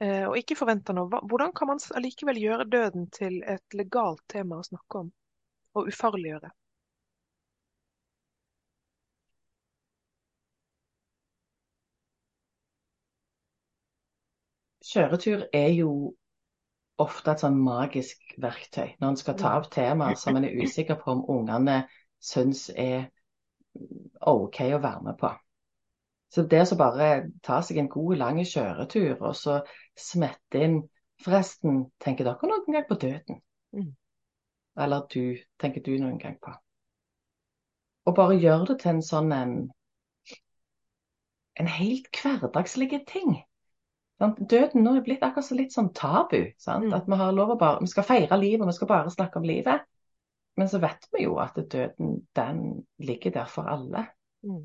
eh, 0.02 0.24
og 0.26 0.36
ikke 0.40 0.58
forventer 0.58 0.96
noe? 0.98 1.22
Hvordan 1.30 1.54
kan 1.56 1.70
man 1.70 1.82
allikevel 2.00 2.40
gjøre 2.42 2.68
døden 2.68 3.06
til 3.14 3.38
et 3.46 3.78
legalt 3.78 4.24
tema 4.28 4.58
å 4.58 4.66
snakke 4.66 5.04
om? 5.04 5.12
Og 5.78 5.92
ufarliggjøre? 5.92 6.50
Kjøretur 14.88 15.44
er 15.52 15.68
jo 15.76 15.90
ofte 17.02 17.32
et 17.32 17.42
sånn 17.42 17.58
magisk 17.62 18.34
verktøy 18.42 18.96
når 18.98 19.08
en 19.08 19.18
skal 19.20 19.36
ta 19.38 19.54
opp 19.58 19.68
temaer 19.74 20.18
som 20.18 20.36
en 20.36 20.46
er 20.48 20.56
usikker 20.58 20.98
på 21.00 21.12
om 21.14 21.24
ungene 21.36 21.82
syns 22.18 22.68
er 22.74 23.08
OK 24.26 24.60
å 24.74 24.80
være 24.82 25.04
med 25.06 25.18
på. 25.20 25.30
Så 26.28 26.44
det 26.44 26.64
å 26.72 26.76
bare 26.76 27.08
ta 27.44 27.60
seg 27.64 27.78
en 27.80 27.88
god, 27.88 28.16
lang 28.20 28.40
kjøretur, 28.44 29.14
og 29.22 29.36
så 29.36 29.60
smette 29.96 30.64
inn 30.64 30.80
Forresten, 31.18 31.88
tenker 31.98 32.28
dere 32.28 32.46
noen 32.46 32.70
gang 32.70 32.84
på 32.86 32.94
døden? 33.02 33.40
Mm. 33.74 33.88
Eller 34.78 35.06
du, 35.10 35.34
tenker 35.58 35.82
du 35.82 35.96
noen 35.98 36.20
gang 36.22 36.36
på? 36.38 36.52
Og 38.06 38.14
bare 38.14 38.36
gjør 38.38 38.68
det 38.68 38.76
til 38.84 38.92
en 38.92 39.02
sånn 39.02 39.32
en, 39.34 39.56
en 41.58 41.70
helt 41.74 42.06
hverdagslig 42.22 43.02
ting. 43.10 43.40
Døden 44.18 44.82
nå 44.82 44.96
er 44.98 45.04
blitt 45.06 45.22
akkurat 45.22 45.46
så 45.46 45.54
litt 45.54 45.74
sånn 45.74 45.92
tabu. 45.94 46.40
Mm. 46.66 46.90
At 46.96 47.06
vi 47.06 47.18
har 47.20 47.36
lov 47.36 47.54
å 47.54 47.58
bare 47.60 47.84
Vi 47.84 47.90
skal 47.92 48.06
feire 48.06 48.38
livet, 48.40 48.64
og 48.64 48.72
vi 48.72 48.74
skal 48.78 48.90
bare 48.90 49.14
snakke 49.14 49.38
om 49.38 49.46
livet. 49.46 49.86
Men 50.58 50.68
så 50.68 50.80
vet 50.82 51.06
vi 51.14 51.22
jo 51.22 51.36
at 51.38 51.54
døden, 51.54 52.16
den 52.34 52.62
ligger 52.98 53.36
der 53.36 53.46
for 53.46 53.70
alle. 53.70 54.08
Mm. 54.42 54.64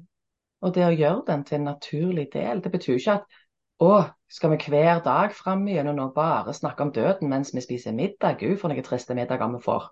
Og 0.63 0.73
det 0.73 0.85
å 0.87 0.95
gjøre 0.95 1.25
den 1.27 1.43
til 1.45 1.59
en 1.59 1.67
naturlig 1.69 2.29
del, 2.33 2.63
det 2.63 2.71
betyr 2.73 2.97
ikke 2.97 3.17
at 3.19 3.39
å, 3.83 3.91
skal 4.31 4.53
vi 4.53 4.71
hver 4.71 5.03
dag 5.05 5.33
fram 5.35 5.67
igjennom 5.67 5.97
nå 5.97 6.07
bare 6.15 6.53
snakke 6.55 6.85
om 6.85 6.93
døden 6.95 7.29
mens 7.29 7.51
vi 7.53 7.61
spiser 7.61 7.93
middag? 7.93 8.39
Gud, 8.39 8.55
for 8.61 8.71
noen 8.71 8.85
triste 8.85 9.13
middager 9.17 9.51
vi 9.53 9.61
får. 9.61 9.89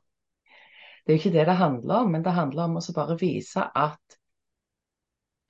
Det 1.05 1.13
er 1.13 1.17
jo 1.17 1.21
ikke 1.21 1.35
det 1.35 1.45
det 1.49 1.57
handler 1.59 2.05
om, 2.05 2.11
men 2.13 2.25
det 2.25 2.33
handler 2.37 2.69
om 2.69 2.79
å 2.79 2.83
bare 2.95 3.17
vise 3.19 3.67
at 3.75 4.17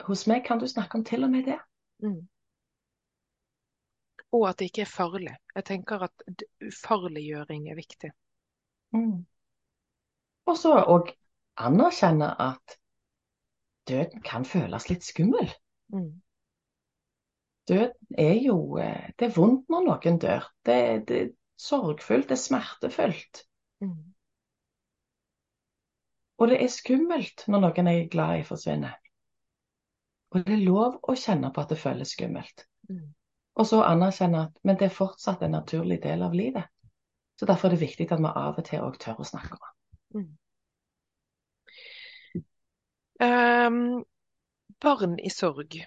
hos 0.08 0.26
meg 0.28 0.44
kan 0.48 0.60
du 0.60 0.68
snakke 0.68 0.98
om 0.98 1.04
til 1.06 1.28
og 1.28 1.32
med 1.32 1.48
det. 1.48 1.60
Mm. 2.04 2.24
Og 4.32 4.48
at 4.50 4.60
det 4.60 4.70
ikke 4.72 4.86
er 4.86 4.92
farlig. 4.92 5.34
Jeg 5.56 5.66
tenker 5.68 6.06
at 6.08 6.24
ufarliggjøring 6.64 7.68
er 7.72 7.76
viktig. 7.76 8.12
Mm. 8.96 9.26
Og 10.48 10.58
så 10.58 10.76
òg 10.80 11.12
anerkjenne 11.60 12.32
at 12.42 12.78
døden 13.88 14.24
kan 14.26 14.46
føles 14.48 14.88
litt 14.90 15.04
skummel. 15.04 15.52
Mm. 15.94 16.22
Døden 17.68 18.18
er 18.18 18.40
jo 18.40 18.78
eh, 18.78 19.12
Det 19.20 19.28
er 19.28 19.36
vondt 19.36 19.70
når 19.70 19.86
noen 19.88 20.20
dør. 20.20 20.48
Det, 20.66 20.80
det 21.08 21.22
er 21.22 21.30
sorgfullt, 21.60 22.30
det 22.30 22.38
er 22.38 22.46
smertefullt. 22.46 23.46
Mm. 23.84 24.14
Og 26.42 26.50
det 26.50 26.58
er 26.64 26.74
skummelt 26.74 27.46
når 27.48 27.68
noen 27.68 27.90
er 27.92 28.08
glad 28.12 28.40
i 28.40 28.46
forsvinner. 28.48 28.96
Og 30.32 30.46
det 30.48 30.56
er 30.56 30.64
lov 30.64 31.02
å 31.04 31.16
kjenne 31.20 31.52
på 31.54 31.62
at 31.62 31.74
det 31.74 31.82
føles 31.82 32.16
skummelt. 32.16 32.66
Mm. 32.90 33.12
Og 33.60 33.68
så 33.68 33.82
anerkjenne 33.84 34.46
at 34.48 34.60
men 34.64 34.78
det 34.80 34.88
er 34.88 34.96
fortsatt 34.96 35.42
en 35.44 35.56
naturlig 35.58 36.00
del 36.04 36.24
av 36.24 36.36
livet. 36.38 36.70
Så 37.40 37.48
derfor 37.50 37.68
er 37.68 37.76
det 37.76 37.82
viktig 37.82 38.08
at 38.12 38.22
vi 38.22 38.30
av 38.30 38.60
og 38.60 38.66
til 38.68 38.86
òg 38.86 39.00
tør 39.02 39.20
å 39.24 39.28
snakke 39.28 39.58
om 39.58 39.64
det. 39.66 39.72
Mm. 40.22 40.30
Um, 43.22 44.06
barn 44.82 45.18
i 45.20 45.30
sorg. 45.34 45.78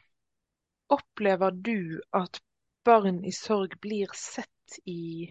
Opplever 0.95 1.51
du 1.51 2.01
at 2.13 2.41
barn 2.85 3.25
i 3.25 3.33
sorg 3.33 3.79
blir 3.81 4.13
sett 4.19 4.79
i 4.85 5.31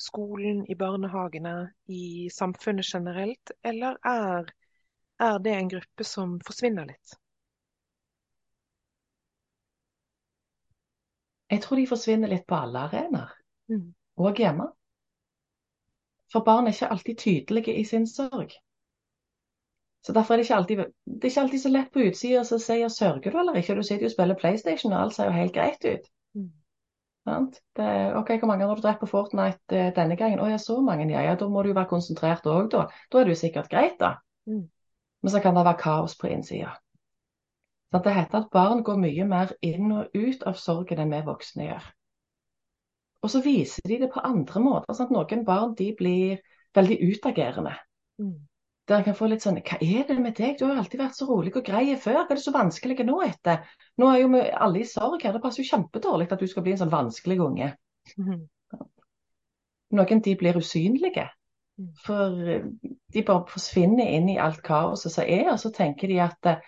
skolen, 0.00 0.64
i 0.66 0.74
barnehagene, 0.74 1.70
i 1.86 2.28
samfunnet 2.32 2.88
generelt, 2.94 3.52
eller 3.62 3.98
er, 4.04 4.50
er 5.20 5.38
det 5.44 5.54
en 5.54 5.72
gruppe 5.76 6.04
som 6.04 6.38
forsvinner 6.44 6.88
litt? 6.88 7.18
Jeg 11.48 11.62
tror 11.64 11.80
de 11.80 11.88
forsvinner 11.88 12.30
litt 12.30 12.46
på 12.48 12.56
alle 12.58 12.86
arenaer, 12.88 13.32
mm. 13.72 13.84
og 14.20 14.40
hjemme. 14.42 14.68
For 16.32 16.44
barn 16.44 16.68
er 16.68 16.76
ikke 16.76 16.90
alltid 16.92 17.20
tydelige 17.22 17.74
i 17.80 17.84
sin 17.88 18.06
sorg. 18.06 18.52
Så 20.04 20.12
derfor 20.12 20.34
er 20.34 20.40
det 20.40 20.44
ikke 20.46 20.56
alltid, 20.56 20.82
det 21.04 21.24
er 21.24 21.30
ikke 21.32 21.40
alltid 21.40 21.62
så 21.62 21.70
lett 21.72 21.90
på 21.92 22.04
utsida 22.04 22.42
å 22.44 22.58
si 22.60 22.76
ja, 22.78 22.88
sørger 22.92 23.32
du 23.32 23.40
eller 23.40 23.56
ikke. 23.58 23.74
Du 23.74 23.82
sitter 23.82 24.06
jo 24.06 24.12
og 24.12 24.14
spiller 24.14 24.38
PlayStation, 24.38 24.92
og 24.92 25.00
alt 25.00 25.16
ser 25.16 25.30
jo 25.30 25.36
helt 25.36 25.54
greit 25.56 25.84
ut. 25.84 26.10
Mm. 26.36 26.50
Det, 27.76 27.88
ok, 28.16 28.30
Hvor 28.38 28.48
mange 28.48 28.64
har 28.64 28.76
du 28.76 28.84
drept 28.84 29.02
på 29.02 29.10
Fortnite 29.10 29.76
uh, 29.76 29.90
denne 29.96 30.16
gangen? 30.16 30.40
Å 30.40 30.48
ja, 30.48 30.58
så 30.62 30.78
mange. 30.84 31.08
Ja, 31.12 31.24
ja, 31.26 31.34
da 31.36 31.48
må 31.48 31.62
du 31.62 31.72
jo 31.72 31.76
være 31.76 31.90
konsentrert 31.90 32.46
òg, 32.48 32.70
da. 32.72 32.86
Da 33.12 33.20
er 33.20 33.28
det 33.28 33.36
jo 33.36 33.40
sikkert 33.42 33.68
greit, 33.72 33.98
da. 34.00 34.14
Mm. 34.48 34.64
Men 35.22 35.34
så 35.34 35.42
kan 35.44 35.58
det 35.58 35.66
være 35.66 35.82
kaos 35.82 36.16
på 36.16 36.30
innsida. 36.32 36.72
Sånn, 37.88 38.04
det 38.04 38.12
heter 38.12 38.42
at 38.42 38.50
barn 38.52 38.82
går 38.84 38.98
mye 39.00 39.24
mer 39.28 39.54
inn 39.64 39.92
og 39.96 40.12
ut 40.12 40.42
av 40.48 40.58
sorgen 40.60 41.00
enn 41.00 41.14
vi 41.14 41.22
voksne 41.24 41.70
gjør. 41.70 41.86
Og 43.24 43.32
så 43.32 43.40
viser 43.42 43.88
de 43.88 44.02
det 44.04 44.10
på 44.12 44.22
andre 44.24 44.60
måter. 44.62 44.94
Sånn 44.94 45.14
noen 45.14 45.44
barn 45.46 45.72
de 45.78 45.88
blir 45.96 46.42
veldig 46.76 46.98
utagerende. 47.08 47.72
Mm. 48.20 48.36
Der 48.88 49.00
en 49.00 49.04
kan 49.04 49.16
få 49.16 49.26
litt 49.28 49.44
sånn 49.44 49.58
Hva 49.60 49.76
er 49.84 50.04
det 50.08 50.18
med 50.20 50.36
deg? 50.38 50.54
Du 50.58 50.64
har 50.64 50.78
alltid 50.80 51.00
vært 51.00 51.16
så 51.16 51.26
rolig 51.28 51.52
og 51.56 51.64
grei 51.64 51.96
før. 51.96 52.22
Hva 52.22 52.28
er 52.28 52.38
det 52.38 52.44
så 52.44 52.54
vanskelig 52.54 53.04
nå 53.08 53.18
etter? 53.26 53.66
Nå 54.00 54.12
er 54.12 54.22
jo 54.22 54.30
vi 54.32 54.44
alle 54.66 54.84
i 54.84 54.86
sorg 54.88 55.24
her. 55.24 55.34
Det 55.36 55.42
passer 55.44 55.64
jo 55.64 55.72
kjempedårlig 55.72 56.28
at 56.32 56.44
du 56.44 56.48
skal 56.48 56.64
bli 56.64 56.76
en 56.76 56.80
sånn 56.84 56.94
vanskelig 56.94 57.40
unge. 57.44 57.72
Mm. 58.20 58.46
Noen 59.98 60.24
de 60.24 60.34
blir 60.40 60.60
usynlige. 60.60 61.26
Mm. 61.78 61.92
For 62.04 62.48
eh, 62.54 62.64
de 63.14 63.24
bare 63.26 63.46
forsvinner 63.50 64.08
inn 64.16 64.32
i 64.32 64.40
alt 64.42 64.62
kaoset 64.64 65.14
som 65.14 65.28
er, 65.28 65.46
og 65.52 65.60
så 65.62 65.72
tenker 65.74 66.10
de 66.10 66.18
at 66.24 66.48
eh, 66.50 66.64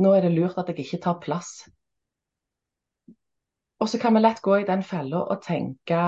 nå 0.00 0.14
er 0.16 0.24
det 0.24 0.32
lurt 0.34 0.58
at 0.60 0.70
jeg 0.72 0.84
ikke 0.84 1.02
tar 1.04 1.20
plass. 1.22 1.52
Og 3.80 3.88
så 3.88 3.98
kan 4.00 4.14
vi 4.14 4.20
lett 4.20 4.42
gå 4.44 4.60
i 4.60 4.68
den 4.68 4.82
fella 4.84 5.22
og 5.24 5.42
tenke 5.44 6.00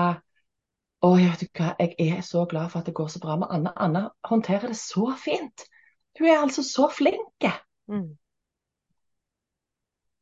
å, 1.03 1.09
du 1.17 1.45
hva, 1.57 1.73
jeg 1.79 1.95
er 1.99 2.21
så 2.23 2.45
glad 2.49 2.71
for 2.71 2.79
at 2.79 2.89
det 2.89 2.95
går 2.95 3.09
så 3.11 3.21
bra 3.23 3.35
med 3.41 3.51
Anna. 3.51 3.73
Anna 3.75 4.03
håndterer 4.29 4.71
det 4.71 4.79
så 4.79 5.09
fint. 5.19 5.65
Hun 6.19 6.29
er 6.29 6.37
altså 6.39 6.63
så 6.63 6.87
flink. 6.93 7.47
Mm. 7.91 8.13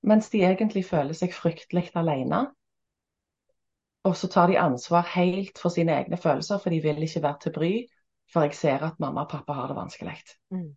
Mens 0.07 0.32
de 0.34 0.41
egentlig 0.47 0.86
føler 0.88 1.13
seg 1.17 1.36
fryktelig 1.36 1.91
alene. 1.99 2.47
Og 4.07 4.15
så 4.17 4.32
tar 4.34 4.49
de 4.49 4.57
ansvar 4.57 5.05
helt 5.13 5.59
for 5.61 5.69
sine 5.69 5.93
egne 5.93 6.17
følelser, 6.17 6.57
for 6.57 6.74
de 6.74 6.82
vil 6.82 7.03
ikke 7.05 7.22
være 7.22 7.43
til 7.43 7.53
bry. 7.53 7.74
For 8.32 8.47
jeg 8.47 8.55
ser 8.57 8.88
at 8.88 8.99
mamma 9.03 9.28
og 9.28 9.30
pappa 9.30 9.53
har 9.53 9.69
det 9.69 9.78
vanskelig. 9.78 10.17
Mm. 10.55 10.72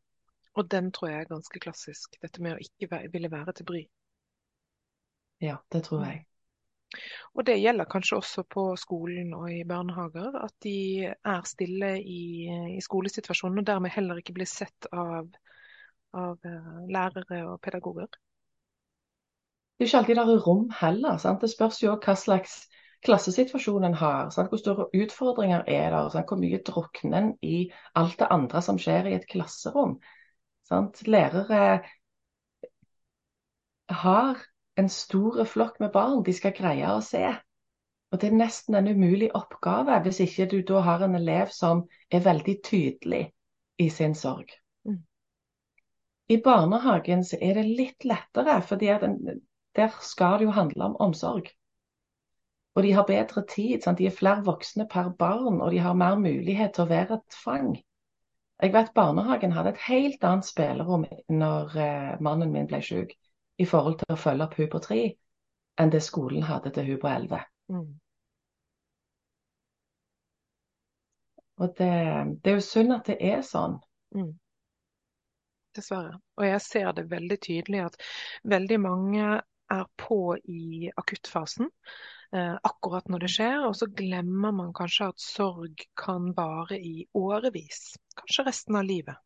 Og 0.54 0.70
den 0.70 0.92
tror 0.94 1.10
jeg 1.10 1.24
er 1.24 1.32
ganske 1.32 1.60
klassisk, 1.60 2.14
dette 2.22 2.42
med 2.42 2.54
å 2.54 2.62
ikke 2.62 3.02
ville 3.12 3.30
være 3.30 3.56
til 3.58 3.66
bry. 3.68 3.82
Ja, 5.42 5.58
det 5.72 5.82
tror 5.88 6.04
jeg. 6.06 6.22
Og 7.34 7.46
det 7.46 7.56
gjelder 7.58 7.90
kanskje 7.90 8.20
også 8.20 8.44
på 8.46 8.66
skolen 8.78 9.32
og 9.34 9.48
i 9.50 9.64
barnehager, 9.66 10.36
at 10.44 10.54
de 10.62 11.08
er 11.10 11.48
stille 11.48 11.96
i, 11.98 12.46
i 12.76 12.82
skolesituasjonen 12.84 13.64
og 13.64 13.66
dermed 13.66 13.94
heller 13.94 14.20
ikke 14.20 14.36
blir 14.36 14.46
sett 14.46 14.86
av, 14.92 15.26
av 16.14 16.46
eh, 16.46 16.70
lærere 16.94 17.40
og 17.48 17.58
pedagoger. 17.64 18.06
Det 19.74 19.82
er 19.82 19.90
ikke 19.90 19.98
alltid 20.04 20.20
det 20.20 20.24
er 20.36 20.46
rom 20.46 20.68
heller. 20.78 21.18
Sant? 21.18 21.42
Det 21.42 21.50
spørs 21.50 21.82
jo 21.82 21.96
hva 21.98 22.14
slags 22.14 22.60
klassesituasjon 23.04 23.88
en 23.88 23.96
har. 23.98 24.30
Sant? 24.30 24.52
Hvor 24.52 24.62
store 24.62 24.86
utfordringer 24.94 25.66
er 25.66 25.90
der? 25.90 26.12
Sant? 26.14 26.30
Hvor 26.30 26.38
mye 26.38 26.62
drukner 26.62 27.18
en 27.18 27.32
i 27.42 27.64
alt 27.98 28.20
det 28.22 28.30
andre 28.30 28.62
som 28.62 28.78
skjer 28.78 29.10
i 29.10 29.16
et 29.18 29.26
klasserom? 29.30 29.98
Sant? 30.64 31.02
Lærere 31.06 31.82
har 33.88 34.40
en 34.80 34.88
stor 34.88 35.44
flokk 35.44 35.80
med 35.80 35.92
barn 35.92 36.22
de 36.24 36.32
skal 36.32 36.54
greie 36.56 36.88
å 36.88 37.02
se. 37.04 37.24
Og 38.12 38.20
Det 38.20 38.28
er 38.30 38.36
nesten 38.38 38.76
en 38.78 38.88
umulig 38.88 39.30
oppgave 39.34 39.96
hvis 40.04 40.20
ikke 40.24 40.46
du 40.52 40.60
da 40.62 40.80
har 40.86 41.02
en 41.04 41.16
elev 41.18 41.50
som 41.52 41.84
er 42.10 42.22
veldig 42.24 42.54
tydelig 42.64 43.24
i 43.78 43.88
sin 43.90 44.14
sorg. 44.14 44.52
Mm. 44.86 45.00
I 46.30 46.38
barnehagen 46.44 47.24
så 47.26 47.40
er 47.42 47.58
det 47.58 47.64
litt 47.66 48.06
lettere, 48.06 48.60
fordi 48.62 48.92
der 49.76 49.98
skal 50.00 50.38
det 50.38 50.48
jo 50.48 50.54
handle 50.54 50.92
om 50.92 50.96
omsorg. 51.08 51.50
Og 52.74 52.82
de 52.82 52.92
har 52.92 53.06
bedre 53.06 53.44
tid. 53.50 53.82
Sant? 53.82 53.98
De 53.98 54.06
er 54.06 54.14
flere 54.14 54.46
voksne 54.46 54.86
per 54.90 55.10
barn, 55.18 55.60
og 55.60 55.74
de 55.74 55.82
har 55.82 55.98
mer 55.98 56.16
mulighet 56.18 56.74
til 56.74 56.86
å 56.86 56.90
være 56.90 57.18
et 57.18 57.42
fang. 57.44 57.74
Jeg 58.64 58.72
vet 58.72 58.94
barnehagen 58.96 59.52
hadde 59.52 59.74
et 59.74 59.82
helt 59.84 60.22
annet 60.24 60.46
spillerom 60.48 61.02
når 61.28 61.74
eh, 61.76 62.12
mannen 62.24 62.52
min 62.52 62.68
ble 62.70 62.78
syk 62.80 63.10
i 63.60 63.66
forhold 63.68 63.98
til 64.00 64.14
å 64.14 64.16
følge 64.16 64.46
opp 64.46 64.56
hun 64.56 64.70
på 64.72 64.80
tre, 64.86 65.00
enn 65.80 65.92
det 65.92 66.00
skolen 66.06 66.46
hadde 66.48 66.72
til 66.72 66.88
hun 66.88 67.00
på 67.02 67.10
elleve. 67.10 67.42
Mm. 67.68 67.90
Og 71.60 71.74
det, 71.76 71.90
det, 72.40 72.50
er 72.50 72.56
jo 72.56 72.64
synd 72.64 72.96
at 72.96 73.12
det 73.12 73.18
er 73.20 73.44
sånn. 73.46 73.76
Mm. 74.16 74.32
Dessverre. 75.76 76.16
Og 76.40 76.48
jeg 76.48 76.64
ser 76.64 76.90
det 76.96 77.04
veldig 77.12 77.38
tydelig 77.44 77.84
at 77.84 78.00
veldig 78.48 78.80
mange 78.80 79.28
er 79.76 79.86
på 80.00 80.20
i 80.40 80.88
akuttfasen 80.96 81.68
akkurat 82.34 83.06
når 83.08 83.24
det 83.24 83.30
skjer, 83.34 83.66
og 83.68 83.76
så 83.78 83.86
glemmer 83.94 84.54
man 84.56 84.72
kanskje 84.76 85.10
at 85.12 85.22
sorg 85.22 85.84
kan 85.98 86.32
vare 86.36 86.78
i 86.78 87.04
årevis. 87.14 87.94
Kanskje 88.18 88.46
resten 88.48 88.80
av 88.80 88.88
livet. 88.88 89.20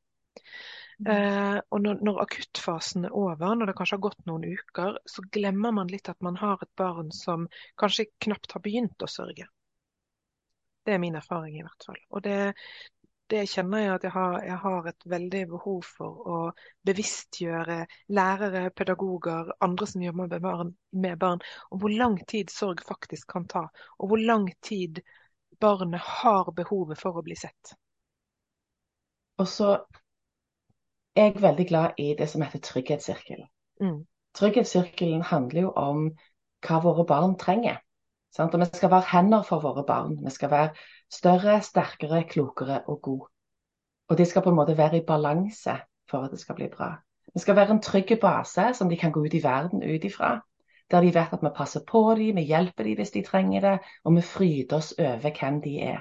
Eh, 1.06 1.58
og 1.70 1.82
når, 1.84 2.00
når, 2.02 2.16
akuttfasen 2.24 3.06
er 3.06 3.14
over, 3.14 3.54
når 3.54 3.70
det 3.70 3.76
kanskje 3.78 3.96
har 3.96 4.04
gått 4.08 4.24
noen 4.26 4.48
uker, 4.48 4.98
så 5.06 5.22
glemmer 5.34 5.74
man 5.76 5.90
litt 5.92 6.10
at 6.10 6.18
man 6.26 6.38
har 6.40 6.58
et 6.64 6.72
barn 6.78 7.12
som 7.14 7.46
kanskje 7.78 8.08
knapt 8.26 8.56
har 8.56 8.64
begynt 8.64 9.06
å 9.06 9.10
sørge. 9.10 9.46
Det 10.82 10.96
er 10.96 11.02
min 11.02 11.18
erfaring 11.20 11.58
i 11.58 11.62
hvert 11.62 11.86
fall. 11.86 12.00
Og 12.10 12.24
det, 12.24 12.38
det 13.28 13.42
kjenner 13.50 13.82
jeg 13.82 13.94
at 13.94 14.04
jeg 14.06 14.12
har, 14.14 14.36
jeg 14.46 14.58
har 14.62 14.86
et 14.88 15.06
veldig 15.12 15.42
behov 15.50 15.82
for 15.84 16.28
å 16.32 16.38
bevisstgjøre 16.88 17.78
lærere, 18.16 18.68
pedagoger, 18.76 19.52
andre 19.64 19.88
som 19.90 20.04
jobber 20.04 20.30
med 20.32 20.44
barn, 20.44 20.72
med 20.90 21.18
barn, 21.20 21.42
om 21.70 21.82
hvor 21.82 21.92
lang 21.92 22.16
tid 22.30 22.52
sorg 22.52 22.80
faktisk 22.88 23.28
kan 23.34 23.48
ta, 23.50 23.66
og 23.98 24.12
hvor 24.12 24.22
lang 24.22 24.48
tid 24.64 25.02
barnet 25.60 26.00
har 26.00 26.52
behovet 26.56 27.00
for 27.00 27.18
å 27.18 27.24
bli 27.26 27.36
sett. 27.36 27.74
Og 29.38 29.48
så 29.48 29.74
er 31.14 31.28
jeg 31.28 31.42
veldig 31.42 31.66
glad 31.68 32.00
i 32.00 32.12
det 32.18 32.28
som 32.30 32.42
heter 32.42 32.62
trygghetssirkelen. 32.64 33.48
Mm. 33.82 34.00
Trygghetssirkelen 34.38 35.22
handler 35.26 35.68
jo 35.68 35.74
om 35.76 36.08
hva 36.66 36.80
våre 36.82 37.04
barn 37.06 37.36
trenger. 37.38 37.78
Sant? 38.34 38.54
Og 38.54 38.62
vi 38.62 38.68
skal 38.72 38.92
være 38.92 39.10
hender 39.12 39.44
for 39.46 39.62
våre 39.64 39.84
barn. 39.86 40.18
Vi 40.24 40.32
skal 40.34 40.50
være 40.52 40.86
større, 41.12 41.60
sterkere, 41.62 42.24
klokere 42.28 42.82
og 42.86 43.02
god. 43.02 43.26
Og 44.08 44.18
de 44.18 44.24
skal 44.24 44.42
på 44.42 44.50
en 44.50 44.56
måte 44.56 44.76
være 44.76 44.98
i 44.98 45.06
balanse 45.06 45.76
for 46.10 46.24
at 46.24 46.30
det 46.30 46.40
skal 46.40 46.54
bli 46.54 46.68
bra. 46.72 46.94
Det 47.34 47.42
skal 47.42 47.56
være 47.56 47.70
en 47.70 47.82
trygg 47.82 48.18
base 48.20 48.74
som 48.74 48.88
de 48.88 48.96
kan 48.96 49.12
gå 49.12 49.24
ut 49.24 49.34
i 49.34 49.42
verden 49.44 49.82
ut 49.82 50.04
ifra. 50.04 50.40
Der 50.90 51.00
de 51.00 51.14
vet 51.14 51.32
at 51.32 51.42
vi 51.42 51.48
passer 51.56 51.80
på 51.86 52.14
dem, 52.16 52.36
vi 52.36 52.42
hjelper 52.48 52.84
dem 52.84 52.96
hvis 52.96 53.10
de 53.10 53.22
trenger 53.22 53.60
det, 53.60 53.78
og 54.04 54.16
vi 54.16 54.20
fryder 54.20 54.76
oss 54.76 54.94
over 54.98 55.40
hvem 55.40 55.60
de 55.62 55.80
er. 55.80 55.98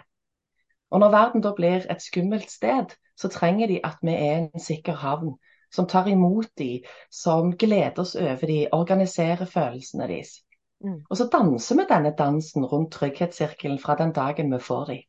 Og 0.91 0.99
når 0.99 1.12
verden 1.12 1.43
da 1.43 1.51
blir 1.55 1.84
et 1.91 2.01
skummelt 2.01 2.51
sted, 2.51 2.95
så 3.18 3.28
trenger 3.28 3.68
de 3.68 3.82
at 3.84 3.97
vi 4.01 4.14
er 4.16 4.38
en 4.38 4.60
sikker 4.60 4.93
havn. 4.93 5.36
Som 5.72 5.88
tar 5.88 6.08
imot 6.08 6.47
dem, 6.58 6.86
som 7.12 7.51
gleder 7.58 7.99
oss 7.99 8.16
over 8.16 8.45
dem, 8.47 8.68
organiserer 8.72 9.45
følelsene 9.45 10.08
deres. 10.08 10.47
Mm. 10.86 11.02
Og 11.10 11.18
så 11.18 11.28
danser 11.34 11.80
vi 11.80 11.86
denne 11.90 12.14
dansen 12.18 12.66
rundt 12.66 12.94
trygghetssirkelen 12.94 13.80
fra 13.82 13.96
den 13.98 14.14
dagen 14.14 14.54
vi 14.54 14.60
får 14.62 14.86
dem. 14.92 15.04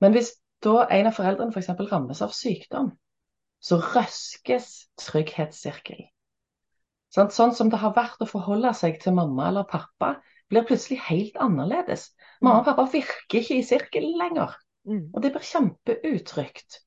Men 0.00 0.14
hvis 0.16 0.32
da 0.62 0.86
en 0.90 1.08
av 1.10 1.16
foreldrene 1.16 1.54
f.eks. 1.54 1.70
For 1.74 1.90
rammes 1.90 2.22
av 2.22 2.34
sykdom, 2.36 2.92
så 3.62 3.78
røskes 3.82 4.68
trygghetssirkelen. 5.02 6.10
Sånn, 7.12 7.28
sånn 7.34 7.52
som 7.54 7.68
det 7.70 7.82
har 7.82 7.92
vært 7.96 8.22
å 8.24 8.28
forholde 8.28 8.72
seg 8.74 8.96
til 9.02 9.14
mamma 9.18 9.50
eller 9.50 9.68
pappa, 9.68 10.14
blir 10.48 10.64
plutselig 10.68 11.02
helt 11.10 11.36
annerledes. 11.40 12.08
Mamma 12.40 12.62
og 12.62 12.70
pappa 12.70 12.86
virker 12.94 13.42
ikke 13.42 13.58
i 13.58 13.66
sirkelen 13.66 14.16
lenger. 14.20 14.54
Mm. 14.88 15.10
Og 15.12 15.20
det 15.22 15.34
blir 15.34 15.44
kjempeutrygt. 15.46 16.80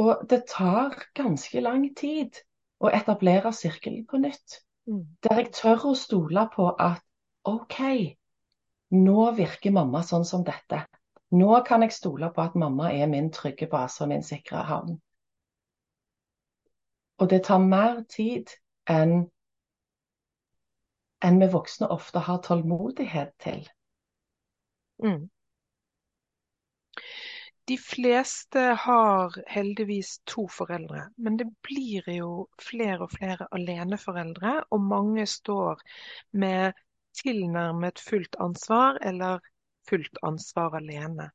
Og 0.00 0.24
det 0.30 0.46
tar 0.48 0.96
ganske 1.18 1.60
lang 1.60 1.84
tid 1.98 2.40
å 2.80 2.88
etablere 2.88 3.52
sirkelen 3.52 4.06
på 4.08 4.22
nytt. 4.22 4.62
Der 4.86 5.40
jeg 5.42 5.52
tør 5.54 5.90
å 5.90 5.94
stole 5.98 6.46
på 6.54 6.70
at 6.72 7.02
OK, 7.48 7.80
nå 8.96 9.26
virker 9.36 9.74
mamma 9.74 10.02
sånn 10.06 10.24
som 10.28 10.44
dette. 10.46 10.82
Nå 11.30 11.50
kan 11.66 11.84
jeg 11.86 11.94
stole 11.94 12.30
på 12.34 12.42
at 12.42 12.56
mamma 12.58 12.90
er 12.92 13.06
min 13.10 13.30
trygge 13.30 13.68
base 13.70 14.02
og 14.04 14.10
min 14.10 14.24
sikre 14.26 14.64
havn. 14.66 14.96
Og 17.20 17.28
det 17.30 17.44
tar 17.46 17.60
mer 17.62 18.00
tid 18.08 18.50
enn 18.90 19.28
enn 21.20 21.36
vi 21.42 21.50
voksne 21.52 21.90
ofte 21.92 22.22
har 22.24 22.40
tålmodighet 22.46 23.34
til. 23.44 23.66
Mm. 25.04 25.28
De 27.70 27.76
fleste 27.78 28.62
har 28.82 29.34
heldigvis 29.46 30.16
to 30.26 30.48
foreldre, 30.50 31.04
men 31.22 31.36
det 31.38 31.46
blir 31.62 32.08
jo 32.10 32.30
flere 32.58 33.04
og 33.06 33.12
flere 33.12 33.46
aleneforeldre, 33.54 34.56
og 34.74 34.88
mange 34.90 35.26
står 35.30 35.78
med 36.32 36.80
tilnærmet 37.20 38.02
fullt 38.02 38.34
ansvar 38.42 38.98
eller 39.06 39.38
fullt 39.86 40.18
ansvar 40.26 40.74
alene. 40.80 41.30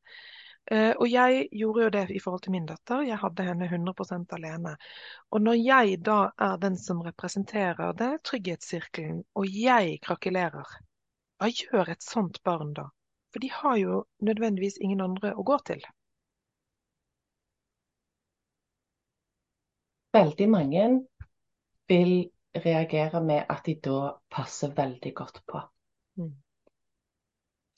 Eh, 0.72 0.92
og 0.92 1.08
jeg 1.08 1.48
gjorde 1.52 1.88
jo 1.88 1.90
det 1.96 2.06
i 2.12 2.20
forhold 2.20 2.44
til 2.44 2.56
min 2.58 2.68
datter. 2.68 3.08
Jeg 3.08 3.22
hadde 3.24 3.48
henne 3.54 3.72
100% 3.72 4.36
alene. 4.40 4.76
Og 5.32 5.42
når 5.48 5.60
jeg 5.62 6.00
da 6.06 6.20
er 6.50 6.62
den 6.68 6.78
som 6.78 7.04
representerer 7.06 7.94
det, 7.94 8.12
trygghetssirkelen, 8.28 9.24
og 9.36 9.60
jeg 9.64 10.00
krakelerer, 10.04 10.80
hva 11.40 11.52
gjør 11.64 11.96
et 11.96 12.04
sånt 12.04 12.44
barn 12.44 12.74
da? 12.74 12.90
For 13.32 13.44
de 13.44 13.52
har 13.52 13.78
jo 13.78 14.04
nødvendigvis 14.20 14.82
ingen 14.82 15.02
andre 15.06 15.32
å 15.36 15.44
gå 15.48 15.64
til. 15.72 15.86
Veldig 20.16 20.48
mange 20.50 20.88
vil 21.92 22.32
reagere 22.56 23.22
med 23.24 23.44
at 23.52 23.66
de 23.66 23.76
da 23.84 24.14
passer 24.32 24.72
veldig 24.76 25.12
godt 25.16 25.42
på. 25.48 25.60
Mm. 26.18 26.32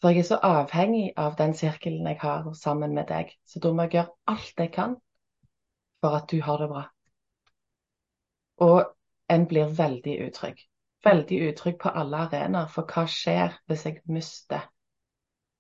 For 0.02 0.14
jeg 0.14 0.22
er 0.22 0.28
så 0.30 0.38
avhengig 0.46 1.08
av 1.18 1.36
den 1.40 1.56
sirkelen 1.58 2.06
jeg 2.06 2.20
har 2.22 2.52
sammen 2.54 2.94
med 2.94 3.10
deg, 3.10 3.32
så 3.46 3.60
da 3.60 3.72
må 3.74 3.88
jeg 3.88 3.96
gjøre 3.98 4.14
alt 4.34 4.62
jeg 4.62 4.72
kan 4.76 4.94
for 6.02 6.20
at 6.20 6.30
du 6.30 6.42
har 6.46 6.62
det 6.62 6.70
bra. 6.70 6.84
Og 8.68 8.84
en 9.34 9.48
blir 9.50 9.74
veldig 9.78 10.20
utrygg. 10.28 10.62
Veldig 11.06 11.40
utrygg 11.50 11.80
på 11.82 11.90
alle 11.90 12.22
arenaer, 12.28 12.70
for 12.70 12.86
hva 12.86 13.08
skjer 13.10 13.58
hvis 13.66 13.86
jeg 13.86 14.02
mister 14.06 14.70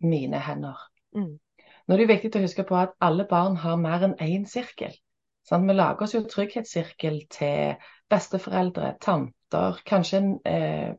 mine 0.05 0.39
hender? 0.39 0.77
Mm. 1.15 1.37
Nå 1.87 1.95
er 1.95 2.03
det 2.03 2.09
viktig 2.11 2.37
å 2.37 2.45
huske 2.45 2.65
på 2.67 2.77
at 2.77 2.95
alle 3.01 3.25
barn 3.29 3.57
har 3.63 3.77
mer 3.81 4.05
enn 4.05 4.17
én 4.21 4.45
sirkel. 4.49 4.93
Sånn, 5.47 5.67
vi 5.69 5.75
lager 5.77 6.03
oss 6.03 6.13
jo 6.15 6.23
trygghetssirkel 6.27 7.21
til 7.31 7.77
besteforeldre, 8.11 8.95
tanter, 9.03 9.79
kanskje 9.87 10.19
en 10.19 10.33
eh, 10.47 10.89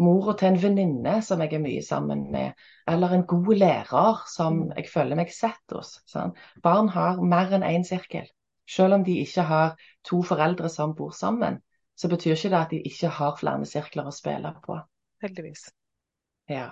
mora 0.00 0.34
til 0.38 0.50
en 0.50 0.60
venninne 0.62 1.14
som 1.24 1.40
jeg 1.44 1.54
er 1.56 1.62
mye 1.62 1.82
sammen 1.84 2.26
med, 2.32 2.58
eller 2.88 3.14
en 3.14 3.24
god 3.28 3.50
lærer 3.60 4.20
som 4.30 4.62
mm. 4.62 4.76
jeg 4.78 4.92
føler 4.92 5.18
meg 5.20 5.32
sett 5.34 5.74
hos. 5.74 5.96
Sånn. 6.08 6.34
Barn 6.64 6.90
har 6.94 7.20
mer 7.20 7.56
enn 7.56 7.66
én 7.66 7.86
sirkel. 7.86 8.28
Selv 8.70 8.98
om 8.98 9.04
de 9.04 9.16
ikke 9.24 9.44
har 9.48 9.74
to 10.06 10.20
foreldre 10.26 10.70
som 10.70 10.94
bor 10.96 11.12
sammen, 11.16 11.58
så 11.98 12.08
betyr 12.08 12.36
ikke 12.36 12.52
det 12.52 12.60
at 12.60 12.72
de 12.72 12.80
ikke 12.86 13.10
har 13.16 13.36
flere 13.40 13.66
sirkler 13.68 14.08
å 14.08 14.14
spille 14.14 14.52
på. 14.64 14.78
Heldigvis. 15.24 15.66
Ja. 16.48 16.68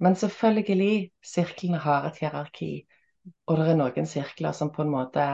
Men 0.00 0.16
selvfølgelig, 0.16 1.10
sirklene 1.20 1.80
har 1.82 2.06
et 2.08 2.20
hierarki. 2.22 2.70
Og 3.50 3.58
det 3.58 3.66
er 3.68 3.76
noen 3.76 4.08
sirkler 4.08 4.54
som 4.56 4.70
på 4.72 4.86
en 4.86 4.94
måte 4.94 5.26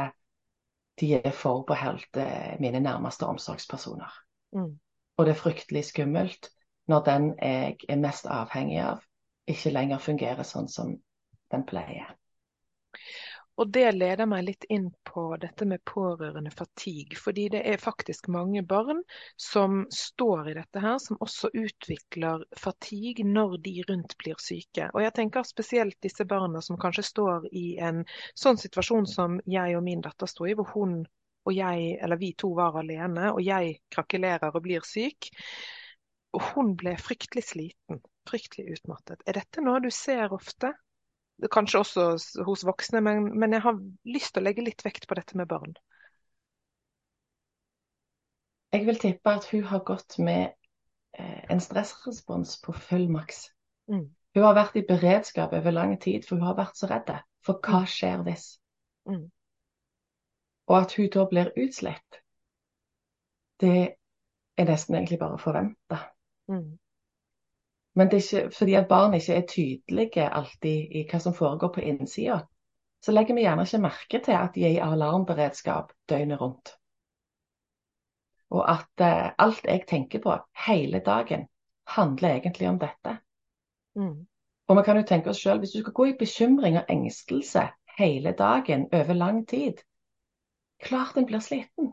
de 1.00 1.12
er 1.18 1.34
forbeholdt 1.34 2.16
eh, 2.20 2.56
mine 2.60 2.80
nærmeste 2.80 3.26
omsorgspersoner. 3.26 4.12
Mm. 4.56 4.78
Og 5.16 5.26
det 5.26 5.32
er 5.32 5.40
fryktelig 5.40 5.84
skummelt 5.84 6.50
når 6.88 7.04
den 7.04 7.32
jeg 7.42 7.76
er 7.88 7.98
mest 7.98 8.28
avhengig 8.30 8.78
av, 8.84 9.02
ikke 9.46 9.72
lenger 9.74 9.98
fungerer 10.02 10.46
sånn 10.46 10.68
som 10.70 10.92
den 11.52 11.64
pleier. 11.66 12.12
Og 13.56 13.70
det 13.72 13.86
leder 13.96 14.28
meg 14.28 14.42
litt 14.44 14.66
inn 14.68 14.90
på 15.08 15.22
dette 15.40 15.64
med 15.68 15.80
pårørende 15.88 16.50
fatigue. 16.52 17.16
Fordi 17.16 17.46
det 17.54 17.62
er 17.70 17.80
faktisk 17.80 18.28
mange 18.28 18.60
barn 18.62 19.00
som 19.40 19.86
står 19.92 20.50
i 20.50 20.56
dette 20.58 20.82
her, 20.84 20.98
som 21.00 21.20
også 21.24 21.50
utvikler 21.56 22.44
fatigue 22.60 23.24
når 23.24 23.56
de 23.64 23.74
rundt 23.88 24.16
blir 24.20 24.36
syke. 24.44 24.90
Og 24.92 25.00
jeg 25.06 25.14
tenker 25.16 25.48
spesielt 25.48 25.96
disse 26.04 26.28
barna 26.28 26.60
som 26.60 26.76
kanskje 26.80 27.06
står 27.08 27.48
i 27.56 27.66
en 27.80 28.04
sånn 28.36 28.60
situasjon 28.60 29.08
som 29.08 29.40
jeg 29.48 29.78
og 29.78 29.86
min 29.88 30.04
datter 30.04 30.28
sto 30.28 30.44
i, 30.44 30.56
hvor 30.56 30.68
hun 30.74 31.00
og 31.46 31.54
jeg, 31.54 31.92
eller 32.02 32.18
vi 32.18 32.32
to 32.34 32.50
var 32.58 32.74
alene, 32.80 33.30
og 33.30 33.38
jeg 33.44 33.76
krakelerer 33.94 34.50
og 34.50 34.64
blir 34.64 34.84
syk. 34.84 35.30
Og 36.34 36.42
hun 36.52 36.74
ble 36.76 36.96
fryktelig 37.00 37.46
sliten, 37.52 38.02
fryktelig 38.28 38.80
utmattet. 38.80 39.22
Er 39.24 39.38
dette 39.38 39.62
noe 39.64 39.80
du 39.84 39.88
ser 39.94 40.34
ofte? 40.34 40.74
Kanskje 41.52 41.82
også 41.82 42.04
hos 42.46 42.64
voksne, 42.64 43.02
men, 43.04 43.26
men, 43.38 43.52
jeg 43.52 43.64
har 43.66 43.80
lyst 44.08 44.32
til 44.34 44.42
å 44.42 44.46
legge 44.46 44.64
litt 44.64 44.84
vekt 44.84 45.04
på 45.08 45.18
dette 45.18 45.36
med 45.36 45.48
barn. 45.50 45.74
Jeg 48.72 48.86
vil 48.86 48.98
tippe 49.00 49.34
at 49.36 49.44
hun 49.52 49.66
har 49.68 49.84
gått 49.88 50.16
med 50.18 50.54
eh, 51.18 51.42
en 51.52 51.60
stressrespons 51.60 52.56
på 52.64 52.72
full 52.72 53.06
maks. 53.12 53.50
Mm. 53.92 54.08
Hun 54.36 54.44
har 54.44 54.56
vært 54.56 54.80
i 54.80 54.84
beredskap 54.88 55.52
over 55.56 55.76
lang 55.76 55.94
tid, 56.00 56.24
for 56.24 56.36
hun 56.36 56.48
har 56.48 56.58
vært 56.58 56.80
så 56.80 56.88
redd 56.90 57.12
for 57.44 57.60
hva 57.60 57.84
mm. 57.84 57.90
skjer 57.92 58.24
hvis. 58.26 58.48
Mm. 59.08 59.22
Og 60.66 60.78
at 60.80 60.96
hun 60.96 61.12
da 61.14 61.28
blir 61.30 61.52
utslitt, 61.56 62.20
det 63.60 63.76
er 64.56 64.68
nesten 64.68 64.96
egentlig 64.96 65.20
bare 65.20 65.38
å 65.38 65.40
forvente. 65.40 66.00
Mm. 66.52 66.76
Men 67.96 68.10
det 68.12 68.18
er 68.18 68.24
ikke 68.24 68.56
fordi 68.58 68.74
at 68.76 68.88
barn 68.88 69.14
ikke 69.16 69.34
er 69.34 69.48
tydelige 69.48 70.28
alltid 70.28 70.96
i 71.00 71.06
hva 71.08 71.20
som 71.22 71.34
foregår 71.34 71.72
på 71.74 71.80
innsida, 71.80 72.42
så 73.00 73.12
legger 73.12 73.34
vi 73.34 73.46
gjerne 73.46 73.64
ikke 73.64 73.80
merke 73.80 74.20
til 74.24 74.36
at 74.36 74.54
de 74.54 74.64
er 74.66 74.74
i 74.74 74.82
alarmberedskap 74.84 75.92
døgnet 76.10 76.40
rundt. 76.40 76.74
Og 78.50 78.62
at 78.70 79.02
eh, 79.02 79.30
alt 79.38 79.64
jeg 79.64 79.86
tenker 79.88 80.22
på 80.22 80.36
hele 80.66 81.00
dagen, 81.06 81.46
handler 81.86 82.36
egentlig 82.36 82.68
om 82.68 82.78
dette. 82.78 83.16
Mm. 83.96 84.26
Og 84.68 84.76
vi 84.76 84.82
kan 84.82 84.98
jo 84.98 85.06
tenke 85.06 85.30
oss 85.30 85.42
selv, 85.42 85.62
hvis 85.62 85.72
du 85.72 85.80
skal 85.80 85.92
gå 85.92 86.04
i 86.10 86.16
bekymring 86.18 86.78
og 86.80 86.90
engstelse 86.90 87.62
hele 87.98 88.32
dagen 88.32 88.88
over 88.92 89.14
lang 89.14 89.46
tid, 89.48 89.80
klart 90.82 91.16
en 91.16 91.26
blir 91.26 91.40
sliten. 91.40 91.92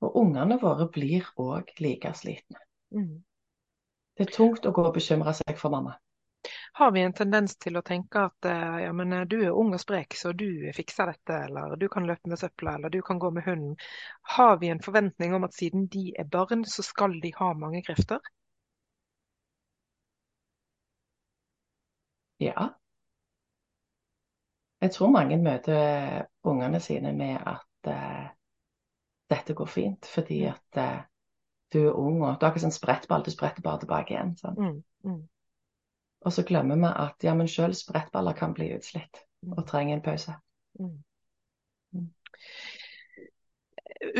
Og 0.00 0.16
ungene 0.16 0.58
våre 0.60 0.88
blir 0.92 1.28
òg 1.38 1.70
like 1.78 2.12
slitne. 2.14 2.58
Mm. 2.90 3.22
Det 4.20 4.26
er 4.26 4.32
tungt 4.34 4.66
å 4.68 4.70
gå 4.76 4.82
og 4.84 4.92
bekymre 4.92 5.32
seg 5.32 5.56
for 5.56 5.72
mamma. 5.72 5.94
har 6.78 6.90
vi 6.92 7.00
en 7.02 7.12
tendens 7.16 7.54
til 7.64 7.78
å 7.80 7.82
tenke 7.82 8.24
at 8.28 8.48
eh, 8.50 8.74
ja, 8.82 8.90
men 8.92 9.12
eh, 9.16 9.22
du 9.24 9.36
er 9.38 9.56
ung 9.62 9.70
og 9.72 9.80
sprek, 9.80 10.16
så 10.22 10.32
du 10.36 10.68
fikser 10.76 11.08
dette, 11.08 11.38
eller 11.46 11.76
du 11.80 11.86
kan 11.88 12.04
løpe 12.10 12.28
med 12.28 12.40
søpla, 12.42 12.74
eller 12.76 12.92
du 12.92 13.00
kan 13.06 13.18
gå 13.22 13.30
med 13.30 13.46
hunden. 13.46 13.78
Har 14.34 14.58
vi 14.60 14.68
en 14.68 14.82
forventning 14.84 15.32
om 15.38 15.46
at 15.48 15.56
siden 15.56 15.86
de 15.94 16.02
er 16.20 16.28
barn, 16.36 16.66
så 16.68 16.84
skal 16.84 17.16
de 17.22 17.32
ha 17.38 17.48
mange 17.62 17.80
krefter? 17.86 18.20
Ja. 22.44 22.68
Jeg 24.84 24.92
tror 24.98 25.16
mange 25.16 25.40
møter 25.40 26.26
ungene 26.44 26.80
sine 26.80 27.12
med 27.16 27.40
at 27.54 27.88
uh, 27.88 28.28
dette 29.32 29.56
går 29.56 29.72
fint, 29.78 30.12
fordi 30.14 30.42
at 30.52 30.80
uh, 30.84 31.00
du 31.72 31.80
er 31.86 31.98
ung 31.98 32.22
og 32.22 32.38
du 32.38 32.46
har 32.46 32.52
ikke 32.52 32.64
sånn 32.64 32.74
sprettball, 32.74 33.24
du 33.24 33.30
spretter 33.32 33.64
bare 33.64 33.84
tilbake 33.84 34.14
igjen. 34.14 34.34
Sånn. 34.40 34.58
Mm, 34.58 34.80
mm. 35.06 35.20
Og 36.20 36.34
så 36.36 36.44
glemmer 36.46 36.80
vi 36.80 36.90
at 36.90 37.24
ja, 37.24 37.36
men 37.36 37.48
selv 37.48 37.78
sprettballer 37.78 38.36
kan 38.36 38.52
bli 38.56 38.72
utslitt 38.76 39.22
mm. 39.46 39.54
og 39.56 39.64
trenger 39.68 39.96
en 39.96 40.04
pause. 40.04 40.34
Mm. 40.80 40.98
Mm. 41.96 42.10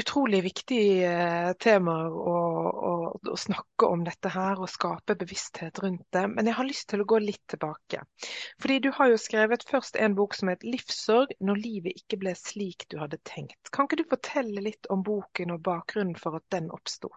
Utrolig 0.00 0.42
viktig 0.44 0.80
eh, 1.08 1.50
tema 1.60 1.94
å, 2.08 2.32
å, 2.68 2.92
å, 3.16 3.36
snakke 3.40 3.88
om 3.88 4.02
dette 4.04 4.32
her 4.32 4.60
og 4.60 4.68
skape 4.68 5.16
bevissthet 5.20 5.80
rundt 5.84 6.04
det. 6.12 6.26
Men 6.32 6.48
jeg 6.48 6.56
har 6.58 6.68
lyst 6.68 6.88
til 6.92 7.04
å 7.04 7.08
gå 7.08 7.20
litt 7.22 7.42
tilbake. 7.52 8.02
Fordi 8.60 8.76
du 8.84 8.90
har 8.96 9.12
jo 9.12 9.20
skrevet 9.20 9.64
først 9.68 9.96
en 9.96 10.16
bok 10.18 10.36
som 10.36 10.52
het 10.52 10.64
'Livssorg 10.64 11.32
når 11.40 11.64
livet 11.64 12.02
ikke 12.02 12.20
ble 12.24 12.36
slik 12.36 12.88
du 12.92 12.98
hadde 13.00 13.20
tenkt'. 13.28 13.72
Kan 13.72 13.88
ikke 13.88 14.02
du 14.02 14.08
fortelle 14.12 14.64
litt 14.64 14.88
om 14.92 15.04
boken 15.06 15.56
og 15.56 15.64
bakgrunnen 15.68 16.16
for 16.20 16.36
at 16.40 16.48
den 16.52 16.68
oppsto? 16.76 17.12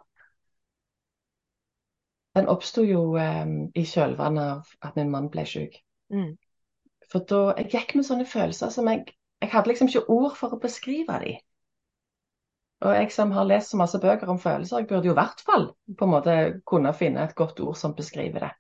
Den 2.34 2.50
oppsto 2.50 2.82
jo 2.86 3.14
um, 3.14 3.56
i 3.78 3.84
kjølvannet 3.86 4.44
av 4.44 4.90
at 4.90 4.96
min 4.98 5.12
mann 5.14 5.30
ble 5.34 5.46
syk. 5.46 5.78
Mm. 6.14 6.34
For 7.12 7.26
da 7.30 7.42
Jeg 7.60 7.70
gikk 7.74 7.96
med 7.98 8.08
sånne 8.08 8.26
følelser 8.26 8.72
som 8.74 8.90
jeg 8.90 9.06
Jeg 9.44 9.52
hadde 9.52 9.70
liksom 9.70 9.90
ikke 9.92 10.08
ord 10.10 10.38
for 10.40 10.56
å 10.56 10.62
beskrive 10.64 11.18
dem. 11.20 11.42
Og 12.84 12.94
jeg 12.96 13.12
som 13.16 13.32
har 13.32 13.48
lest 13.48 13.72
så 13.72 13.78
masse 13.80 14.00
bøker 14.00 14.30
om 14.32 14.40
følelser, 14.40 14.80
jeg 14.80 14.88
burde 14.88 15.08
jo 15.08 15.14
i 15.14 15.18
hvert 15.20 15.42
fall 15.44 15.66
på 16.00 16.06
en 16.06 16.12
måte 16.12 16.36
kunne 16.68 16.94
finne 16.96 17.24
et 17.24 17.36
godt 17.36 17.60
ord 17.64 17.76
som 17.80 17.96
beskriver 17.96 18.46
det. 18.48 18.52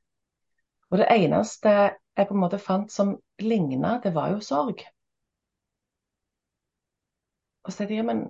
Og 0.91 0.99
det 0.99 1.07
eneste 1.11 1.71
jeg 1.71 2.28
på 2.30 2.36
en 2.36 2.43
måte 2.43 2.59
fant 2.61 2.91
som 2.91 3.15
ligna, 3.41 3.97
det 4.03 4.13
var 4.15 4.32
jo 4.36 4.43
sorg. 4.43 4.84
Og 7.63 7.71
så 7.71 7.78
tenkte 7.78 7.95
jeg, 7.95 8.05
men 8.05 8.26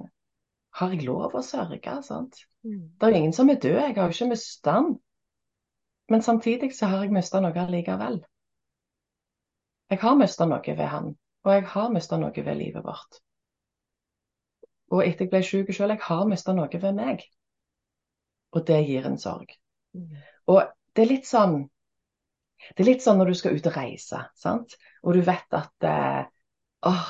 har 0.80 0.94
jeg 0.94 1.06
lov 1.06 1.36
å 1.36 1.42
sørge? 1.46 1.98
sant? 2.06 2.46
Mm. 2.64 2.94
Det 2.98 3.08
er 3.08 3.14
jo 3.14 3.22
ingen 3.22 3.36
som 3.36 3.50
er 3.50 3.60
død, 3.62 3.80
jeg 3.82 3.96
har 3.98 4.08
jo 4.10 4.18
ikke 4.18 4.30
mistet 4.30 4.72
han. 4.72 4.94
Men 6.12 6.22
samtidig 6.22 6.76
så 6.76 6.90
har 6.92 7.06
jeg 7.06 7.14
mista 7.16 7.40
noe 7.42 7.56
allikevel. 7.60 8.20
Jeg 9.90 10.00
har 10.02 10.16
mista 10.20 10.46
noe 10.50 10.76
ved 10.78 10.90
han, 10.90 11.14
og 11.46 11.54
jeg 11.54 11.66
har 11.76 11.94
mista 11.94 12.18
noe 12.18 12.46
ved 12.46 12.58
livet 12.60 12.84
vårt. 12.86 13.20
Og 14.94 15.04
etter 15.06 15.26
jeg 15.26 15.32
ble 15.32 15.42
syk 15.46 15.72
sjøl, 15.74 15.94
jeg 15.96 16.06
har 16.06 16.26
mista 16.30 16.54
noe 16.54 16.82
ved 16.82 16.98
meg. 16.98 17.24
Og 18.54 18.66
det 18.68 18.84
gir 18.88 19.08
en 19.10 19.20
sorg. 19.22 19.56
Mm. 19.98 20.18
Og 20.54 20.62
det 20.94 21.06
er 21.06 21.10
litt 21.10 21.30
sånn 21.30 21.64
Det 22.64 22.84
er 22.84 22.88
litt 22.88 23.04
sånn 23.04 23.18
når 23.20 23.34
du 23.34 23.36
skal 23.36 23.58
ut 23.58 23.66
og 23.68 23.76
reise, 23.76 24.20
sant? 24.40 24.78
og 25.04 25.18
du 25.18 25.22
vet 25.28 25.56
at 25.58 25.84
eh, 25.84 26.22
åh, 26.88 27.10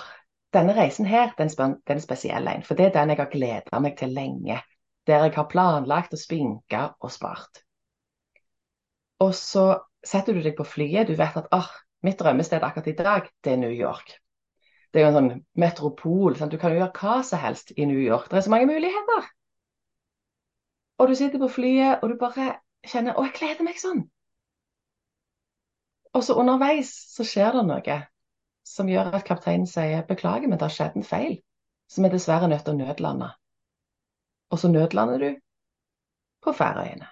denne 0.55 0.73
reisen 0.73 1.05
her, 1.05 1.33
den, 1.37 1.51
den 1.53 2.01
spesielle 2.01 2.01
spesiell 2.01 2.47
en. 2.49 2.63
For 2.65 2.79
det 2.79 2.87
er 2.87 2.95
den 2.95 3.13
jeg 3.13 3.19
har 3.19 3.29
gleda 3.29 3.81
meg 3.83 3.97
til 3.99 4.15
lenge. 4.17 4.57
Der 5.05 5.27
jeg 5.27 5.35
har 5.35 5.45
planlagt 5.51 6.15
og 6.15 6.21
spinka 6.21 6.87
og 6.99 7.13
spart. 7.13 7.62
Og 9.23 9.31
så 9.37 9.65
setter 10.03 10.35
du 10.35 10.43
deg 10.43 10.55
på 10.57 10.65
flyet. 10.67 11.07
Du 11.07 11.15
vet 11.19 11.37
at 11.39 11.49
ah, 11.55 11.69
mitt 12.03 12.19
drømmested 12.19 12.63
akkurat 12.63 12.89
i 12.91 12.97
dag, 12.97 13.29
det 13.43 13.53
er 13.53 13.61
New 13.61 13.71
York. 13.71 14.17
Det 14.91 15.01
er 15.01 15.05
jo 15.05 15.11
en 15.11 15.17
sånn 15.17 15.43
metropol. 15.57 16.35
Sant? 16.37 16.53
Du 16.53 16.61
kan 16.61 16.73
jo 16.73 16.81
gjøre 16.81 16.93
hva 16.99 17.21
som 17.25 17.41
helst 17.41 17.73
i 17.77 17.87
New 17.89 18.01
York. 18.01 18.29
Det 18.29 18.41
er 18.41 18.45
så 18.47 18.53
mange 18.53 18.69
muligheter. 18.69 19.29
Og 21.01 21.09
du 21.09 21.15
sitter 21.17 21.41
på 21.41 21.49
flyet, 21.49 22.03
og 22.03 22.11
du 22.11 22.19
bare 22.19 22.57
kjenner 22.85 23.17
Å, 23.17 23.23
jeg 23.25 23.37
gleder 23.39 23.65
meg 23.65 23.79
sånn. 23.81 24.03
Og 26.13 26.21
så 26.27 26.35
underveis 26.37 26.91
så 27.15 27.25
skjer 27.25 27.55
det 27.57 27.63
noe 27.71 27.97
som 28.67 28.91
gjør 28.91 29.15
at 29.17 29.25
kapteinen 29.27 29.65
sier 29.67 30.05
beklager, 30.07 30.47
men 30.47 30.59
det 30.59 30.67
har 30.67 30.75
skjedd 30.75 30.99
en 30.99 31.07
feil. 31.07 31.39
Som 31.89 32.05
er 32.05 32.13
dessverre 32.13 32.47
nødt 32.51 32.63
til 32.67 32.75
å 32.75 32.79
nødlande. 32.83 33.31
Og 34.53 34.61
så 34.61 34.69
nødlander 34.69 35.25
du 35.25 35.29
på 36.43 36.53
Færøyene 36.53 37.09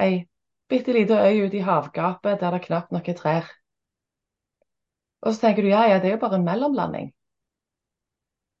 ei 0.00 0.24
bitte 0.68 0.92
lita 0.92 1.20
øy 1.28 1.46
ute 1.46 1.58
i 1.58 1.66
havgapet 1.66 2.40
der 2.40 2.50
det 2.50 2.64
knapt 2.66 2.92
nok 2.92 3.08
er 3.08 3.18
trær. 3.18 3.50
Og 5.22 5.34
så 5.34 5.40
tenker 5.40 5.62
du 5.62 5.68
ja, 5.68 5.84
ja, 5.88 6.00
det 6.00 6.10
er 6.10 6.16
jo 6.16 6.22
bare 6.24 6.36
en 6.40 6.44
mellomlanding. 6.44 7.12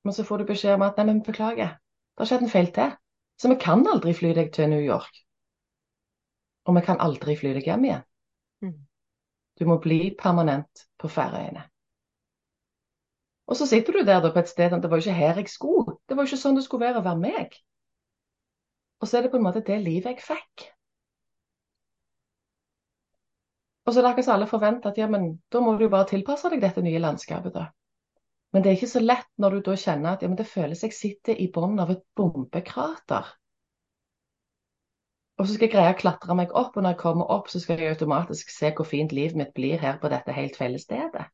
Men 0.04 0.12
så 0.12 0.24
får 0.24 0.38
du 0.38 0.44
beskjed 0.52 0.74
om 0.74 0.84
at 0.86 0.96
nei, 0.96 1.06
men 1.10 1.22
beklager, 1.24 1.76
det 1.76 2.22
har 2.22 2.30
skjedd 2.30 2.46
en 2.46 2.52
feil 2.52 2.70
til. 2.72 2.96
Så 3.40 3.50
vi 3.50 3.58
kan 3.60 3.82
aldri 3.90 4.14
fly 4.14 4.32
deg 4.36 4.52
til 4.54 4.68
New 4.70 4.80
York. 4.80 5.24
Og 6.64 6.76
vi 6.76 6.82
kan 6.86 7.00
aldri 7.02 7.36
fly 7.36 7.52
deg 7.56 7.66
hjem 7.68 7.86
igjen. 7.88 8.04
Mm. 8.64 8.76
Du 9.58 9.64
må 9.68 9.78
bli 9.82 10.14
permanent 10.18 10.84
på 11.00 11.10
Færøyene. 11.10 11.64
Og 13.44 13.58
så 13.58 13.66
sitter 13.68 13.92
du 13.92 14.04
der 14.06 14.22
da 14.24 14.30
på 14.32 14.40
et 14.40 14.48
sted 14.48 14.72
Det 14.72 14.90
var 14.90 14.96
jo 14.96 15.04
ikke 15.04 15.18
her 15.18 15.36
jeg 15.36 15.48
skulle. 15.52 15.98
Det 16.08 16.16
var 16.16 16.24
jo 16.24 16.32
ikke 16.32 16.40
sånn 16.40 16.56
det 16.56 16.64
skulle 16.64 16.86
være 16.86 17.02
å 17.02 17.04
være 17.04 17.20
meg. 17.20 17.58
Og 19.00 19.08
så 19.08 19.18
er 19.18 19.26
det 19.26 19.34
på 19.34 19.36
en 19.36 19.44
måte 19.44 19.64
det 19.66 19.82
livet 19.84 20.14
jeg 20.14 20.24
fikk. 20.24 20.70
Og 23.84 23.92
så 23.92 24.00
er 24.00 24.02
det 24.02 24.10
akkurat 24.10 24.26
som 24.26 24.34
alle 24.38 24.48
forventer 24.48 24.90
at 24.90 24.98
ja, 24.98 25.06
men 25.12 25.30
da 25.52 25.60
må 25.60 25.74
du 25.76 25.84
jo 25.84 25.92
bare 25.92 26.08
tilpasse 26.08 26.48
deg 26.52 26.62
dette 26.62 26.82
nye 26.84 27.02
landskapet, 27.02 27.54
da. 27.54 27.68
Men 28.54 28.62
det 28.62 28.70
er 28.70 28.76
ikke 28.78 28.92
så 28.94 29.02
lett 29.02 29.30
når 29.42 29.56
du 29.56 29.62
da 29.66 29.76
kjenner 29.76 30.14
at 30.14 30.22
ja, 30.22 30.28
men 30.30 30.38
det 30.38 30.46
føles 30.48 30.84
jeg 30.86 30.94
sitter 30.96 31.40
i 31.42 31.50
bunnen 31.52 31.82
av 31.82 31.90
et 31.92 32.04
bombekrater. 32.16 33.32
Og 35.38 35.48
så 35.48 35.56
skal 35.56 35.66
jeg 35.66 35.74
greie 35.74 35.92
å 35.92 35.98
klatre 35.98 36.36
meg 36.38 36.52
opp, 36.54 36.76
og 36.76 36.84
når 36.84 36.94
jeg 36.94 37.00
kommer 37.00 37.32
opp, 37.34 37.48
så 37.50 37.60
skal 37.60 37.82
jeg 37.82 37.96
automatisk 37.96 38.52
se 38.54 38.70
hvor 38.76 38.86
fint 38.86 39.12
livet 39.12 39.36
mitt 39.36 39.50
blir 39.56 39.82
her 39.82 39.98
på 39.98 40.10
dette 40.12 40.36
helt 40.36 40.56
feile 40.56 40.78
stedet. 40.78 41.26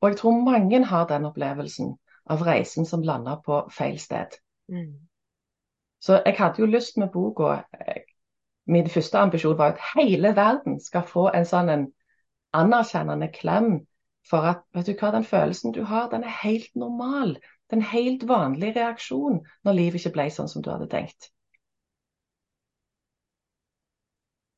Og 0.00 0.10
jeg 0.10 0.18
tror 0.20 0.40
mange 0.44 0.80
har 0.84 1.04
den 1.08 1.28
opplevelsen 1.28 1.92
av 2.32 2.42
reisen 2.48 2.88
som 2.88 3.04
lander 3.04 3.38
på 3.44 3.60
feil 3.72 4.00
sted. 4.00 4.40
Mm. 4.72 5.04
Så 6.00 6.18
jeg 6.24 6.36
hadde 6.40 6.60
jo 6.60 6.68
lyst 6.68 6.96
med 7.00 7.12
boka 7.12 7.60
min 8.66 8.88
første 8.88 9.18
ambisjon 9.18 9.58
var 9.58 9.74
at 9.74 9.82
hele 9.94 10.32
verden 10.36 10.80
skal 10.80 11.04
få 11.08 11.28
en 11.34 11.46
sånn 11.48 11.68
en 11.72 11.84
anerkjennende 12.54 13.28
klem 13.34 13.74
for 14.28 14.46
at 14.48 14.64
vet 14.72 14.88
du 14.88 14.94
hva, 14.96 15.10
den 15.12 15.26
følelsen 15.28 15.74
du 15.76 15.82
har, 15.84 16.08
den 16.10 16.24
er 16.24 16.40
helt 16.42 16.70
normal. 16.78 17.34
Det 17.68 17.76
er 17.76 17.82
en 17.82 17.90
helt 17.92 18.26
vanlig 18.28 18.72
reaksjon 18.76 19.42
når 19.64 19.76
livet 19.76 20.00
ikke 20.00 20.14
ble 20.16 20.28
sånn 20.32 20.48
som 20.48 20.64
du 20.64 20.70
hadde 20.72 20.88
tenkt. 20.92 21.30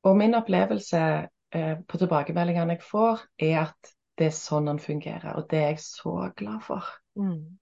Og 0.06 0.14
min 0.14 0.38
opplevelse 0.38 1.02
eh, 1.26 1.78
på 1.82 1.98
tilbakemeldingene 1.98 2.76
jeg 2.76 2.86
får, 2.86 3.24
er 3.42 3.56
at 3.64 3.94
det 4.16 4.30
er 4.30 4.36
sånn 4.36 4.70
den 4.70 4.78
fungerer. 4.78 5.34
Og 5.34 5.48
det 5.50 5.58
er 5.58 5.72
jeg 5.74 5.82
så 5.82 6.14
glad 6.38 6.62
for. 6.62 6.86
Mm. 7.18 7.58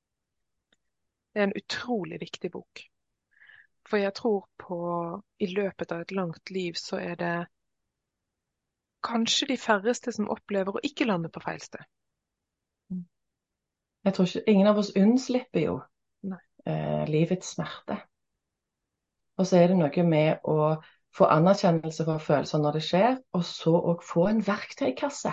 Det 1.33 1.41
er 1.41 1.49
en 1.49 1.57
utrolig 1.57 2.21
viktig 2.21 2.53
bok. 2.53 2.85
For 3.89 4.01
jeg 4.01 4.15
tror 4.17 4.47
på 4.59 4.79
i 5.45 5.47
løpet 5.53 5.93
av 5.93 6.05
et 6.05 6.13
langt 6.17 6.51
liv 6.51 6.79
så 6.81 6.97
er 7.03 7.19
det 7.21 7.35
kanskje 9.05 9.51
de 9.53 9.59
færreste 9.61 10.13
som 10.17 10.31
opplever 10.33 10.77
å 10.77 10.85
ikke 10.87 11.05
lande 11.09 11.29
på 11.29 11.43
feil 11.45 11.61
sted. 11.61 11.85
Jeg 14.05 14.17
tror 14.17 14.29
ikke 14.29 14.51
Ingen 14.53 14.69
av 14.69 14.81
oss 14.81 14.93
unnslipper 14.97 15.65
jo 15.65 15.79
eh, 16.69 17.05
livets 17.09 17.55
smerte. 17.57 17.99
Og 19.39 19.49
så 19.49 19.59
er 19.61 19.73
det 19.73 19.79
noe 19.79 20.05
med 20.07 20.45
å 20.49 20.77
få 21.15 21.29
anerkjennelse 21.31 22.07
for 22.07 22.23
følelser 22.23 22.63
når 22.63 22.79
det 22.79 22.85
skjer, 22.89 23.17
og 23.35 23.45
så 23.47 23.75
òg 23.79 24.05
få 24.05 24.29
en 24.31 24.43
verktøykasse. 24.47 25.33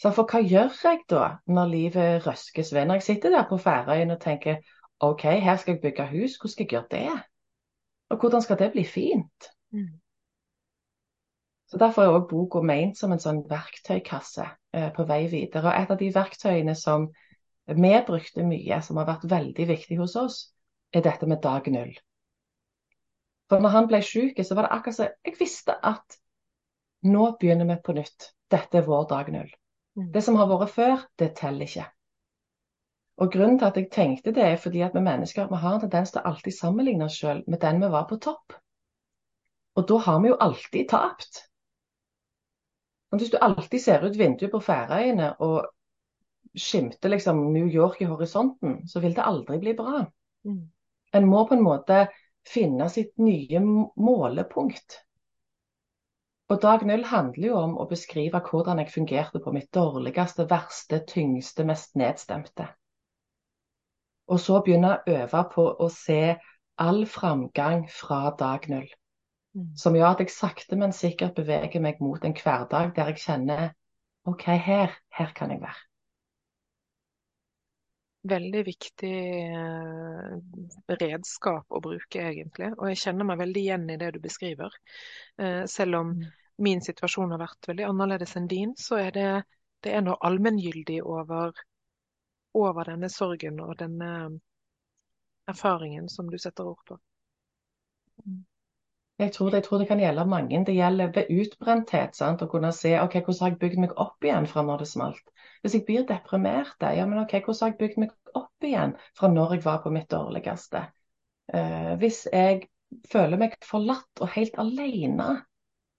Så 0.00 0.12
for 0.16 0.28
hva 0.28 0.40
gjør 0.40 0.70
jeg 0.72 1.02
da 1.12 1.24
når 1.52 1.72
livet 1.74 2.26
røskes 2.26 2.72
ved? 2.72 2.86
Når 2.88 3.00
jeg 3.00 3.08
sitter 3.08 3.34
der 3.34 3.48
på 3.48 3.58
Færøyene 3.60 4.16
og 4.16 4.22
tenker 4.22 4.62
OK, 5.04 5.26
her 5.44 5.56
skal 5.60 5.76
jeg 5.76 5.82
bygge 5.82 6.06
hus, 6.12 6.38
hvordan 6.38 6.54
skal 6.54 6.64
jeg 6.64 6.72
gjøre 6.74 6.90
det? 6.94 7.18
Og 8.10 8.20
hvordan 8.20 8.42
skal 8.42 8.58
det 8.58 8.72
bli 8.74 8.84
fint? 8.84 9.50
Mm. 9.72 10.00
Så 11.70 11.78
Derfor 11.78 12.02
er 12.02 12.08
også 12.08 12.28
boka 12.30 12.60
ment 12.66 12.98
som 12.98 13.12
en 13.14 13.22
sånn 13.22 13.44
verktøykasse 13.46 14.46
eh, 14.74 14.88
på 14.94 15.06
vei 15.06 15.26
videre. 15.30 15.70
Og 15.70 15.82
Et 15.82 15.92
av 15.94 15.98
de 16.00 16.08
verktøyene 16.14 16.74
som 16.74 17.06
vi 17.70 17.92
brukte 18.06 18.42
mye, 18.42 18.80
som 18.82 18.98
har 18.98 19.06
vært 19.06 19.28
veldig 19.30 19.66
viktig 19.68 20.00
hos 20.00 20.16
oss, 20.18 20.40
er 20.90 21.04
dette 21.06 21.28
med 21.30 21.42
dag 21.44 21.68
null. 21.70 21.92
For 23.50 23.62
når 23.62 23.74
han 23.76 23.86
ble 23.90 24.02
syk, 24.02 24.40
så 24.42 24.56
var 24.58 24.66
det 24.66 24.74
akkurat 24.74 24.96
som 24.96 25.14
jeg 25.26 25.38
visste 25.38 25.74
at 25.74 26.18
nå 27.06 27.30
begynner 27.38 27.70
vi 27.70 27.78
på 27.84 27.94
nytt. 27.94 28.32
Dette 28.50 28.80
er 28.80 28.86
vår 28.86 29.06
dag 29.10 29.30
null. 29.30 29.50
Mm. 29.98 30.10
Det 30.14 30.22
som 30.26 30.38
har 30.38 30.50
vært 30.50 30.74
før, 30.74 31.06
det 31.18 31.32
teller 31.38 31.70
ikke. 31.70 31.86
Og 33.20 33.32
Grunnen 33.32 33.58
til 33.60 33.68
at 33.68 33.76
jeg 33.76 33.90
tenkte 33.92 34.32
det, 34.32 34.44
er 34.44 34.56
fordi 34.56 34.80
at 34.80 34.94
vi 34.96 35.02
mennesker 35.04 35.48
vi 35.50 35.60
har 35.60 35.76
en 35.76 35.82
tendens 35.82 36.12
til 36.12 36.22
å 36.22 36.30
alltid 36.30 36.56
sammenligne 36.56 37.04
oss 37.04 37.18
selv 37.20 37.48
med 37.48 37.60
den 37.60 37.82
vi 37.82 37.90
var 37.92 38.06
på 38.08 38.16
topp. 38.16 38.54
Og 39.76 39.86
da 39.88 39.98
har 40.06 40.22
vi 40.22 40.30
jo 40.30 40.38
alltid 40.40 40.88
tapt. 40.88 41.42
Hvis 43.10 43.30
du 43.30 43.36
alltid 43.42 43.82
ser 43.82 44.06
ut 44.06 44.16
vinduet 44.18 44.52
på 44.52 44.62
Færøyene 44.62 45.34
og 45.42 45.68
skimter 46.56 47.12
liksom 47.12 47.52
New 47.52 47.68
York 47.68 48.00
i 48.00 48.08
horisonten, 48.08 48.80
så 48.88 49.02
vil 49.04 49.14
det 49.14 49.26
aldri 49.26 49.58
bli 49.58 49.74
bra. 49.76 50.04
Mm. 50.46 50.64
En 51.12 51.28
må 51.28 51.44
på 51.46 51.58
en 51.58 51.64
måte 51.64 52.06
finne 52.48 52.88
sitt 52.88 53.18
nye 53.18 53.60
målepunkt. 53.60 55.00
Og 56.50 56.58
dag 56.62 56.82
null 56.86 57.04
handler 57.06 57.46
jo 57.46 57.58
om 57.60 57.76
å 57.78 57.86
beskrive 57.90 58.40
hvordan 58.48 58.80
jeg 58.82 58.94
fungerte 58.94 59.42
på 59.42 59.52
mitt 59.54 59.70
dårligste, 59.74 60.48
verste, 60.50 61.04
tyngste, 61.06 61.66
mest 61.68 61.94
nedstemte. 62.00 62.66
Og 64.30 64.40
så 64.40 64.60
begynne 64.64 64.94
å 64.94 65.18
øve 65.18 65.42
på 65.52 65.66
å 65.82 65.90
se 65.92 66.36
all 66.80 67.04
framgang 67.10 67.84
fra 67.92 68.30
dag 68.38 68.66
null. 68.70 68.88
Mm. 69.56 69.70
Som 69.76 69.98
gjør 69.98 70.14
at 70.14 70.22
jeg 70.22 70.32
sakte, 70.32 70.78
men 70.78 70.94
sikkert 70.94 71.34
beveger 71.38 71.82
meg 71.82 72.00
mot 72.00 72.24
en 72.24 72.36
hverdag 72.38 72.94
der 72.96 73.12
jeg 73.12 73.24
kjenner 73.24 73.70
OK, 74.28 74.44
her, 74.46 74.94
her 75.16 75.32
kan 75.34 75.50
jeg 75.50 75.62
være. 75.62 75.86
Veldig 78.30 78.62
viktig 78.66 79.16
eh, 79.48 80.96
redskap 81.00 81.72
å 81.72 81.80
bruke, 81.82 82.20
egentlig. 82.20 82.68
Og 82.76 82.90
jeg 82.92 83.00
kjenner 83.00 83.26
meg 83.26 83.40
veldig 83.40 83.62
igjen 83.64 83.88
i 83.90 83.96
det 83.98 84.12
du 84.14 84.20
beskriver. 84.22 84.76
Eh, 85.40 85.64
selv 85.72 86.02
om 86.02 86.12
mm 86.18 86.28
min 86.60 86.82
situasjon 86.84 87.32
har 87.34 87.40
vært 87.42 87.68
veldig 87.70 87.88
annerledes 87.88 88.36
enn 88.38 88.48
din, 88.50 88.74
så 88.78 89.00
er 89.00 89.14
det, 89.16 89.28
det 89.84 89.94
er 89.96 90.04
noe 90.04 90.20
allmenngyldig 90.26 91.00
over, 91.02 91.56
over, 92.54 92.84
denne 92.84 93.08
sorgen 93.12 93.60
og 93.60 93.76
denne 93.78 94.40
erfaringen 95.50 96.08
som 96.08 96.30
du 96.30 96.38
setter 96.38 96.68
ord 96.70 96.80
på. 96.86 96.98
Jeg 99.20 99.32
tror, 99.34 99.50
det, 99.50 99.60
jeg 99.60 99.64
tror, 99.64 99.78
det, 99.78 99.88
kan 99.88 100.00
gjelde 100.00 100.24
mange. 100.26 100.64
Det 100.64 100.74
gjelder 100.74 101.12
ved 101.14 101.32
utbrenthet. 101.42 102.16
Sant? 102.16 102.42
Å 102.42 102.48
kunne 102.48 102.72
se 102.72 102.94
ok, 103.00 103.18
hvordan 103.20 103.44
har 103.44 103.52
jeg 103.52 103.60
bygd 103.60 103.82
meg 103.82 103.94
opp 104.00 104.24
igjen 104.24 104.48
fra 104.48 104.64
når 104.64 104.84
det 104.84 104.88
smalt. 104.88 105.32
Hvis 105.60 105.76
jeg 105.76 105.84
blir 105.88 106.06
deprimert, 106.08 106.76
ja, 106.80 107.04
men 107.04 107.20
ok, 107.20 107.36
hvordan 107.44 107.66
har 107.66 107.74
jeg 107.74 107.80
bygd 107.82 108.00
meg 108.00 108.14
opp 108.40 108.64
igjen 108.64 108.96
fra 109.18 109.28
når 109.28 109.56
jeg 109.56 109.64
var 109.66 109.82
på 109.84 109.92
mitt 109.92 110.08
dårligste? 110.12 110.86
Uh, 111.52 111.92
hvis 112.00 112.22
jeg 112.32 112.62
føler 113.10 113.40
meg 113.40 113.58
forlatt 113.66 114.24
og 114.24 114.32
helt 114.38 114.56
alene, 114.62 115.28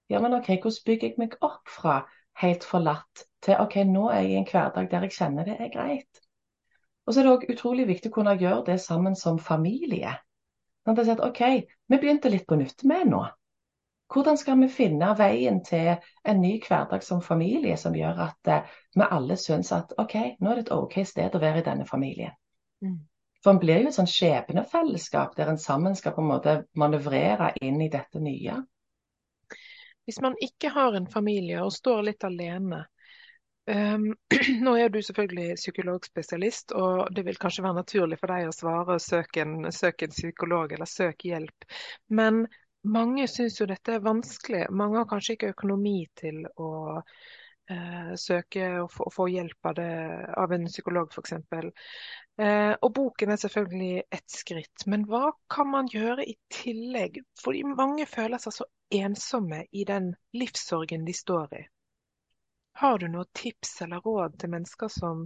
ja, 0.09 0.19
men 0.23 0.33
OK, 0.39 0.49
hvordan 0.55 0.87
bygger 0.89 1.11
jeg 1.11 1.21
meg 1.21 1.37
opp 1.45 1.69
fra 1.69 2.01
helt 2.41 2.65
forlatt 2.65 3.25
til 3.45 3.61
OK, 3.61 3.77
nå 3.85 4.09
er 4.09 4.25
jeg 4.25 4.33
i 4.33 4.39
en 4.41 4.49
hverdag 4.49 4.89
der 4.91 5.05
jeg 5.05 5.17
kjenner 5.19 5.45
det 5.47 5.59
er 5.59 5.69
greit. 5.73 6.25
Og 7.11 7.15
så 7.15 7.19
er 7.19 7.25
det 7.27 7.31
òg 7.35 7.41
utrolig 7.51 7.83
viktig 7.89 8.07
å 8.07 8.13
kunne 8.15 8.37
gjøre 8.39 8.63
det 8.69 8.77
sammen 8.79 9.17
som 9.19 9.35
familie. 9.35 10.13
Sånn 10.87 10.95
at 10.95 11.09
at, 11.11 11.23
OK, 11.25 11.41
vi 11.91 11.97
begynte 11.99 12.29
litt 12.31 12.45
på 12.47 12.55
nytt 12.55 12.85
med 12.87 13.09
nå. 13.11 13.19
Hvordan 14.15 14.39
skal 14.39 14.55
vi 14.61 14.69
finne 14.71 15.09
veien 15.19 15.57
til 15.67 15.89
en 16.23 16.39
ny 16.39 16.53
hverdag 16.63 17.03
som 17.03 17.19
familie 17.19 17.75
som 17.75 17.97
gjør 17.99 18.21
at 18.29 18.47
uh, 18.47 18.77
vi 18.95 19.09
alle 19.17 19.35
syns 19.35 19.73
at 19.75 19.91
OK, 19.99 20.15
nå 20.39 20.53
er 20.53 20.61
det 20.61 20.63
et 20.69 20.71
OK 20.77 20.95
sted 21.03 21.35
å 21.35 21.41
være 21.43 21.59
i 21.59 21.65
denne 21.67 21.89
familien. 21.89 22.31
Mm. 22.79 22.95
For 23.43 23.51
en 23.51 23.59
blir 23.59 23.83
jo 23.83 23.91
et 23.91 23.99
sånn 23.99 24.07
skjebnefellesskap 24.07 25.35
der 25.35 25.51
en 25.51 25.59
sammen 25.59 25.99
skal 25.99 26.15
på 26.15 26.23
en 26.23 26.31
måte 26.31 26.55
manøvrere 26.79 27.51
inn 27.59 27.83
i 27.83 27.91
dette 27.91 28.23
nye. 28.23 28.55
Hvis 30.07 30.23
man 30.23 30.39
ikke 30.39 30.71
har 30.79 30.95
en 30.95 31.11
familie 31.11 31.59
og 31.59 31.75
står 31.75 32.07
litt 32.07 32.23
alene 32.23 32.85
Nå 34.65 34.73
er 34.77 34.89
du 34.91 34.99
selvfølgelig 35.01 35.55
psykologspesialist, 35.59 36.73
og 36.75 37.11
det 37.15 37.23
vil 37.27 37.37
kanskje 37.39 37.63
være 37.65 37.79
naturlig 37.79 38.17
for 38.19 38.33
deg 38.33 38.49
å 38.49 38.55
svare 38.55 38.97
og 38.97 39.03
søke 39.03 39.45
en, 39.45 39.69
søk 39.71 40.03
en 40.05 40.15
psykolog 40.15 40.73
eller 40.75 40.89
søke 40.89 41.31
hjelp. 41.31 41.67
Men 42.09 42.43
mange 42.83 43.27
syns 43.29 43.59
jo 43.61 43.69
dette 43.69 43.95
er 43.95 44.03
vanskelig. 44.05 44.65
Mange 44.73 45.01
har 45.01 45.09
kanskje 45.09 45.37
ikke 45.37 45.53
økonomi 45.53 45.99
til 46.17 46.43
å 46.57 46.71
uh, 47.01 48.13
søke 48.17 48.69
og 48.81 48.95
få, 49.13 49.27
hjelp 49.29 49.69
av, 49.69 49.75
det, 49.77 49.91
av 50.41 50.55
en 50.57 50.65
psykolog, 50.67 51.13
f.eks. 51.13 51.37
Uh, 52.41 52.73
og 52.81 52.89
boken 52.97 53.33
er 53.33 53.41
selvfølgelig 53.43 54.07
ett 54.09 54.33
skritt. 54.33 54.87
Men 54.89 55.05
hva 55.09 55.29
kan 55.53 55.69
man 55.71 55.91
gjøre 55.91 56.25
i 56.25 56.35
tillegg? 56.53 57.21
Fordi 57.43 57.63
mange 57.69 58.09
føler 58.09 58.41
seg 58.41 58.57
så 58.57 58.67
ensomme 58.91 59.63
i 59.71 59.85
den 59.87 60.15
livssorgen 60.35 61.05
de 61.07 61.15
står 61.15 61.61
i. 61.61 61.63
Har 62.79 62.97
du 62.97 63.07
noen 63.07 63.29
tips 63.33 63.81
eller 63.81 64.01
råd 64.01 64.37
til 64.39 64.49
mennesker 64.53 64.87
som, 64.91 65.25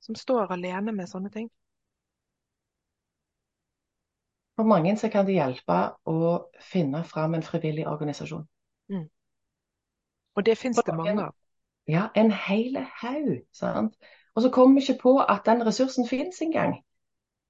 som 0.00 0.18
står 0.18 0.52
alene 0.56 0.92
med 0.92 1.08
sånne 1.08 1.30
ting? 1.32 1.48
For 4.56 4.68
mange 4.68 4.96
så 5.00 5.08
kan 5.08 5.26
det 5.26 5.38
hjelpe 5.38 5.78
å 6.08 6.32
finne 6.60 7.04
fram 7.08 7.34
en 7.34 7.44
frivillig 7.46 7.86
organisasjon. 7.88 8.44
Mm. 8.92 9.06
Og 10.36 10.44
det 10.46 10.58
finnes 10.60 10.82
det 10.84 10.96
mange 10.96 11.16
av? 11.28 11.36
Ja, 11.88 12.08
en 12.14 12.30
hel 12.30 12.76
haug. 13.00 13.32
Og 14.34 14.42
så 14.42 14.50
kommer 14.50 14.78
vi 14.78 14.84
ikke 14.84 15.00
på 15.02 15.14
at 15.20 15.46
den 15.48 15.64
ressursen 15.66 16.06
finnes 16.08 16.40
engang. 16.44 16.76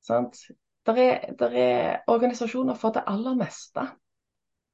Det 0.09 0.95
er, 0.99 1.35
der 1.39 1.59
er 1.65 1.99
organisasjoner 2.07 2.75
for 2.75 2.95
det 2.95 3.05
aller 3.07 3.35
meste. 3.39 3.87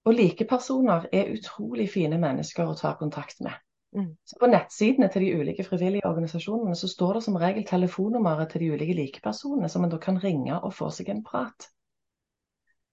Og 0.04 0.14
likepersoner 0.14 1.08
er 1.12 1.32
utrolig 1.34 1.88
fine 1.92 2.20
mennesker 2.20 2.68
å 2.68 2.76
ta 2.78 2.94
kontakt 2.96 3.42
med. 3.44 3.56
Mm. 3.96 4.16
Så 4.24 4.36
På 4.40 4.46
nettsidene 4.46 5.08
til 5.08 5.22
de 5.24 5.40
ulike 5.40 5.64
frivillige 5.64 6.06
organisasjonene 6.06 6.76
så 6.76 6.88
står 6.88 7.12
det 7.14 7.22
som 7.24 7.36
regel 7.40 7.64
telefonnummeret 7.66 8.50
til 8.50 8.60
de 8.60 8.72
ulike 8.72 8.94
likepersonene, 8.94 9.68
som 9.68 9.84
en 9.84 9.90
da 9.90 9.98
kan 9.98 10.20
ringe 10.24 10.60
og 10.60 10.74
få 10.74 10.90
seg 10.90 11.08
en 11.08 11.24
prat. 11.24 11.68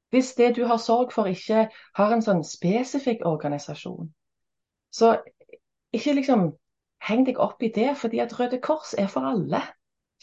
Hvis 0.09 0.33
det 0.35 0.55
du 0.55 0.65
har 0.65 0.77
sorg 0.77 1.11
for 1.11 1.27
ikke 1.27 1.67
har 1.95 2.13
en 2.13 2.21
sånn 2.23 2.43
spesifikk 2.47 3.25
organisasjon, 3.25 4.13
så 4.91 5.17
ikke 5.91 6.13
liksom 6.15 6.51
heng 7.03 7.25
deg 7.27 7.39
opp 7.41 7.63
i 7.63 7.71
det, 7.75 7.97
fordi 7.97 8.21
at 8.23 8.39
Røde 8.39 8.61
Kors 8.63 8.93
er 8.97 9.07
for 9.11 9.27
alle. 9.27 9.61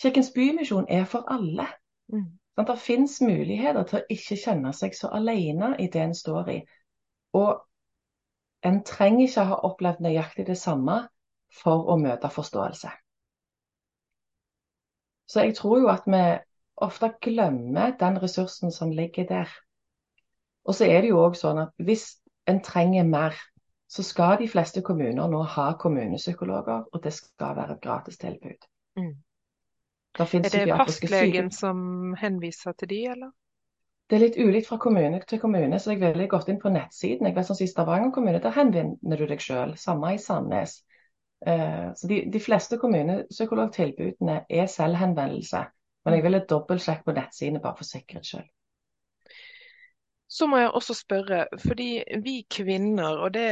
Kirkens 0.01 0.33
Bymisjon 0.33 0.87
er 0.89 1.05
for 1.05 1.29
alle. 1.29 1.67
Mm. 2.13 2.31
Sånn, 2.57 2.69
det 2.69 2.79
finnes 2.81 3.19
muligheter 3.25 3.85
til 3.89 4.01
å 4.01 4.07
ikke 4.13 4.39
kjenne 4.41 4.73
seg 4.77 4.97
så 4.97 5.13
alene 5.17 5.75
i 5.81 5.89
det 5.93 6.01
en 6.03 6.17
står 6.17 6.51
i. 6.53 6.59
Og 7.37 7.61
en 8.63 8.83
trenger 8.87 9.27
ikke 9.27 9.45
ha 9.51 9.59
opplevd 9.69 10.03
nøyaktig 10.05 10.47
det 10.47 10.59
samme 10.59 11.03
for 11.63 11.89
å 11.93 11.99
møte 12.01 12.31
forståelse. 12.33 12.91
Så 15.29 15.45
jeg 15.47 15.57
tror 15.57 15.81
jo 15.81 15.91
at 15.93 16.07
vi 16.07 16.23
ofte 16.83 17.13
glemmer 17.23 17.95
den 18.01 18.19
ressursen 18.23 18.73
som 18.73 18.91
ligger 18.91 19.27
der. 19.29 19.51
Og 20.65 20.75
så 20.75 20.87
er 20.87 21.03
det 21.03 21.13
jo 21.13 21.23
òg 21.25 21.37
sånn 21.39 21.61
at 21.65 21.73
hvis 21.83 22.07
en 22.51 22.61
trenger 22.65 23.07
mer, 23.09 23.37
så 23.89 24.05
skal 24.07 24.39
de 24.41 24.49
fleste 24.49 24.83
kommuner 24.83 25.29
nå 25.29 25.43
ha 25.55 25.73
kommunepsykologer, 25.81 26.87
og 26.93 27.03
det 27.05 27.13
skal 27.13 27.57
være 27.59 27.77
et 27.77 27.83
gratistilbud. 27.85 28.67
Mm. 28.97 29.13
Er 30.19 30.49
det 30.53 30.77
fastlegen 30.77 31.51
som 31.53 32.15
henviser 32.21 32.77
til 32.79 32.89
de, 32.89 33.01
eller? 33.15 33.33
Det 34.13 34.19
er 34.19 34.27
litt 34.27 34.35
ulikt 34.37 34.67
fra 34.69 34.77
kommune 34.77 35.23
til 35.25 35.39
kommune, 35.41 35.79
så 35.81 35.95
jeg 35.95 36.03
ville 36.03 36.27
gått 36.29 36.51
inn 36.53 36.59
på 36.61 36.69
nettsiden. 36.69 37.25
Jeg 37.25 37.33
vet 37.33 37.47
sånn 37.49 37.63
I 37.65 37.69
Stavanger 37.71 38.11
kommune 38.13 38.43
der 38.45 38.53
henvender 38.53 39.17
du 39.17 39.25
deg 39.31 39.41
selv, 39.41 39.79
samme 39.81 40.11
i 40.13 40.19
Sandnes. 40.21 40.75
Uh, 41.41 41.95
så 41.97 42.11
de, 42.11 42.19
de, 42.29 42.43
fleste 42.45 42.77
kommunepsykologtilbudene 42.83 44.43
er 44.53 44.69
selvhenvendelse. 44.69 45.63
Men 46.05 46.19
jeg 46.19 46.27
ville 46.27 46.43
dobbeltsjekke 46.51 47.07
på 47.09 47.15
nettsidene 47.17 47.65
bare 47.65 47.81
for 47.81 47.89
sikkerhets 47.89 48.35
skyld. 48.35 48.53
Så 50.29 50.45
må 50.49 50.61
jeg 50.61 50.77
også 50.77 50.99
spørre, 51.01 51.41
fordi 51.65 51.89
vi 52.21 52.37
kvinner, 52.53 53.17
og 53.17 53.33
det 53.33 53.49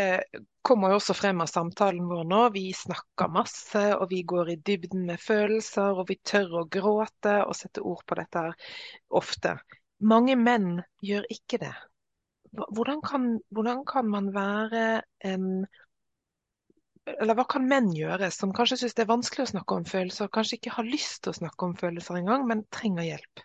kommer 0.61 0.93
jo 0.93 1.01
også 1.01 1.17
frem 1.17 1.41
av 1.41 1.49
samtalen 1.49 2.05
vår 2.13 2.29
nå, 2.29 2.45
vi 2.53 2.69
snakker 2.77 3.33
masse 3.33 3.89
og 3.97 4.13
vi 4.13 4.21
går 4.29 4.53
i 4.59 4.61
dybden 4.61 5.09
med 5.09 5.25
følelser 5.25 6.05
og 6.05 6.13
vi 6.13 6.21
tør 6.21 6.61
å 6.61 6.69
gråte 6.69 7.39
og 7.47 7.57
sette 7.57 7.81
ord 7.81 8.05
på 8.05 8.21
dette 8.21 8.49
ofte. 9.09 9.57
Mange 10.01 10.35
menn 10.37 10.81
gjør 11.05 11.27
ikke 11.31 11.59
det. 11.61 11.75
Hvordan 12.57 13.03
kan, 13.05 13.27
hvordan 13.51 13.85
kan 13.85 14.09
man 14.11 14.35
være 14.35 15.03
en 15.25 15.67
Eller 17.11 17.35
hva 17.35 17.45
kan 17.49 17.67
menn 17.69 17.91
gjøre 17.95 18.31
som 18.33 18.53
kanskje 18.57 18.79
syns 18.81 18.95
det 18.97 19.05
er 19.05 19.11
vanskelig 19.11 19.45
å 19.45 19.51
snakke 19.51 19.77
om 19.77 19.85
følelser, 19.89 20.29
kanskje 20.33 20.59
ikke 20.59 20.73
har 20.77 20.87
lyst 20.89 21.23
til 21.25 21.33
å 21.33 21.39
snakke 21.39 21.67
om 21.67 21.73
følelser 21.81 22.19
engang, 22.21 22.45
men 22.49 22.65
trenger 22.71 23.07
hjelp? 23.09 23.43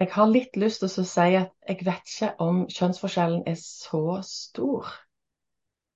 Jeg 0.00 0.10
har 0.12 0.30
litt 0.32 0.56
lyst 0.60 0.82
til 0.82 0.90
å 0.90 1.06
si 1.08 1.28
at 1.40 1.54
jeg 1.68 1.86
vet 1.86 2.14
ikke 2.14 2.32
om 2.46 2.64
kjønnsforskjellen 2.72 3.46
er 3.48 3.58
så 3.62 4.20
stor. 4.26 4.90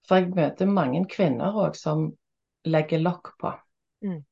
For 0.08 0.20
jeg 0.20 0.34
møter 0.36 0.70
mange 0.70 1.04
kvinner 1.10 1.58
òg 1.66 1.76
som 1.80 2.06
legger 2.68 3.02
lokk 3.04 3.34
på. 3.40 3.52
Mm 4.04 4.22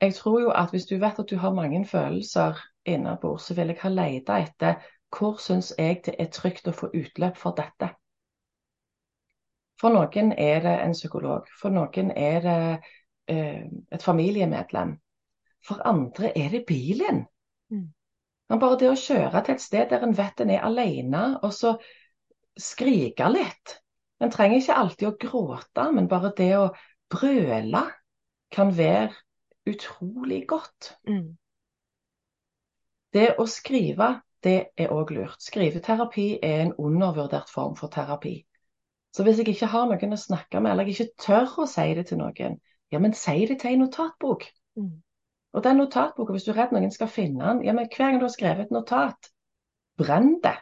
jeg 0.00 0.14
tror 0.14 0.40
jo 0.40 0.50
at 0.50 0.70
hvis 0.70 0.86
du 0.86 0.96
vet 1.00 1.18
at 1.18 1.30
du 1.30 1.36
har 1.36 1.54
mange 1.54 1.86
følelser 1.86 2.58
innabords, 2.84 3.42
så 3.42 3.54
vil 3.54 3.72
jeg 3.72 3.78
ha 3.82 3.88
leita 3.88 4.40
etter 4.42 4.82
hvor 5.16 5.38
syns 5.40 5.72
jeg 5.78 6.02
det 6.04 6.16
er 6.18 6.28
trygt 6.32 6.68
å 6.68 6.74
få 6.76 6.90
utløp 6.94 7.38
for 7.40 7.56
dette. 7.56 7.88
For 9.80 9.92
noen 9.92 10.32
er 10.32 10.62
det 10.64 10.74
en 10.84 10.96
psykolog, 10.96 11.48
for 11.60 11.72
noen 11.72 12.10
er 12.16 12.40
det 12.44 12.60
eh, 13.32 13.64
et 13.92 14.02
familiemedlem. 14.02 14.96
For 15.66 15.82
andre 15.84 16.32
er 16.38 16.52
det 16.52 16.64
bilen. 16.68 17.24
Mm. 17.72 17.88
Men 18.48 18.62
bare 18.62 18.78
det 18.80 18.90
å 18.90 18.98
kjøre 19.00 19.42
til 19.44 19.56
et 19.56 19.64
sted 19.64 19.90
der 19.90 20.04
en 20.06 20.16
vet 20.16 20.40
en 20.40 20.52
er 20.54 20.64
alene, 20.64 21.24
og 21.42 21.52
så 21.52 21.76
skrike 22.56 23.28
litt. 23.32 23.78
En 24.22 24.32
trenger 24.32 24.62
ikke 24.62 24.80
alltid 24.80 25.08
å 25.08 25.16
gråte, 25.20 25.88
men 25.92 26.08
bare 26.08 26.32
det 26.36 26.52
å 26.56 26.68
brøle 27.12 27.82
kan 28.54 28.70
være 28.76 29.12
utrolig 29.66 30.44
godt. 30.48 30.92
Mm. 31.08 31.36
Det 33.12 33.28
å 33.40 33.46
skrive, 33.48 34.10
det 34.44 34.58
er 34.76 34.92
òg 34.92 35.14
lurt. 35.16 35.40
Skriveterapi 35.42 36.26
er 36.44 36.66
en 36.66 36.74
undervurdert 36.78 37.50
form 37.50 37.76
for 37.78 37.92
terapi. 37.92 38.38
Så 39.16 39.24
hvis 39.24 39.40
jeg 39.40 39.54
ikke 39.54 39.70
har 39.72 39.88
noen 39.88 40.12
å 40.12 40.20
snakke 40.20 40.60
med, 40.60 40.72
eller 40.72 40.88
jeg 40.88 40.96
ikke 40.96 41.24
tør 41.24 41.62
å 41.64 41.68
si 41.70 41.86
det 41.96 42.06
til 42.10 42.20
noen, 42.20 42.58
ja, 42.92 43.00
men 43.00 43.16
si 43.16 43.46
det 43.48 43.58
til 43.62 43.72
en 43.72 43.86
notatbok. 43.86 44.44
Mm. 44.76 44.92
Og 45.56 45.64
den 45.64 45.80
notatboka, 45.80 46.34
hvis 46.34 46.44
du 46.44 46.52
er 46.52 46.60
redd 46.60 46.74
noen 46.76 46.92
skal 46.92 47.08
finne 47.08 47.40
den, 47.40 47.64
ja, 47.64 47.72
men 47.72 47.88
hver 47.88 48.10
gang 48.10 48.20
du 48.20 48.26
har 48.26 48.34
skrevet 48.34 48.68
et 48.68 48.74
notat, 48.76 49.30
brenn 49.96 50.36
det. 50.44 50.58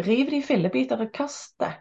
Riv 0.00 0.30
det 0.32 0.40
i 0.40 0.46
fillebiter 0.46 1.04
og 1.04 1.12
kast 1.14 1.58
det. 1.60 1.74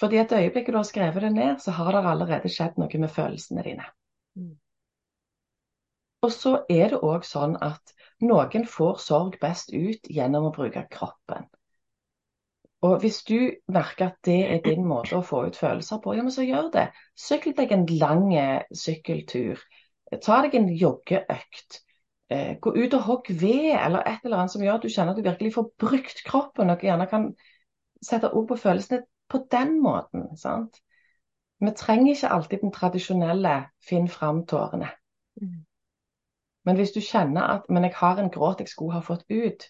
Fordi 0.00 0.18
et 0.22 0.32
øyeblikk 0.32 0.70
du 0.70 0.78
har 0.78 0.86
skrevet 0.86 1.26
det 1.26 1.32
ned, 1.34 1.58
så 1.62 1.74
har 1.74 1.90
det 1.92 2.06
allerede 2.10 2.50
skjedd 2.50 2.78
noe 2.78 3.02
med 3.02 3.12
følelsene 3.12 3.66
dine. 3.66 3.90
Mm. 4.38 4.54
Og 6.24 6.32
så 6.32 6.54
er 6.72 6.94
det 6.94 7.02
òg 7.04 7.26
sånn 7.28 7.58
at 7.64 7.92
noen 8.24 8.64
får 8.70 9.00
sorg 9.04 9.36
best 9.42 9.74
ut 9.74 10.08
gjennom 10.08 10.48
å 10.48 10.54
bruke 10.54 10.86
kroppen. 10.90 11.48
Og 12.84 12.98
hvis 13.00 13.22
du 13.24 13.38
merker 13.72 14.10
at 14.10 14.18
det 14.28 14.40
er 14.44 14.60
din 14.64 14.84
måte 14.88 15.16
å 15.16 15.24
få 15.24 15.46
ut 15.48 15.56
følelser 15.56 16.00
på, 16.04 16.14
ja, 16.16 16.24
men 16.24 16.34
så 16.34 16.44
gjør 16.44 16.68
det. 16.74 16.84
Sykkel 17.16 17.56
deg 17.56 17.72
en 17.72 17.86
lang 18.00 18.26
eh, 18.36 18.66
sykkeltur. 18.76 19.62
Ta 20.20 20.42
deg 20.44 20.56
en 20.58 20.68
joggeøkt. 20.68 21.80
Eh, 22.32 22.54
gå 22.60 22.74
ut 22.76 22.96
og 22.98 23.06
hogg 23.08 23.30
ved, 23.40 23.70
eller 23.78 24.04
et 24.08 24.24
eller 24.24 24.42
annet 24.42 24.52
som 24.52 24.64
gjør 24.64 24.78
at 24.78 24.84
du 24.84 24.92
kjenner 24.92 25.14
at 25.14 25.20
du 25.20 25.28
virkelig 25.28 25.54
får 25.56 25.70
brukt 25.80 26.24
kroppen, 26.28 26.72
og 26.72 26.84
gjerne 26.84 27.08
kan 27.08 27.30
sette 28.04 28.32
ord 28.32 28.50
på 28.52 28.60
følelsene 28.60 29.04
på 29.32 29.40
den 29.52 29.78
måten. 29.84 30.28
sant? 30.36 30.80
Vi 31.64 31.72
trenger 31.72 32.12
ikke 32.12 32.34
alltid 32.36 32.60
den 32.60 32.72
tradisjonelle 32.72 33.54
'finn 33.80 34.08
fram 34.08 34.44
tårene'. 34.44 34.92
Men 36.64 36.76
hvis 36.76 36.94
du 36.94 37.00
kjenner 37.00 37.42
at 37.42 37.68
'men 37.68 37.84
jeg 37.84 37.94
har 37.96 38.18
en 38.18 38.30
gråt 38.30 38.60
jeg 38.60 38.68
skulle 38.68 38.92
ha 38.92 39.00
fått 39.00 39.24
ut', 39.28 39.68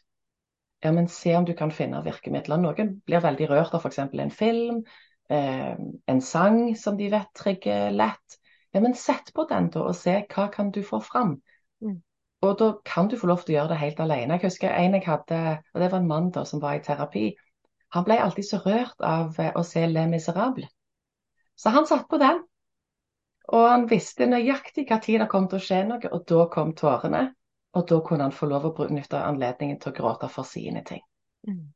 ja, 0.84 0.92
men 0.92 1.08
se 1.08 1.36
om 1.36 1.44
du 1.44 1.52
kan 1.52 1.72
finne 1.72 2.04
virkemidler. 2.04 2.60
Noen 2.60 3.00
blir 3.06 3.22
veldig 3.24 3.48
rørt 3.50 3.74
av 3.74 3.80
f.eks. 3.80 3.98
en 3.98 4.30
film, 4.30 4.84
eh, 5.30 5.76
en 6.06 6.20
sang 6.20 6.76
som 6.76 6.96
de 6.96 7.10
vet 7.10 7.30
trigger 7.34 7.90
lett. 7.90 8.38
Ja, 8.72 8.80
men 8.80 8.94
sett 8.94 9.32
på 9.34 9.46
den 9.50 9.70
da, 9.70 9.86
og 9.88 9.96
se 9.96 10.18
hva 10.34 10.48
kan 10.52 10.70
du 10.70 10.82
få 10.82 11.00
fram. 11.00 11.38
Mm. 11.80 12.02
Og 12.42 12.58
da 12.58 12.72
kan 12.84 13.08
du 13.08 13.16
få 13.16 13.26
lov 13.30 13.42
til 13.42 13.54
å 13.54 13.58
gjøre 13.58 13.72
det 13.72 13.80
helt 13.80 14.00
alene. 14.00 14.36
Jeg 14.36 14.50
husker 14.50 14.76
en 14.76 14.94
jeg 14.98 15.06
hadde, 15.06 15.40
og 15.72 15.80
det 15.80 15.90
var 15.92 16.02
en 16.02 16.08
mann 16.08 16.30
da 16.34 16.44
som 16.44 16.60
var 16.60 16.76
i 16.76 16.84
terapi. 16.84 17.30
Han 17.96 18.04
ble 18.04 18.18
alltid 18.20 18.48
så 18.48 18.60
rørt 18.66 19.00
av 19.00 19.38
eh, 19.40 19.52
å 19.56 19.62
se 19.64 19.86
Le 19.86 20.04
Miserable. 20.10 20.68
Så 21.56 21.70
han 21.70 21.86
satt 21.86 22.08
på 22.10 22.18
den. 22.20 22.42
Og 23.52 23.68
han 23.68 23.86
visste 23.90 24.26
nøyaktig 24.28 24.86
hva 24.88 25.00
tid 25.04 25.20
det 25.20 25.30
kom 25.32 25.48
til 25.50 25.60
å 25.60 25.64
skje 25.64 25.80
noe, 25.88 26.10
og 26.16 26.24
da 26.30 26.44
kom 26.52 26.72
tårene. 26.78 27.26
Og 27.74 27.86
da 27.90 27.98
kunne 28.06 28.28
han 28.28 28.34
få 28.34 28.46
lov 28.48 28.68
å 28.68 28.76
benytte 28.76 29.20
anledningen 29.20 29.80
til 29.82 29.90
å 29.90 29.96
gråte 29.96 30.30
for 30.30 30.46
sine 30.48 30.84
ting. 30.86 31.02
Mm. 31.48 31.72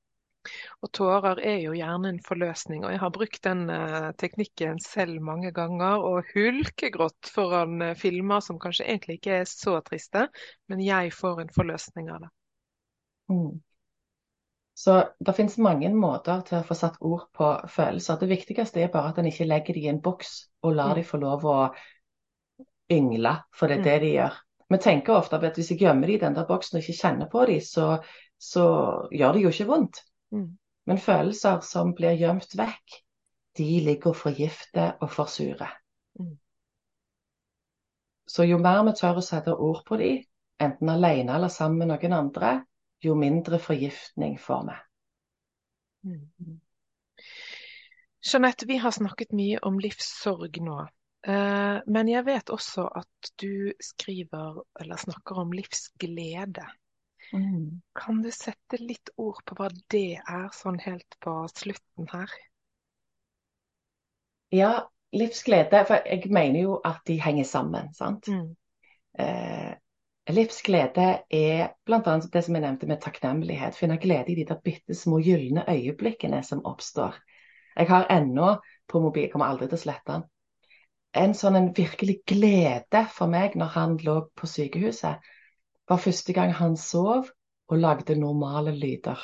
Og 0.81 0.91
tårer 0.95 1.41
er 1.45 1.59
jo 1.61 1.75
gjerne 1.77 2.12
en 2.12 2.21
forløsning, 2.25 2.85
og 2.87 2.93
jeg 2.95 3.01
har 3.03 3.12
brukt 3.12 3.41
den 3.45 3.64
uh, 3.69 4.11
teknikken 4.21 4.79
selv 4.81 5.21
mange 5.25 5.51
ganger. 5.53 6.05
Og 6.07 6.31
hulkegrått 6.33 7.31
foran 7.35 7.83
uh, 7.83 7.95
filmer 7.99 8.45
som 8.45 8.61
kanskje 8.62 8.87
egentlig 8.87 9.19
ikke 9.19 9.41
er 9.43 9.49
så 9.51 9.79
triste, 9.85 10.29
men 10.71 10.85
jeg 10.85 11.12
får 11.16 11.43
en 11.45 11.55
forløsning 11.57 12.12
av 12.14 12.25
det. 12.25 12.31
Mm. 13.35 13.59
Så 14.79 14.95
det 15.18 15.33
finnes 15.35 15.57
mange 15.59 15.89
måter 15.91 16.45
til 16.47 16.61
å 16.61 16.66
få 16.66 16.74
satt 16.79 17.01
ord 17.03 17.24
på 17.35 17.47
følelser. 17.66 18.18
Det 18.20 18.29
viktigste 18.31 18.85
er 18.85 18.93
bare 18.93 19.11
at 19.11 19.16
en 19.18 19.26
ikke 19.26 19.49
legger 19.49 19.74
dem 19.74 19.87
i 19.89 19.91
en 19.91 20.03
boks 20.05 20.35
og 20.62 20.76
lar 20.79 20.93
mm. 20.93 20.99
dem 21.01 21.09
få 21.09 21.18
lov 21.18 21.47
å 21.51 21.57
yngle, 22.95 23.33
for 23.51 23.66
det 23.66 23.81
er 23.81 23.83
mm. 23.83 23.89
det 23.89 23.97
de 24.05 24.12
gjør. 24.12 24.37
Vi 24.68 24.79
tenker 24.85 25.16
ofte 25.16 25.41
at 25.41 25.59
hvis 25.59 25.72
jeg 25.72 25.83
gjemmer 25.83 26.07
dem 26.07 26.14
i 26.14 26.20
den 26.22 26.37
der 26.37 26.47
boksen 26.47 26.79
og 26.79 26.85
ikke 26.85 27.01
kjenner 27.01 27.31
på 27.33 27.43
dem, 27.51 27.64
så, 27.64 27.89
så, 28.39 28.68
gjør 29.11 29.35
det 29.35 29.43
jo 29.43 29.53
ikke 29.57 29.68
vondt. 29.72 30.01
Mm. 30.37 30.49
Men 30.87 31.03
følelser 31.09 31.59
som 31.66 31.91
blir 31.99 32.14
gjemt 32.20 32.55
vekk, 32.62 33.03
de 33.59 33.68
ligger 33.89 34.12
og 34.12 34.20
forgifter 34.22 34.95
og 35.03 35.11
forsurer. 35.11 35.74
Mm. 36.22 36.37
Så 38.31 38.47
jo 38.47 38.62
mer 38.62 38.85
vi 38.87 38.95
tør 38.95 39.18
å 39.18 39.26
sette 39.26 39.59
ord 39.59 39.83
på 39.89 39.99
dem, 39.99 40.22
enten 40.62 40.95
alene 40.95 41.35
eller 41.35 41.51
sammen 41.51 41.83
med 41.83 41.97
noen 41.97 42.20
andre, 42.22 42.59
jo 43.05 43.14
mindre 43.14 43.59
forgiftning 43.62 44.38
får 44.40 44.64
vi. 44.68 44.78
Mm. 46.09 46.61
Jeanette, 48.32 48.66
vi 48.66 48.76
har 48.76 48.90
snakket 48.90 49.32
mye 49.32 49.59
om 49.62 49.78
livssorg 49.82 50.59
nå. 50.62 50.80
Eh, 51.26 51.78
men 51.86 52.11
jeg 52.11 52.24
vet 52.26 52.51
også 52.55 52.86
at 53.01 53.30
du 53.42 53.72
skriver 53.82 54.61
eller 54.80 55.01
snakker 55.01 55.40
om 55.42 55.55
livsglede. 55.55 56.66
Mm. 57.32 57.80
Kan 57.99 58.22
du 58.22 58.30
sette 58.32 58.80
litt 58.80 59.11
ord 59.20 59.40
på 59.44 59.59
hva 59.59 59.68
det 59.92 60.20
er, 60.22 60.46
sånn 60.55 60.78
helt 60.82 61.18
på 61.24 61.40
slutten 61.53 62.09
her? 62.12 62.32
Ja, 64.55 64.72
livsglede. 65.12 65.82
For 65.88 66.07
jeg 66.09 66.30
mener 66.32 66.62
jo 66.62 66.78
at 66.86 67.03
de 67.09 67.18
henger 67.20 67.49
sammen, 67.49 67.92
sant. 67.94 68.30
Mm. 68.32 68.55
Eh, 69.18 69.74
livsglede 70.35 71.09
er 71.31 71.74
bl.a. 71.87 72.16
det 72.33 72.43
som 72.45 72.57
jeg 72.57 72.64
nevnte 72.64 72.89
med 72.91 73.01
takknemlighet. 73.01 73.76
Finne 73.76 73.99
glede 74.01 74.33
i 74.33 74.39
de 74.39 74.49
der 74.49 74.61
bitte 74.64 74.95
små 74.95 75.20
gylne 75.24 75.64
øyeblikkene 75.68 76.43
som 76.45 76.64
oppstår. 76.68 77.16
Jeg 77.79 77.89
har 77.89 78.11
ennå 78.12 78.57
på 78.89 79.01
mobil, 79.01 79.31
kommer 79.33 79.49
aldri 79.49 79.68
til 79.70 79.79
å 79.79 79.85
slette 79.87 80.12
den 80.12 80.26
en 81.16 81.35
sånn 81.35 81.57
en 81.57 81.72
virkelig 81.76 82.20
glede 82.29 83.05
for 83.14 83.31
meg 83.31 83.57
når 83.57 83.72
han 83.74 83.97
lå 84.05 84.18
på 84.37 84.49
sykehuset, 84.51 85.24
var 85.89 86.03
første 86.03 86.35
gang 86.37 86.53
han 86.53 86.76
sov 86.76 87.31
og 87.68 87.81
lagde 87.81 88.16
normale 88.18 88.74
lyder. 88.76 89.18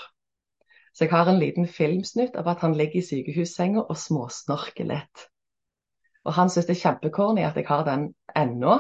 Så 0.94 1.04
jeg 1.04 1.12
har 1.12 1.28
en 1.28 1.40
liten 1.40 1.66
filmsnutt 1.66 2.36
av 2.38 2.48
at 2.48 2.62
han 2.62 2.76
ligger 2.78 3.00
i 3.00 3.06
sykehussenga 3.06 3.82
og 3.82 3.98
småsnorker 3.98 4.86
litt. 4.88 5.28
Og 6.24 6.36
han 6.38 6.50
syns 6.52 6.68
det 6.68 6.76
er 6.76 6.82
kjempekorny 6.84 7.44
at 7.44 7.58
jeg 7.58 7.68
har 7.68 7.84
den 7.88 8.12
ennå, 8.36 8.78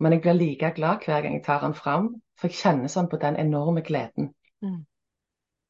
men 0.00 0.12
jeg 0.12 0.22
blir 0.24 0.38
like 0.38 0.70
glad 0.76 1.04
hver 1.06 1.22
gang 1.24 1.38
jeg 1.38 1.44
tar 1.46 1.62
den 1.64 1.74
fram, 1.74 2.10
for 2.36 2.50
jeg 2.52 2.60
kjenner 2.60 2.92
sånn 2.92 3.08
på 3.08 3.20
den 3.20 3.38
enorme 3.40 3.82
gleden. 3.84 4.32
Mm. 4.64 4.82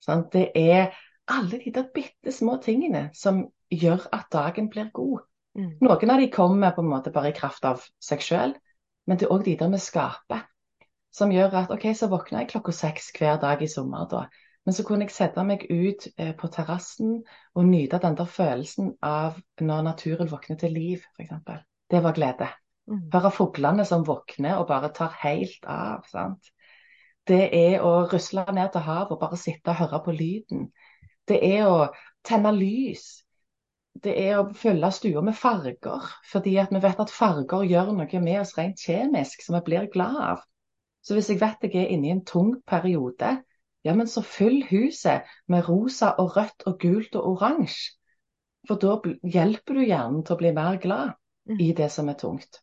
Sånn, 0.03 0.27
det 0.33 0.51
er 0.59 0.95
alle 1.31 1.61
de 1.63 1.73
der 1.75 1.89
bitte 1.95 2.33
små 2.35 2.59
tingene 2.63 3.09
som 3.15 3.45
gjør 3.71 4.07
at 4.15 4.29
dagen 4.33 4.71
blir 4.71 4.91
god. 4.95 5.25
Mm. 5.59 5.77
Noen 5.83 6.13
av 6.13 6.21
de 6.21 6.31
kommer 6.31 6.75
på 6.77 6.85
en 6.85 6.91
måte 6.91 7.13
bare 7.15 7.33
i 7.33 7.37
kraft 7.37 7.65
av 7.67 7.85
seg 8.03 8.23
sjøl, 8.23 8.55
men 9.07 9.19
det 9.19 9.27
er 9.27 9.35
òg 9.35 9.47
de 9.47 9.57
der 9.59 9.73
vi 9.73 9.81
skaper. 9.83 10.45
Som 11.15 11.33
gjør 11.33 11.55
at 11.63 11.73
OK, 11.73 11.87
så 11.97 12.11
våkner 12.13 12.43
jeg 12.43 12.51
klokka 12.51 12.75
seks 12.77 13.09
hver 13.17 13.39
dag 13.41 13.63
i 13.63 13.71
sommer, 13.71 14.05
da. 14.11 14.27
Men 14.67 14.75
så 14.75 14.83
kunne 14.85 15.07
jeg 15.07 15.15
sette 15.15 15.43
meg 15.47 15.63
ut 15.71 16.09
eh, 16.19 16.35
på 16.37 16.51
terrassen 16.53 17.21
og 17.55 17.69
nyte 17.71 18.03
den 18.03 18.19
der 18.19 18.27
følelsen 18.27 18.97
av 19.07 19.39
når 19.63 19.85
naturen 19.87 20.31
våkner 20.31 20.59
til 20.61 20.75
liv, 20.75 21.07
f.eks. 21.15 21.63
Det 21.91 22.03
var 22.03 22.17
glede. 22.17 22.51
Mm. 22.87 23.07
Høre 23.13 23.33
fuglene 23.35 23.85
som 23.89 24.05
våkner 24.07 24.61
og 24.61 24.69
bare 24.71 24.93
tar 24.95 25.15
helt 25.23 25.65
av. 25.67 26.07
sant? 26.11 26.53
Det 27.27 27.49
er 27.51 27.83
å 27.83 28.07
rusle 28.07 28.47
ned 28.55 28.71
til 28.73 28.85
havet 28.87 29.17
og 29.17 29.23
bare 29.23 29.39
sitte 29.41 29.73
og 29.73 29.81
høre 29.81 30.03
på 30.05 30.15
lyden. 30.15 30.69
Det 31.27 31.41
er 31.43 31.67
å 31.67 31.89
tenne 32.27 32.53
lys 32.55 33.27
det 34.05 34.15
er 34.21 34.39
å 34.41 34.53
fylle 34.57 34.91
stua 34.93 35.23
med 35.25 35.37
farger. 35.37 36.11
Fordi 36.31 36.57
vi 36.59 36.83
vet 36.83 37.03
at 37.03 37.13
farger 37.13 37.67
gjør 37.67 37.93
noe 37.97 38.23
med 38.23 38.41
oss 38.41 38.57
rent 38.59 38.83
kjemisk 38.83 39.45
som 39.45 39.59
vi 39.59 39.65
blir 39.71 39.91
glad 39.93 40.19
av. 40.31 40.45
Så 41.03 41.15
hvis 41.15 41.31
jeg 41.31 41.41
vet 41.41 41.63
jeg 41.63 41.77
er 41.85 41.93
inne 41.95 42.09
i 42.09 42.15
en 42.17 42.25
tung 42.27 42.57
periode, 42.67 43.37
ja, 43.87 43.95
men 43.95 44.09
så 44.11 44.25
fyll 44.27 44.65
huset 44.67 45.29
med 45.49 45.69
rosa 45.69 46.17
og 46.19 46.35
rødt 46.37 46.67
og 46.67 46.81
gult 46.83 47.15
og 47.15 47.29
oransje. 47.37 47.95
For 48.67 48.81
da 48.83 48.97
hjelper 49.23 49.79
du 49.79 49.85
hjernen 49.85 50.25
til 50.27 50.35
å 50.35 50.41
bli 50.41 50.51
mer 50.57 50.81
glad 50.83 51.13
mm. 51.47 51.61
i 51.63 51.71
det 51.79 51.87
som 51.95 52.11
er 52.11 52.19
tungt. 52.19 52.59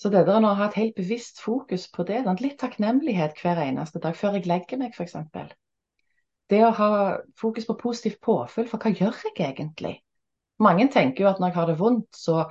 Så 0.00 0.08
det 0.08 0.22
der 0.24 0.44
å 0.48 0.54
ha 0.56 0.68
et 0.70 0.78
helt 0.80 0.94
bevisst 0.96 1.42
fokus 1.44 1.84
på 1.92 2.06
det, 2.08 2.22
litt 2.40 2.56
takknemlighet 2.60 3.36
hver 3.42 3.60
eneste 3.66 4.00
dag 4.00 4.16
før 4.16 4.38
jeg 4.38 4.48
legger 4.48 4.80
meg, 4.80 4.96
f.eks. 4.96 5.18
Det 6.50 6.62
å 6.64 6.70
ha 6.78 6.92
fokus 7.38 7.68
på 7.68 7.76
positivt 7.82 8.20
påfyll, 8.24 8.68
for 8.70 8.80
hva 8.80 8.94
gjør 8.96 9.18
jeg 9.28 9.36
egentlig? 9.44 9.98
Mange 10.60 10.88
tenker 10.92 11.24
jo 11.24 11.28
at 11.30 11.38
når 11.40 11.52
jeg 11.52 11.58
har 11.58 11.68
det 11.68 11.76
vondt, 11.80 12.08
så 12.16 12.46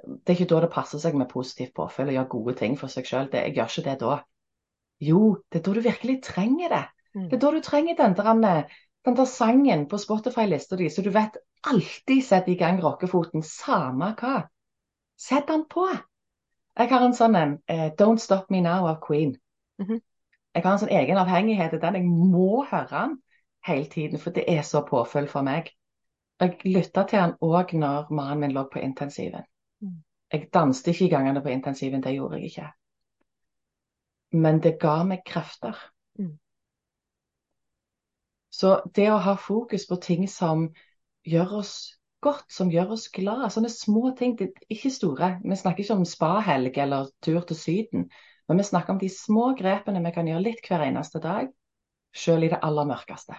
det 0.00 0.32
er 0.32 0.36
ikke 0.38 0.48
da 0.54 0.62
det 0.64 0.72
passer 0.72 1.02
seg 1.02 1.16
med 1.18 1.30
positivt 1.30 1.74
påfyll 1.76 2.08
og 2.08 2.16
gjøre 2.16 2.32
gode 2.34 2.56
ting 2.58 2.80
for 2.80 2.92
seg 2.92 3.06
sjøl. 3.08 3.30
Jeg 3.36 3.54
gjør 3.56 3.72
ikke 3.72 3.86
det 3.90 3.96
da. 4.02 4.18
Jo, 5.04 5.22
det 5.52 5.60
er 5.60 5.68
da 5.68 5.76
du 5.76 5.84
virkelig 5.84 6.18
trenger 6.24 6.74
det. 6.74 6.84
Mm. 7.14 7.28
Det 7.28 7.36
er 7.36 7.42
da 7.44 7.54
du 7.54 7.62
trenger 7.64 8.00
den 8.00 8.16
der, 8.16 8.76
den 9.04 9.16
der 9.18 9.28
sangen 9.28 9.88
på 9.90 10.00
Spotify-lista 10.00 10.78
di, 10.80 10.88
så 10.88 11.04
du 11.04 11.12
vet 11.14 11.36
alltid 11.68 12.24
setter 12.24 12.54
i 12.54 12.60
gang 12.60 12.80
rockefoten, 12.82 13.44
samme 13.44 14.14
hva. 14.18 14.38
Sett 15.18 15.50
den 15.50 15.68
på. 15.68 15.84
Jeg 16.78 16.90
har 16.92 17.04
en 17.04 17.14
sånn 17.16 17.34
en 17.34 17.56
uh, 17.70 17.88
Don't 17.98 18.22
Stop 18.22 18.52
Me 18.54 18.60
Now 18.62 18.86
av 18.86 19.00
Queen. 19.02 19.34
Mhm. 19.82 20.00
Jeg 20.54 20.64
har 20.64 20.72
en 20.72 20.80
sånn 20.82 20.94
egen 20.94 21.18
avhengighet 21.20 21.70
til 21.74 21.80
den. 21.82 21.98
Jeg 21.98 22.04
må 22.06 22.64
høre 22.70 22.88
den 22.90 23.18
hele 23.66 23.86
tiden, 23.90 24.18
for 24.18 24.34
det 24.34 24.44
er 24.48 24.62
så 24.66 24.82
påfyll 24.86 25.28
for 25.28 25.46
meg. 25.46 25.70
Jeg 26.40 26.58
lytta 26.64 27.04
til 27.04 27.18
den 27.18 27.34
òg 27.42 27.74
når 27.74 28.10
mannen 28.14 28.40
min 28.40 28.54
lå 28.54 28.64
på 28.72 28.80
intensiven. 28.82 29.44
Mm. 29.82 30.02
Jeg 30.32 30.48
danste 30.54 30.90
ikke 30.90 31.04
i 31.04 31.12
gangene 31.12 31.42
på 31.42 31.52
intensiven, 31.52 32.02
det 32.02 32.14
gjorde 32.14 32.38
jeg 32.38 32.50
ikke. 32.50 32.66
Men 34.32 34.60
det 34.62 34.78
ga 34.80 35.02
meg 35.04 35.24
krefter. 35.26 35.76
Mm. 36.18 36.38
Så 38.50 38.80
det 38.94 39.10
å 39.10 39.18
ha 39.22 39.34
fokus 39.34 39.86
på 39.86 39.98
ting 40.02 40.28
som 40.30 40.68
gjør 41.26 41.58
oss 41.60 41.97
godt, 42.24 42.46
som 42.52 42.70
gjør 42.72 42.94
oss 42.96 43.08
glad, 43.14 43.46
sånne 43.54 43.70
små 43.72 44.12
ting, 44.18 44.34
ikke 44.70 44.90
store. 44.92 45.34
Vi 45.44 45.58
snakker 45.58 45.84
ikke 45.84 45.98
om 45.98 46.08
spahelg 46.08 46.80
eller 46.84 47.12
tur 47.24 47.44
til 47.48 47.58
Syden, 47.58 48.08
men 48.48 48.60
vi 48.60 48.66
snakker 48.66 48.94
om 48.94 49.00
de 49.02 49.10
små 49.12 49.52
grepene 49.58 50.02
vi 50.04 50.14
kan 50.14 50.30
gjøre 50.30 50.46
litt 50.46 50.64
hver 50.66 50.86
eneste 50.88 51.22
dag, 51.24 51.50
selv 52.16 52.46
i 52.46 52.52
det 52.52 52.60
aller 52.64 52.88
mørkeste. 52.88 53.36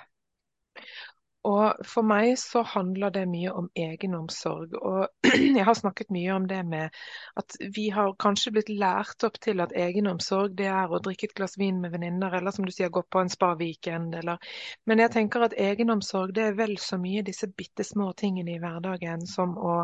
Og 1.47 1.85
for 1.87 2.03
meg 2.03 2.33
så 2.35 2.65
handler 2.67 3.13
det 3.15 3.21
mye 3.31 3.51
om 3.55 3.69
egenomsorg. 3.79 4.73
Og 4.75 5.29
jeg 5.57 5.63
har 5.63 5.77
snakket 5.77 6.11
mye 6.11 6.33
om 6.35 6.47
det 6.49 6.59
med 6.67 6.97
at 7.39 7.55
vi 7.75 7.85
har 7.95 8.11
kanskje 8.19 8.51
blitt 8.57 8.71
lært 8.73 9.23
opp 9.23 9.39
til 9.39 9.63
at 9.63 9.71
egenomsorg 9.71 10.57
det 10.59 10.67
er 10.67 10.91
å 10.91 10.99
drikke 11.05 11.29
et 11.29 11.35
glass 11.37 11.55
vin 11.61 11.79
med 11.79 11.93
venninner, 11.95 12.35
eller 12.35 12.51
som 12.51 12.67
du 12.67 12.73
sier, 12.75 12.91
gå 12.91 13.05
på 13.07 13.23
en 13.23 13.31
spa-weekend, 13.31 14.17
eller 14.19 14.51
Men 14.83 14.99
jeg 14.99 15.13
tenker 15.15 15.47
at 15.47 15.55
egenomsorg 15.55 16.35
det 16.35 16.49
er 16.49 16.59
vel 16.59 16.75
så 16.81 16.99
mye 16.99 17.23
disse 17.23 17.47
bitte 17.47 17.87
små 17.87 18.11
tingene 18.19 18.57
i 18.57 18.59
hverdagen 18.59 19.23
som 19.27 19.55
å 19.55 19.79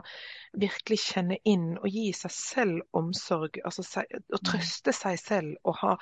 virkelig 0.59 0.99
kjenne 1.05 1.39
inn 1.47 1.77
og 1.77 1.87
gi 1.87 2.09
seg 2.17 2.35
selv 2.35 2.99
omsorg. 2.99 3.61
Altså 3.63 4.03
å 4.03 4.43
trøste 4.43 4.91
seg 4.95 5.19
selv 5.23 5.55
og 5.63 5.79
ha 5.85 5.95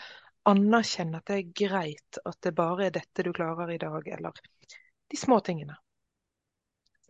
anerkjenne 0.49 1.21
at 1.21 1.29
det 1.29 1.37
er 1.39 1.53
greit 1.55 2.19
at 2.25 2.41
det 2.43 2.55
bare 2.57 2.87
er 2.87 2.97
dette 2.97 3.23
du 3.23 3.31
klarer 3.35 3.69
i 3.71 3.79
dag, 3.79 4.07
eller 4.17 4.41
de 5.13 5.19
små 5.21 5.39
tingene. 5.45 5.77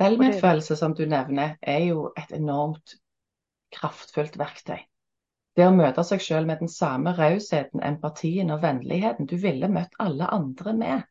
Selvmedfølelse, 0.02 0.76
som 0.76 0.96
du 0.98 1.06
nevner, 1.08 1.56
er 1.62 1.86
jo 1.88 2.10
et 2.20 2.34
enormt 2.36 2.98
kraftfullt 3.74 4.36
verktøy. 4.42 4.82
Det 5.54 5.68
å 5.70 5.74
møte 5.74 6.04
seg 6.06 6.22
selv 6.26 6.50
med 6.50 6.64
den 6.64 6.72
samme 6.72 7.14
rausheten, 7.18 7.84
empatien 7.86 8.50
og 8.54 8.64
vennligheten 8.64 9.30
du 9.30 9.36
ville 9.42 9.70
møtt 9.70 9.94
alle 10.02 10.30
andre 10.34 10.74
med. 10.78 11.04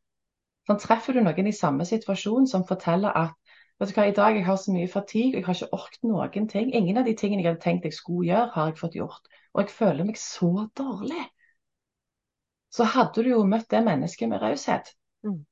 Sånn 0.66 0.80
treffer 0.82 1.14
du 1.14 1.22
noen 1.22 1.48
i 1.48 1.54
samme 1.54 1.86
situasjon 1.86 2.48
som 2.50 2.66
forteller 2.66 3.14
at 3.18 3.38
vet 3.80 3.90
du 3.90 3.96
hva, 3.96 4.06
i 4.10 4.16
dag 4.16 4.36
jeg 4.36 4.46
har 4.46 4.58
så 4.62 4.74
mye 4.74 4.90
fatigue, 4.90 5.38
jeg 5.38 5.46
har 5.46 5.58
ikke 5.58 5.78
orket 5.78 6.04
noen 6.06 6.50
ting. 6.50 6.74
Ingen 6.74 6.98
av 6.98 7.06
de 7.06 7.14
tingene 7.18 7.42
jeg 7.42 7.52
hadde 7.52 7.64
tenkt 7.64 7.86
jeg 7.86 7.96
skulle 7.96 8.28
gjøre, 8.28 8.50
har 8.56 8.70
jeg 8.70 8.80
fått 8.82 8.98
gjort. 8.98 9.30
Og 9.54 9.62
jeg 9.62 9.74
føler 9.78 10.10
meg 10.10 10.20
så 10.20 10.66
dårlig. 10.78 11.24
Så 12.72 12.86
hadde 12.88 13.24
du 13.24 13.32
jo 13.32 13.42
møtt 13.46 13.70
det 13.70 13.82
mennesket 13.86 14.30
med 14.30 14.42
raushet. 14.42 14.94
Mm. 15.26 15.42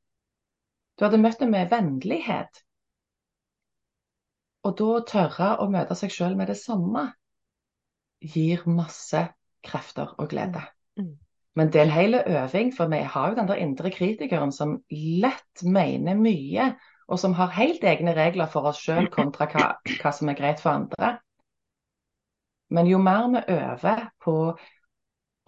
Du 1.01 1.07
hadde 1.07 1.17
møtt 1.17 1.41
dem 1.41 1.55
med 1.55 1.71
vennlighet. 1.73 2.59
Og 4.69 4.75
da 4.77 4.99
tørre 5.09 5.55
å 5.65 5.69
møte 5.73 5.97
seg 5.97 6.13
sjøl 6.13 6.35
med 6.37 6.51
det 6.53 6.59
samme 6.61 7.07
gir 8.21 8.67
masse 8.69 9.23
krefter 9.65 10.13
og 10.21 10.29
glede. 10.29 10.61
Mm. 11.01 11.15
Men 11.57 11.71
det 11.73 11.81
er 11.81 11.87
en 11.89 11.95
hel 11.95 12.19
øving, 12.21 12.75
for 12.77 12.93
vi 12.93 12.99
har 13.15 13.31
jo 13.31 13.39
den 13.39 13.49
der 13.49 13.63
indre 13.65 13.95
kritikeren 13.95 14.53
som 14.53 14.77
lett 14.93 15.65
mener 15.65 16.21
mye, 16.21 16.69
og 17.09 17.19
som 17.19 17.33
har 17.41 17.57
helt 17.57 17.81
egne 17.81 18.13
regler 18.15 18.53
for 18.53 18.69
oss 18.69 18.85
sjøl 18.85 19.09
kontra 19.09 19.49
hva, 19.55 19.71
hva 20.03 20.13
som 20.13 20.29
er 20.29 20.37
greit 20.37 20.61
for 20.61 20.75
andre. 20.75 21.15
Men 22.69 22.93
jo 22.93 23.01
mer 23.01 23.33
vi 23.33 23.43
øver 23.57 24.05
på 24.21 24.37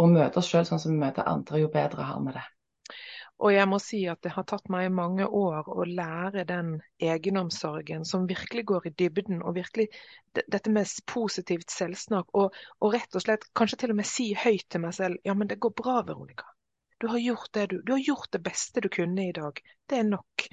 å 0.01 0.11
møte 0.17 0.41
oss 0.41 0.49
sjøl 0.49 0.65
sånn 0.65 0.81
som 0.81 0.97
vi 0.97 1.05
møter 1.05 1.29
andre, 1.29 1.61
jo 1.61 1.69
bedre 1.77 2.09
har 2.09 2.25
vi 2.25 2.33
det. 2.41 2.49
Og 3.43 3.51
jeg 3.51 3.67
må 3.67 3.79
si 3.83 4.05
at 4.07 4.21
det 4.23 4.31
har 4.37 4.45
tatt 4.47 4.69
meg 4.71 4.93
mange 4.95 5.27
år 5.27 5.67
å 5.67 5.83
lære 5.89 6.45
den 6.47 6.77
egenomsorgen 7.03 8.05
som 8.07 8.29
virkelig 8.31 8.63
går 8.71 8.87
i 8.87 8.93
dybden, 9.03 9.41
og 9.43 9.57
virkelig 9.57 9.89
dette 10.39 10.71
med 10.71 10.91
positivt 11.11 11.75
selvsnakk, 11.75 12.31
og, 12.39 12.55
og, 12.79 12.93
rett 12.95 13.19
og 13.19 13.25
slett 13.25 13.49
kanskje 13.59 13.81
til 13.83 13.95
og 13.95 13.99
med 13.99 14.07
si 14.07 14.29
høyt 14.39 14.69
til 14.71 14.85
meg 14.85 14.95
selv 14.95 15.19
ja, 15.27 15.35
men 15.35 15.51
det 15.51 15.59
går 15.63 15.75
bra, 15.83 15.97
Veronica. 16.07 16.47
Du 17.03 17.09
har 17.11 17.19
gjort 17.19 17.49
det 17.59 17.65
du, 17.73 17.81
du 17.83 17.97
har 17.97 18.05
gjort 18.07 18.29
det 18.31 18.39
beste 18.47 18.81
du 18.81 18.87
kunne 18.95 19.25
i 19.27 19.35
dag. 19.35 19.59
Det 19.91 19.99
er 19.99 20.07
nok. 20.07 20.45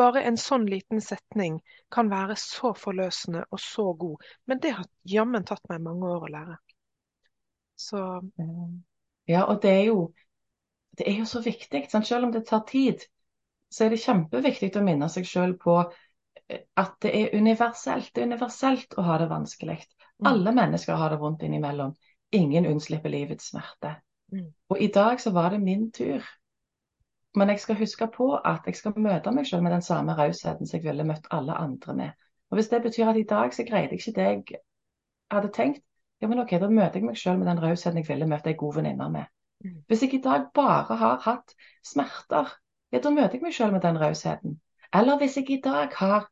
Bare 0.00 0.22
en 0.24 0.40
sånn 0.40 0.64
liten 0.70 1.02
setning 1.04 1.58
kan 1.92 2.08
være 2.08 2.38
så 2.40 2.70
forløsende 2.72 3.42
og 3.52 3.60
så 3.60 3.90
god, 3.92 4.24
men 4.48 4.62
det 4.64 4.72
har 4.78 4.88
jammen 5.04 5.44
tatt 5.44 5.68
meg 5.68 5.84
mange 5.84 6.08
år 6.14 6.24
å 6.24 6.32
lære. 6.32 6.56
Så 7.76 8.00
Ja, 9.28 9.44
og 9.44 9.60
det 9.60 9.74
er 9.82 9.84
jo 9.90 9.98
det 10.98 11.06
er 11.10 11.20
jo 11.20 11.28
så 11.28 11.42
viktig. 11.44 11.86
Sant? 11.90 12.06
Selv 12.06 12.28
om 12.28 12.32
det 12.34 12.46
tar 12.46 12.64
tid, 12.68 13.04
så 13.70 13.84
er 13.84 13.94
det 13.94 14.02
kjempeviktig 14.02 14.72
å 14.78 14.84
minne 14.84 15.08
seg 15.12 15.26
selv 15.28 15.58
på 15.62 15.78
eh, 15.82 16.64
at 16.80 16.96
det 17.04 17.14
er 17.14 17.36
universelt. 17.38 18.10
Det 18.14 18.24
er 18.24 18.30
universelt 18.32 18.98
å 18.98 19.04
ha 19.06 19.18
det 19.22 19.30
vanskelig. 19.30 19.78
Mm. 20.18 20.30
Alle 20.32 20.54
mennesker 20.56 20.98
har 20.98 21.14
det 21.14 21.20
vondt 21.22 21.44
innimellom. 21.46 21.94
Ingen 22.34 22.66
unnslipper 22.68 23.12
livets 23.12 23.52
smerte. 23.52 23.94
Mm. 24.32 24.50
Og 24.68 24.82
i 24.82 24.90
dag 24.92 25.20
så 25.20 25.32
var 25.36 25.54
det 25.54 25.62
min 25.62 25.90
tur. 25.92 26.24
Men 27.36 27.52
jeg 27.52 27.60
skal 27.60 27.78
huske 27.78 28.08
på 28.12 28.32
at 28.36 28.66
jeg 28.66 28.76
skal 28.76 28.96
møte 28.96 29.32
meg 29.32 29.46
selv 29.46 29.62
med 29.62 29.76
den 29.76 29.84
samme 29.84 30.16
rausheten 30.18 30.66
som 30.66 30.78
jeg 30.78 30.88
ville 30.88 31.06
møtt 31.06 31.28
alle 31.30 31.54
andre 31.54 31.94
med. 31.94 32.24
Og 32.50 32.56
Hvis 32.56 32.68
det 32.68 32.82
betyr 32.82 33.12
at 33.12 33.16
i 33.20 33.28
dag 33.28 33.54
så 33.54 33.64
greide 33.68 33.92
jeg 33.94 34.00
ikke 34.00 34.16
det 34.16 34.28
jeg 34.28 34.60
hadde 35.30 35.52
tenkt, 35.52 35.84
ja, 36.20 36.26
men 36.28 36.40
ok, 36.40 36.56
da 36.58 36.68
møter 36.68 36.98
jeg 36.98 37.06
meg 37.06 37.18
selv 37.18 37.38
med 37.38 37.46
den 37.46 37.60
rausheten 37.62 38.00
jeg 38.00 38.08
ville 38.08 38.26
møtt 38.26 38.46
ei 38.48 38.56
god 38.58 38.80
venninne 38.80 39.10
med. 39.12 39.28
Hvis 39.60 40.02
jeg 40.02 40.14
i 40.14 40.22
dag 40.22 40.48
bare 40.54 40.96
har 40.96 41.22
hatt 41.24 41.54
smerter, 41.86 42.50
ja, 42.92 43.00
da 43.02 43.10
møter 43.10 43.36
jeg 43.36 43.44
meg 43.44 43.54
selv 43.56 43.74
med 43.74 43.82
den 43.84 43.98
rausheten. 44.00 44.58
Eller 44.94 45.18
hvis 45.20 45.36
jeg 45.36 45.50
i 45.50 45.60
dag 45.64 45.92
har 45.98 46.28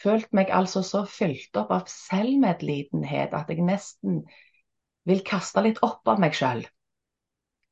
følt 0.00 0.28
meg 0.36 0.52
altså 0.54 0.82
så 0.86 1.04
fylt 1.08 1.56
opp 1.60 1.72
av 1.74 1.88
selvmedlidenhet 1.90 3.34
at 3.36 3.50
jeg 3.50 3.64
nesten 3.64 4.20
vil 5.08 5.24
kaste 5.26 5.64
litt 5.64 5.80
opp 5.86 6.08
av 6.08 6.20
meg 6.22 6.36
selv, 6.36 6.68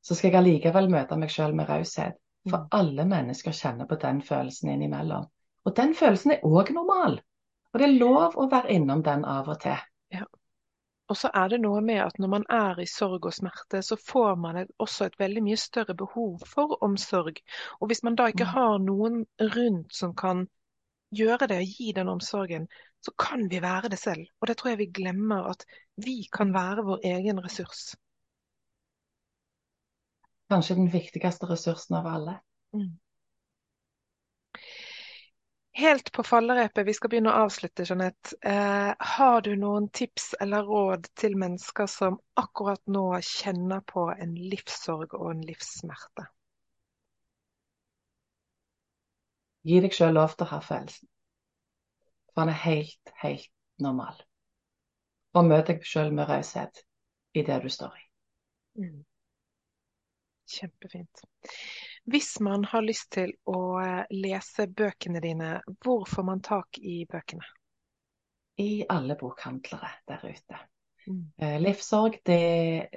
så 0.01 0.15
skal 0.15 0.31
jeg 0.31 0.41
allikevel 0.41 0.89
møte 0.91 1.17
meg 1.19 1.31
selv 1.33 1.55
med 1.55 1.69
raushet. 1.69 2.17
For 2.47 2.63
mm. 2.63 2.67
alle 2.75 3.05
mennesker 3.05 3.55
kjenner 3.55 3.87
på 3.87 3.97
den 3.99 4.21
følelsen 4.25 4.71
innimellom. 4.73 5.27
Og 5.67 5.75
den 5.75 5.93
følelsen 5.95 6.35
er 6.35 6.45
òg 6.47 6.71
normal. 6.73 7.19
Og 7.73 7.81
det 7.81 7.85
er 7.85 7.97
lov 7.99 8.37
å 8.39 8.47
være 8.49 8.73
innom 8.73 9.03
den 9.05 9.25
av 9.27 9.49
og 9.51 9.59
til. 9.61 9.77
Og 11.09 11.17
så 11.17 11.31
er 11.33 11.49
det 11.49 11.57
noe 11.63 11.81
med 11.81 12.03
at 12.03 12.19
når 12.21 12.29
man 12.35 12.45
er 12.53 12.79
i 12.81 12.85
sorg 12.89 13.25
og 13.25 13.33
smerte, 13.33 13.81
så 13.81 13.97
får 13.97 14.35
man 14.37 14.59
et, 14.61 14.71
også 14.77 15.07
et 15.09 15.17
veldig 15.19 15.41
mye 15.47 15.57
større 15.57 15.95
behov 15.97 16.43
for 16.45 16.77
omsorg. 16.85 17.41
Og 17.79 17.89
hvis 17.89 18.03
man 18.05 18.17
da 18.19 18.27
ikke 18.29 18.45
mm. 18.45 18.53
har 18.53 18.77
noen 18.83 19.23
rundt 19.55 19.95
som 19.95 20.13
kan 20.13 20.45
gjøre 21.15 21.47
det 21.49 21.57
og 21.63 21.73
gi 21.79 21.91
den 21.97 22.11
omsorgen, 22.13 22.67
så 23.01 23.13
kan 23.17 23.47
vi 23.49 23.61
være 23.61 23.89
det 23.89 23.99
selv. 23.99 24.27
Og 24.41 24.47
det 24.47 24.57
tror 24.59 24.73
jeg 24.73 24.81
vi 24.83 24.91
glemmer, 25.01 25.49
at 25.49 25.65
vi 25.97 26.21
kan 26.33 26.53
være 26.53 26.85
vår 26.85 27.01
egen 27.15 27.41
ressurs. 27.41 27.95
Kanskje 30.49 30.77
den 30.77 30.93
viktigste 30.93 31.49
ressursen 31.49 31.97
av 31.97 32.09
alle. 32.09 32.39
Mm. 32.73 32.93
Helt 35.79 36.11
på 36.11 36.23
fallerepet, 36.23 36.83
vi 36.87 36.93
skal 36.93 37.11
begynne 37.11 37.31
å 37.31 37.45
avslutte, 37.45 37.85
Jeanette. 37.87 38.35
Eh, 38.43 38.89
har 38.99 39.41
du 39.45 39.53
noen 39.55 39.85
tips 39.95 40.33
eller 40.43 40.65
råd 40.67 41.05
til 41.15 41.37
mennesker 41.39 41.87
som 41.87 42.17
akkurat 42.41 42.81
nå 42.91 43.05
kjenner 43.23 43.79
på 43.87 44.09
en 44.11 44.33
livssorg 44.35 45.15
og 45.15 45.29
en 45.31 45.45
livssmerte? 45.47 46.25
Gi 49.71 49.79
deg 49.87 49.95
sjøl 49.95 50.19
lov 50.19 50.35
til 50.35 50.49
å 50.49 50.51
ha 50.51 50.59
følelsen. 50.67 51.07
For 52.33 52.43
den 52.43 52.51
er 52.57 52.61
helt, 52.65 53.15
helt 53.23 53.49
normal. 53.79 54.19
Og 55.39 55.47
møt 55.47 55.71
deg 55.71 55.87
sjøl 55.87 56.11
med 56.11 56.27
raushet 56.27 56.83
i 57.39 57.45
det 57.47 57.61
du 57.63 57.71
står 57.71 57.95
i. 57.95 58.07
Mm. 58.83 58.99
Kjempefint. 60.49 61.21
Hvis 62.09 62.39
man 62.41 62.65
har 62.65 62.81
lyst 62.81 63.11
til 63.13 63.35
å 63.49 63.61
eh, 63.83 64.03
lese 64.15 64.65
bøkene 64.67 65.21
dine, 65.21 65.59
hvor 65.83 66.07
får 66.09 66.25
man 66.25 66.41
tak 66.45 66.79
i 66.81 67.03
bøkene? 67.09 67.45
I 68.59 68.85
alle 68.89 69.15
bokhandlere 69.19 69.91
der 70.09 70.25
ute. 70.25 70.59
Mm. 71.07 71.21
Eh, 71.37 71.57
livssorg, 71.61 72.19
det, 72.25 72.39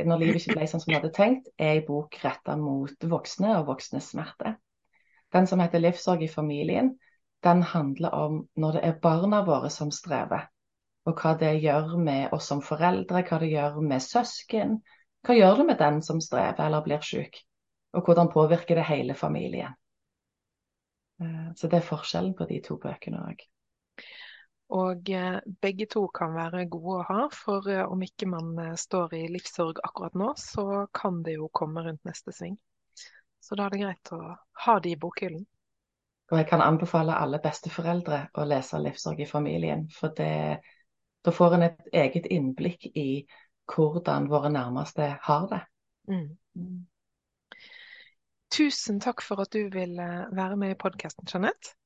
når 0.04 0.22
livet 0.22 0.40
ikke 0.40 0.56
ble 0.58 0.68
sånn 0.70 0.82
som 0.82 0.90
vi 0.90 0.98
hadde 0.98 1.12
tenkt, 1.16 1.52
er 1.58 1.78
en 1.78 1.86
bok 1.86 2.18
retta 2.24 2.56
mot 2.60 3.06
voksne 3.14 3.54
og 3.60 3.68
voksnes 3.70 4.10
smerte. 4.14 4.56
Den 5.32 5.46
som 5.46 5.60
heter 5.60 5.80
'Livssorg 5.80 6.22
i 6.22 6.28
familien', 6.28 6.96
den 7.42 7.62
handler 7.62 8.10
om 8.14 8.48
når 8.56 8.72
det 8.72 8.82
er 8.84 8.98
barna 9.02 9.42
våre 9.46 9.70
som 9.70 9.90
strever. 9.90 10.48
Og 11.06 11.18
hva 11.18 11.32
det 11.38 11.54
gjør 11.62 11.96
med 11.98 12.34
oss 12.36 12.50
som 12.52 12.60
foreldre, 12.62 13.24
hva 13.26 13.38
det 13.42 13.48
gjør 13.50 13.80
med 13.80 14.02
søsken. 14.04 14.76
Hva 15.22 15.34
gjør 15.38 15.60
det 15.60 15.66
med 15.70 15.78
den 15.78 16.02
som 16.02 16.20
strever 16.20 16.66
eller 16.66 16.84
blir 16.84 17.02
syk? 17.06 17.42
og 17.92 18.04
hvordan 18.04 18.30
påvirker 18.32 18.74
det 18.74 18.84
hele 18.84 19.14
familien. 19.14 19.74
Eh, 21.20 21.48
så 21.56 21.68
det 21.68 21.76
er 21.76 21.88
forskjellen 21.88 22.34
på 22.34 22.48
de 22.48 22.60
to 22.64 22.78
bøkene 22.80 23.20
òg. 23.20 23.44
Og 24.72 25.10
eh, 25.12 25.38
begge 25.60 25.86
to 25.92 26.06
kan 26.14 26.32
være 26.34 26.66
gode 26.72 27.02
å 27.02 27.06
ha, 27.10 27.22
for 27.36 27.68
eh, 27.68 27.84
om 27.84 28.02
ikke 28.02 28.30
man 28.32 28.76
står 28.78 29.16
i 29.18 29.24
livssorg 29.32 29.82
akkurat 29.84 30.16
nå, 30.16 30.32
så 30.40 30.86
kan 30.94 31.20
det 31.26 31.36
jo 31.36 31.50
komme 31.52 31.84
rundt 31.84 32.04
neste 32.08 32.32
sving. 32.32 32.56
Så 33.42 33.58
da 33.58 33.66
er 33.66 33.74
det 33.74 33.82
greit 33.82 34.12
å 34.14 34.22
ha 34.64 34.78
de 34.80 34.94
i 34.94 35.00
bokhyllen. 35.00 35.44
Og 36.32 36.38
jeg 36.38 36.46
kan 36.48 36.62
anbefale 36.64 37.12
alle 37.18 37.42
besteforeldre 37.44 38.22
å 38.40 38.44
lese 38.48 38.78
'Livssorg 38.80 39.18
i 39.20 39.26
familien', 39.28 39.82
for 39.92 40.14
det, 40.16 40.62
da 41.20 41.34
får 41.34 41.56
en 41.58 41.64
et 41.66 41.82
eget 41.92 42.30
innblikk 42.32 42.86
i 42.96 43.26
hvordan 43.74 44.28
våre 44.30 44.50
nærmeste 44.52 45.14
har 45.22 45.46
det. 45.50 45.60
Mm. 46.08 46.86
Tusen 48.52 49.00
takk 49.00 49.22
for 49.24 49.40
at 49.40 49.52
du 49.54 49.70
ville 49.72 50.08
være 50.32 50.56
med 50.60 50.74
i 50.74 50.78
podkasten, 50.78 51.28
Jeanette. 51.28 51.76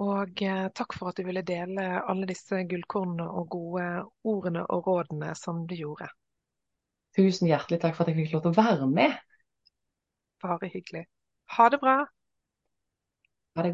Og 0.00 0.42
eh, 0.42 0.68
takk 0.74 0.94
for 0.96 1.10
at 1.10 1.18
du 1.18 1.26
ville 1.26 1.42
dele 1.46 1.84
alle 2.08 2.28
disse 2.30 2.62
gullkornene 2.70 3.26
og 3.26 3.48
gode 3.50 3.86
ordene 4.24 4.64
og 4.66 4.86
rådene 4.86 5.34
som 5.38 5.64
du 5.66 5.74
gjorde. 5.74 6.08
Tusen 7.16 7.50
hjertelig 7.50 7.80
takk 7.82 7.96
for 7.96 8.06
at 8.06 8.12
jeg 8.12 8.20
fikk 8.22 8.36
lov 8.36 8.44
til 8.44 8.54
å 8.54 8.60
være 8.60 8.86
med. 8.90 9.16
Bare 10.42 10.70
hyggelig. 10.72 11.04
Ha 11.56 11.68
det 11.68 11.80
bra. 11.82 11.96